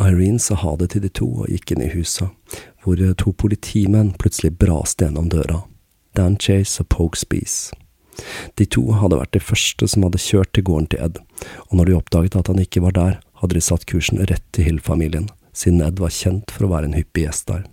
Irene 0.00 0.40
sa 0.40 0.56
ha 0.60 0.74
det 0.76 0.92
til 0.92 1.04
de 1.04 1.12
to 1.12 1.28
og 1.44 1.50
gikk 1.52 1.74
inn 1.74 1.84
i 1.84 1.92
huset, 1.92 2.28
hvor 2.82 3.00
to 3.18 3.32
politimenn 3.32 4.12
plutselig 4.18 4.56
braste 4.58 5.06
gjennom 5.06 5.30
døra, 5.32 5.62
Dan 6.16 6.36
Chase 6.36 6.82
og 6.82 6.90
Pogue 6.92 7.16
Spees. 7.16 7.70
De 8.60 8.66
to 8.68 8.84
hadde 9.00 9.18
vært 9.18 9.34
de 9.36 9.42
første 9.42 9.88
som 9.88 10.04
hadde 10.06 10.20
kjørt 10.20 10.52
til 10.52 10.66
gården 10.68 10.88
til 10.92 11.04
Ed, 11.04 11.20
og 11.70 11.76
når 11.78 11.88
de 11.88 11.98
oppdaget 11.98 12.38
at 12.38 12.50
han 12.52 12.60
ikke 12.62 12.82
var 12.84 12.96
der, 12.96 13.20
hadde 13.40 13.56
de 13.56 13.64
satt 13.64 13.86
kursen 13.90 14.20
rett 14.28 14.44
til 14.52 14.68
Hill-familien, 14.68 15.30
siden 15.56 15.82
Ed 15.84 16.00
var 16.02 16.12
kjent 16.14 16.52
for 16.52 16.66
å 16.66 16.72
være 16.74 16.90
en 16.90 16.98
hyppig 16.98 17.26
gjest 17.26 17.48
der. 17.48 17.64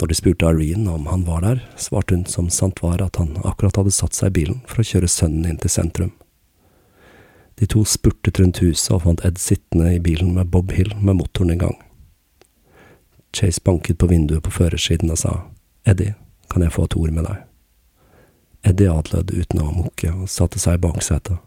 Når 0.00 0.10
de 0.10 0.16
spurte 0.16 0.48
Irene 0.50 0.90
om 0.90 1.06
han 1.10 1.26
var 1.28 1.44
der, 1.44 1.60
svarte 1.78 2.16
hun 2.16 2.24
som 2.26 2.48
sant 2.50 2.82
var 2.82 3.02
at 3.04 3.20
han 3.20 3.36
akkurat 3.44 3.78
hadde 3.78 3.94
satt 3.94 4.16
seg 4.16 4.32
i 4.32 4.38
bilen 4.40 4.62
for 4.66 4.82
å 4.82 4.88
kjøre 4.88 5.10
sønnen 5.10 5.46
inn 5.52 5.60
til 5.60 5.72
sentrum. 5.72 6.14
De 7.60 7.68
to 7.68 7.84
spurtet 7.84 8.40
rundt 8.40 8.62
huset 8.64 8.94
og 8.96 9.04
fant 9.04 9.22
Ed 9.26 9.38
sittende 9.38 9.92
i 9.94 10.02
bilen 10.02 10.32
med 10.36 10.48
Bob 10.52 10.72
Hill 10.72 10.94
med 10.96 11.20
motoren 11.20 11.52
i 11.54 11.60
gang. 11.60 11.76
Chase 13.36 13.62
banket 13.62 14.00
på 14.00 14.08
vinduet 14.10 14.42
på 14.42 14.54
førersiden 14.54 15.12
og 15.12 15.20
sa, 15.20 15.36
Eddie, 15.86 16.16
kan 16.50 16.64
jeg 16.64 16.74
få 16.74 16.88
et 16.88 16.96
ord 16.98 17.12
med 17.14 17.28
deg? 17.28 17.49
Eddie 18.62 18.90
adlød 18.92 19.32
uten 19.32 19.62
å 19.62 19.72
mukke 19.72 20.12
og 20.12 20.28
satte 20.28 20.60
seg 20.60 20.78
i 20.78 20.82
baksetet. 20.84 21.38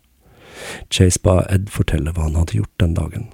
Chase 0.89 1.19
ba 1.23 1.43
Ed 1.49 1.69
fortelle 1.73 2.13
hva 2.13 2.27
han 2.27 2.37
hadde 2.37 2.57
gjort 2.57 2.79
den 2.81 2.93
dagen. 2.97 3.27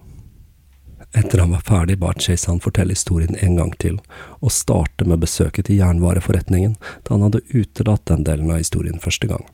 Etter 1.18 1.40
han 1.40 1.52
var 1.52 1.64
ferdig, 1.66 1.98
ba 2.00 2.14
Chase 2.14 2.52
han 2.52 2.62
fortelle 2.62 2.94
historien 2.94 3.36
en 3.42 3.56
gang 3.56 3.72
til, 3.82 3.98
og 4.40 4.54
starte 4.54 5.08
med 5.10 5.24
besøket 5.24 5.66
til 5.66 5.80
jernvareforretningen 5.80 6.76
da 7.06 7.16
han 7.16 7.26
hadde 7.26 7.46
utelatt 7.50 8.06
den 8.06 8.26
delen 8.28 8.52
av 8.52 8.62
historien 8.62 9.02
første 9.02 9.28
gang. 9.28 9.48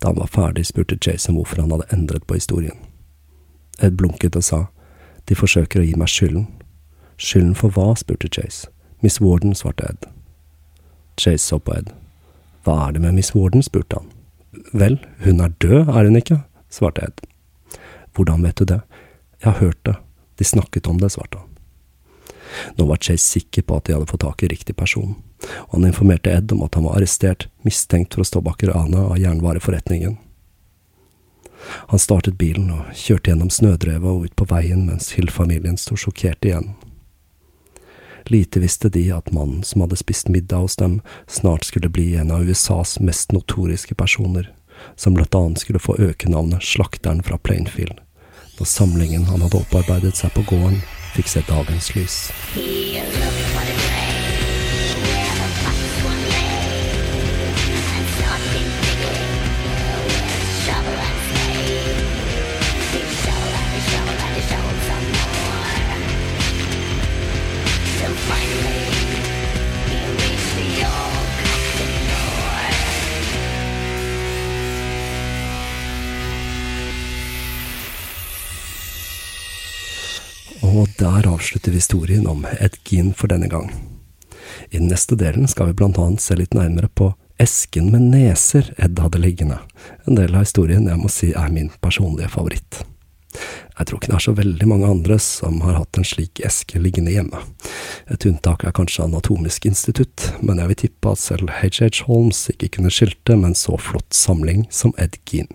Da 0.00 0.08
han 0.08 0.20
var 0.20 0.32
ferdig, 0.32 0.66
spurte 0.66 0.98
Chase 1.00 1.30
om 1.30 1.40
hvorfor 1.40 1.60
han 1.60 1.74
hadde 1.74 1.90
endret 1.92 2.26
på 2.26 2.38
historien. 2.38 2.78
Ed 3.82 3.98
blunket 4.00 4.36
og 4.36 4.44
sa, 4.44 4.62
de 5.28 5.36
forsøker 5.36 5.82
å 5.82 5.84
gi 5.84 5.96
meg 5.98 6.08
skylden. 6.08 6.48
Skylden 7.20 7.54
for 7.58 7.74
hva? 7.74 7.92
spurte 7.96 8.30
Chase. 8.32 8.70
Miss 9.04 9.20
Warden, 9.20 9.54
svarte 9.54 9.84
Ed. 9.90 10.08
Chase 11.20 11.44
så 11.44 11.58
på 11.58 11.76
Ed. 11.76 11.92
Hva 12.66 12.88
er 12.88 12.96
det 12.96 13.04
med 13.04 13.14
Miss 13.14 13.30
Warden? 13.30 13.62
spurte 13.62 14.00
han. 14.00 14.08
Vel, 14.74 14.98
hun 15.22 15.40
er 15.40 15.52
død, 15.62 15.86
er 15.86 16.08
hun 16.08 16.18
ikke? 16.18 16.40
svarte 16.68 17.04
Ed. 17.06 17.20
Hvordan 18.16 18.42
vet 18.42 18.58
du 18.58 18.64
det? 18.66 18.80
Jeg 19.38 19.52
har 19.52 19.60
hørt 19.60 19.84
det, 19.86 19.94
de 20.38 20.44
snakket 20.44 20.88
om 20.90 20.98
det, 20.98 21.12
svarte 21.14 21.38
han. 21.38 21.52
Nå 22.74 22.86
var 22.88 22.98
Chase 22.98 23.22
sikker 23.22 23.62
på 23.62 23.78
at 23.78 23.86
de 23.86 23.94
hadde 23.94 24.08
fått 24.10 24.24
tak 24.24 24.42
i 24.42 24.50
riktig 24.50 24.74
person, 24.74 25.14
og 25.68 25.76
han 25.76 25.86
informerte 25.86 26.32
Ed 26.32 26.50
om 26.56 26.64
at 26.66 26.74
han 26.74 26.88
var 26.88 26.98
arrestert, 26.98 27.46
mistenkt 27.62 28.16
for 28.16 28.24
å 28.24 28.30
stå 28.32 28.42
bak 28.42 28.64
ranet 28.66 28.98
av 28.98 29.20
jernvareforretningen. 29.20 30.16
Han 31.94 32.02
startet 32.02 32.38
bilen 32.38 32.72
og 32.74 32.90
kjørte 32.98 33.30
gjennom 33.30 33.50
snødrevet 33.50 34.10
og 34.10 34.26
ut 34.26 34.36
på 34.38 34.48
veien 34.50 34.86
mens 34.88 35.12
Hill-familien 35.14 35.78
sto 35.78 35.98
sjokkert 35.98 36.46
igjen. 36.46 36.74
Lite 38.30 38.60
visste 38.60 38.88
de 38.90 39.04
at 39.14 39.32
mannen 39.32 39.62
som 39.62 39.84
hadde 39.84 39.98
spist 40.00 40.28
middag 40.28 40.64
hos 40.64 40.76
dem, 40.76 41.00
snart 41.26 41.64
skulle 41.68 41.92
bli 41.92 42.14
en 42.16 42.32
av 42.34 42.42
USAs 42.42 42.98
mest 43.00 43.32
notoriske 43.32 43.94
personer, 43.94 44.50
som 44.96 45.14
blant 45.14 45.34
annet 45.34 45.62
skulle 45.62 45.82
få 45.82 45.94
økenavnet 45.98 46.62
Slakteren 46.62 47.22
fra 47.22 47.38
Plainfield 47.38 48.00
da 48.58 48.64
samlingen 48.64 49.24
han 49.24 49.42
hadde 49.42 49.58
opparbeidet 49.60 50.16
seg 50.16 50.32
på 50.32 50.44
gården, 50.48 50.78
fikk 51.12 51.28
se 51.28 51.42
dagens 51.48 51.90
lys. 51.96 52.16
Og 52.56 53.65
Ed 82.60 82.80
Gean 82.84 83.12
for 83.14 83.30
denne 83.32 83.48
gang. 83.52 83.70
I 84.70 84.80
neste 84.82 85.18
delen 85.18 85.48
skal 85.50 85.70
vi 85.70 85.78
blant 85.78 85.98
annet 85.98 86.22
se 86.22 86.36
litt 86.38 86.54
nærmere 86.56 86.88
på 86.88 87.12
esken 87.42 87.90
med 87.92 88.08
neser 88.14 88.72
Ed 88.80 88.98
hadde 89.02 89.20
liggende, 89.20 89.58
en 90.06 90.18
del 90.18 90.34
av 90.34 90.46
historien 90.46 90.88
jeg 90.88 91.00
må 91.00 91.10
si 91.12 91.32
er 91.36 91.52
min 91.52 91.72
personlige 91.84 92.32
favoritt. 92.32 92.84
Jeg 93.76 93.88
tror 93.88 93.98
ikke 93.98 94.08
det 94.08 94.16
er 94.16 94.24
så 94.24 94.32
veldig 94.38 94.66
mange 94.70 94.88
andre 94.88 95.18
som 95.20 95.58
har 95.66 95.76
hatt 95.76 95.98
en 96.00 96.06
slik 96.08 96.40
eske 96.46 96.80
liggende 96.80 97.12
hjemme. 97.12 97.42
Et 98.08 98.26
unntak 98.28 98.64
er 98.64 98.72
kanskje 98.76 99.04
Anatomisk 99.04 99.66
institutt, 99.68 100.30
men 100.40 100.62
jeg 100.62 100.70
vil 100.70 100.80
tippe 100.86 101.12
at 101.12 101.20
selv 101.20 101.52
H.H. 101.58 102.06
Holmes 102.08 102.46
ikke 102.54 102.72
kunne 102.78 102.92
skilte 102.94 103.36
med 103.36 103.52
en 103.52 103.58
så 103.58 103.76
flott 103.76 104.16
samling 104.16 104.64
som 104.72 104.96
Ed 104.96 105.20
Gean. 105.28 105.52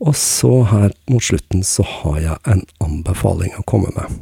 Og 0.00 0.16
så 0.16 0.62
her 0.72 0.96
mot 1.12 1.24
slutten 1.24 1.62
så 1.64 1.84
har 2.00 2.22
jeg 2.22 2.40
en 2.48 2.64
anbefaling 2.84 3.52
å 3.60 3.66
komme 3.68 3.92
med. 3.96 4.16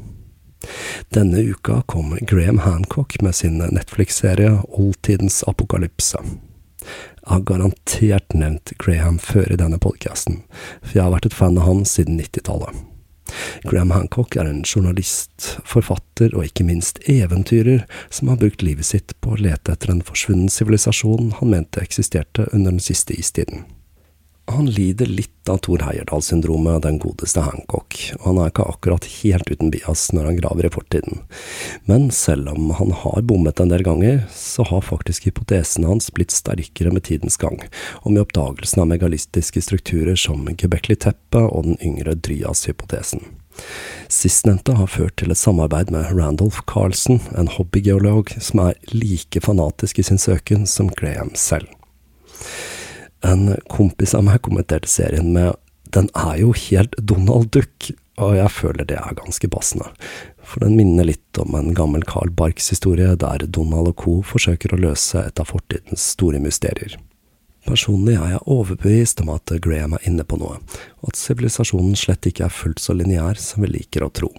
Denne 1.15 1.43
uka 1.53 1.83
kom 1.87 2.17
Graham 2.21 2.63
Hancock 2.65 3.19
med 3.23 3.35
sin 3.35 3.59
Netflix-serie 3.59 4.61
Oldtidens 4.69 5.43
apokalypse. 5.49 6.23
Jeg 6.83 7.31
har 7.31 7.45
garantert 7.47 8.35
nevnt 8.35 8.73
Graham 8.83 9.19
før 9.23 9.53
i 9.53 9.59
denne 9.61 9.79
podkasten, 9.79 10.43
for 10.83 10.97
jeg 10.97 11.05
har 11.05 11.13
vært 11.15 11.29
et 11.31 11.37
fan 11.37 11.59
av 11.61 11.69
han 11.69 11.85
siden 11.87 12.19
90-tallet. 12.19 12.89
Graham 13.63 13.93
Hancock 13.95 14.37
er 14.37 14.49
en 14.49 14.65
journalist, 14.67 15.59
forfatter 15.65 16.35
og 16.37 16.49
ikke 16.49 16.67
minst 16.69 16.99
eventyrer 17.09 17.87
som 18.11 18.33
har 18.33 18.41
brukt 18.43 18.65
livet 18.67 18.89
sitt 18.89 19.15
på 19.23 19.35
å 19.35 19.41
lete 19.41 19.73
etter 19.73 19.95
en 19.95 20.03
forsvunnen 20.05 20.51
sivilisasjon 20.53 21.37
han 21.39 21.55
mente 21.55 21.85
eksisterte 21.85 22.49
under 22.53 22.75
den 22.75 22.83
siste 22.83 23.17
istiden. 23.17 23.65
Han 24.53 24.66
lider 24.66 25.07
litt 25.07 25.48
av 25.48 25.59
Thor 25.64 25.80
Heyerdahl-syndromet, 25.82 26.82
den 26.84 26.98
godeste 27.00 27.40
Hancock, 27.40 27.96
og 28.18 28.26
han 28.26 28.38
er 28.38 28.50
ikke 28.50 28.66
akkurat 28.68 29.07
helt 29.22 29.48
uten 29.50 29.72
bias 29.72 30.05
når 30.12 30.28
han 30.28 30.38
graver 30.38 30.68
i 30.68 30.72
fortiden. 30.74 31.22
Men 31.88 32.11
selv 32.14 32.53
om 32.53 32.70
han 32.76 32.92
har 33.03 33.24
bommet 33.26 33.62
en 33.62 33.72
del 33.72 33.84
ganger, 33.86 34.22
så 34.36 34.66
har 34.68 34.84
faktisk 34.86 35.26
hypotesene 35.30 35.88
hans 35.88 36.11
blitt 36.14 36.34
sterkere 36.34 36.92
med 36.92 37.07
tidens 37.09 37.40
gang, 37.40 37.59
og 38.03 38.12
med 38.12 38.26
oppdagelsen 38.26 38.84
av 38.84 38.90
megalistiske 38.92 39.64
strukturer 39.64 40.18
som 40.20 40.44
Gebekli-teppet 40.46 41.48
og 41.48 41.70
den 41.70 41.80
yngre 41.80 42.14
Dryas-hypotesen. 42.18 43.24
Sistnevnte 44.12 44.76
har 44.76 44.90
ført 44.92 45.16
til 45.20 45.32
et 45.32 45.40
samarbeid 45.40 45.90
med 45.92 46.12
Randolph 46.12 46.62
Carlsen, 46.68 47.22
en 47.36 47.50
hobbygeolog 47.53 48.34
som 48.38 48.66
er 48.68 48.76
like 48.92 49.40
fanatisk 49.44 49.98
i 49.98 50.07
sin 50.11 50.20
søken 50.20 50.68
som 50.68 50.92
Graham 50.92 51.32
selv. 51.38 51.68
En 53.27 53.53
kompis 53.70 54.14
av 54.18 54.25
meg 54.27 54.43
kommenterte 54.43 54.91
serien 54.91 55.33
med 55.35 55.55
den 55.93 56.09
er 56.16 56.39
jo 56.41 56.55
helt 56.57 56.97
Donald 56.99 57.51
Duck, 57.53 57.91
og 58.20 58.37
jeg 58.37 58.53
føler 58.53 58.89
det 58.89 58.97
er 58.99 59.16
ganske 59.18 59.49
passende. 59.53 59.91
For 60.43 60.64
den 60.64 60.77
minner 60.79 61.07
litt 61.07 61.41
om 61.41 61.55
en 61.57 61.73
gammel 61.77 62.05
Carl 62.09 62.33
Barks 62.37 62.70
historie 62.73 63.14
der 63.20 63.47
Donald 63.47 63.93
og 63.93 63.97
co. 64.01 64.14
forsøker 64.27 64.73
å 64.73 64.81
løse 64.81 65.23
et 65.23 65.41
av 65.41 65.51
fortidens 65.53 66.05
store 66.16 66.41
mysterier. 66.43 66.97
Personlig 67.68 68.16
er 68.18 68.35
jeg 68.35 68.47
overbevist 68.51 69.20
om 69.23 69.31
at 69.37 69.53
Graham 69.62 69.95
er 69.95 70.09
inne 70.09 70.25
på 70.27 70.39
noe, 70.41 70.59
og 71.01 71.12
at 71.12 71.20
sivilisasjonen 71.20 71.95
slett 71.99 72.27
ikke 72.27 72.49
er 72.49 72.57
fullt 72.57 72.83
så 72.83 72.97
lineær 72.97 73.39
som 73.39 73.62
vi 73.62 73.70
liker 73.77 74.03
å 74.03 74.11
tro. 74.11 74.33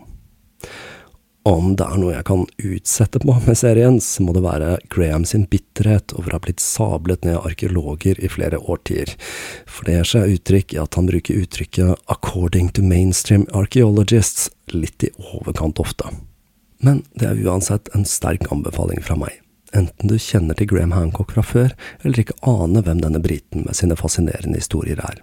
Om 1.44 1.74
det 1.76 1.84
er 1.84 2.00
noe 2.00 2.14
jeg 2.14 2.24
kan 2.30 2.46
utsette 2.64 3.20
på 3.20 3.34
med 3.44 3.58
serien, 3.60 3.98
så 4.00 4.24
må 4.24 4.32
det 4.32 4.46
være 4.46 4.78
Graham 4.94 5.26
sin 5.28 5.44
bitterhet 5.52 6.14
over 6.16 6.32
å 6.32 6.38
ha 6.38 6.44
blitt 6.46 6.64
sablet 6.64 7.28
ned 7.28 7.41
arkeologer 7.41 8.22
i 8.24 8.30
flere 8.32 8.62
årtier, 8.64 9.12
for 9.68 9.84
det 9.84 9.98
gir 9.98 10.10
seg 10.14 10.38
uttrykk 10.38 10.78
i 10.78 10.80
at 10.86 10.96
han 10.96 11.12
bruker 11.12 11.41
uttrykket 11.44 12.08
'according 12.08 12.72
to 12.72 12.82
mainstream 12.82 13.44
archaeologists' 13.52 14.50
litt 14.72 15.04
i 15.04 15.12
overkant 15.36 15.84
ofte. 15.84 16.16
Men 16.80 17.04
det 17.20 17.28
er 17.28 17.44
uansett 17.44 17.91
en 17.94 18.08
sterk 18.08 18.48
anbefaling 18.48 19.04
fra 19.04 19.20
meg, 19.20 19.41
enten 19.76 20.08
du 20.08 20.16
kjenner 20.16 20.56
til 20.56 20.72
Graham 20.72 20.96
Hancock 20.96 21.36
fra 21.36 21.44
før, 21.44 21.76
eller 22.06 22.24
ikke 22.24 22.39
aner 22.39 22.88
hvem 22.88 23.04
denne 23.04 23.20
briten 23.20 23.66
med 23.68 23.76
sine 23.76 24.00
fascinerende 24.00 24.64
historier 24.64 25.00
er. 25.00 25.20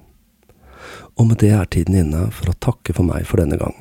Og 1.16 1.32
med 1.32 1.38
det 1.38 1.52
er 1.56 1.64
tiden 1.64 1.96
inne 1.96 2.30
for 2.30 2.52
å 2.52 2.60
takke 2.60 2.92
for 2.92 3.08
meg 3.08 3.24
for 3.24 3.40
denne 3.40 3.56
gang. 3.56 3.74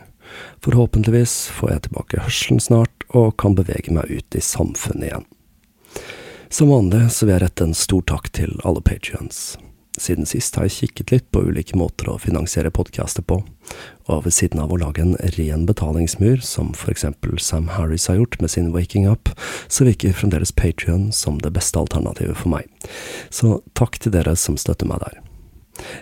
Forhåpentligvis 0.60 1.48
får 1.56 1.72
jeg 1.72 1.84
tilbake 1.88 2.24
hørselen 2.26 2.60
snart, 2.60 3.06
og 3.16 3.38
kan 3.40 3.56
bevege 3.56 3.94
meg 3.96 4.12
ut 4.12 4.36
i 4.36 4.44
samfunnet 4.44 5.08
igjen. 5.08 5.28
Som 6.50 6.74
vanlig 6.74 7.06
så 7.14 7.26
vil 7.26 7.38
jeg 7.38 7.44
rette 7.46 7.66
en 7.66 7.78
stor 7.78 8.04
takk 8.10 8.28
til 8.36 8.58
alle 8.68 8.82
patrions. 8.84 9.56
Siden 10.00 10.28
sist 10.28 10.56
har 10.56 10.68
jeg 10.68 10.76
kikket 10.76 11.12
litt 11.14 11.26
på 11.32 11.42
ulike 11.48 11.78
måter 11.80 12.10
å 12.12 12.20
finansiere 12.22 12.72
podcaster 12.76 13.24
på, 13.26 13.40
og 14.10 14.26
ved 14.26 14.36
siden 14.36 14.62
av 14.64 14.72
å 14.72 14.80
lage 14.80 15.04
en 15.04 15.16
ren 15.38 15.66
betalingsmur, 15.70 16.44
som 16.46 16.74
for 16.78 16.92
eksempel 16.94 17.40
Sam 17.44 17.72
Harris 17.76 18.10
har 18.12 18.20
gjort 18.20 18.40
med 18.42 18.52
sin 18.52 18.72
Waking 18.76 19.08
Up, 19.12 19.32
så 19.68 19.88
virker 19.88 20.16
fremdeles 20.16 20.56
Patrion 20.56 21.10
som 21.16 21.40
det 21.44 21.54
beste 21.56 21.80
alternativet 21.80 22.40
for 22.40 22.52
meg. 22.56 22.70
Så 23.30 23.60
takk 23.80 24.00
til 24.00 24.16
dere 24.16 24.36
som 24.40 24.60
støtter 24.60 24.90
meg 24.90 25.04
der. 25.08 25.20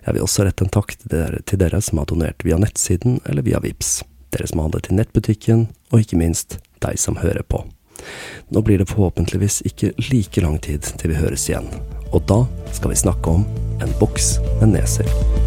Jeg 0.05 0.17
vil 0.17 0.25
også 0.25 0.45
rette 0.47 0.65
en 0.65 0.73
takk 0.73 0.97
til 0.97 1.13
dere, 1.13 1.41
til 1.45 1.61
dere 1.61 1.81
som 1.85 2.01
har 2.01 2.09
donert 2.09 2.45
via 2.45 2.57
nettsiden 2.61 3.19
eller 3.25 3.45
via 3.45 3.61
VIPS 3.61 3.99
dere 4.33 4.47
som 4.49 4.61
handler 4.63 4.83
til 4.85 4.97
nettbutikken, 4.99 5.67
og 5.91 6.03
ikke 6.03 6.19
minst 6.19 6.59
deg 6.83 6.99
som 7.01 7.19
hører 7.23 7.45
på. 7.47 7.63
Nå 8.53 8.61
blir 8.61 8.81
det 8.81 8.89
forhåpentligvis 8.91 9.63
ikke 9.67 9.93
like 10.11 10.43
lang 10.43 10.59
tid 10.61 10.85
til 10.99 11.11
vi 11.11 11.19
høres 11.19 11.49
igjen, 11.49 11.69
og 12.11 12.23
da 12.29 12.43
skal 12.75 12.93
vi 12.93 13.03
snakke 13.03 13.39
om 13.39 13.47
en 13.81 13.99
boks 13.99 14.37
med 14.61 14.77
neser. 14.77 15.46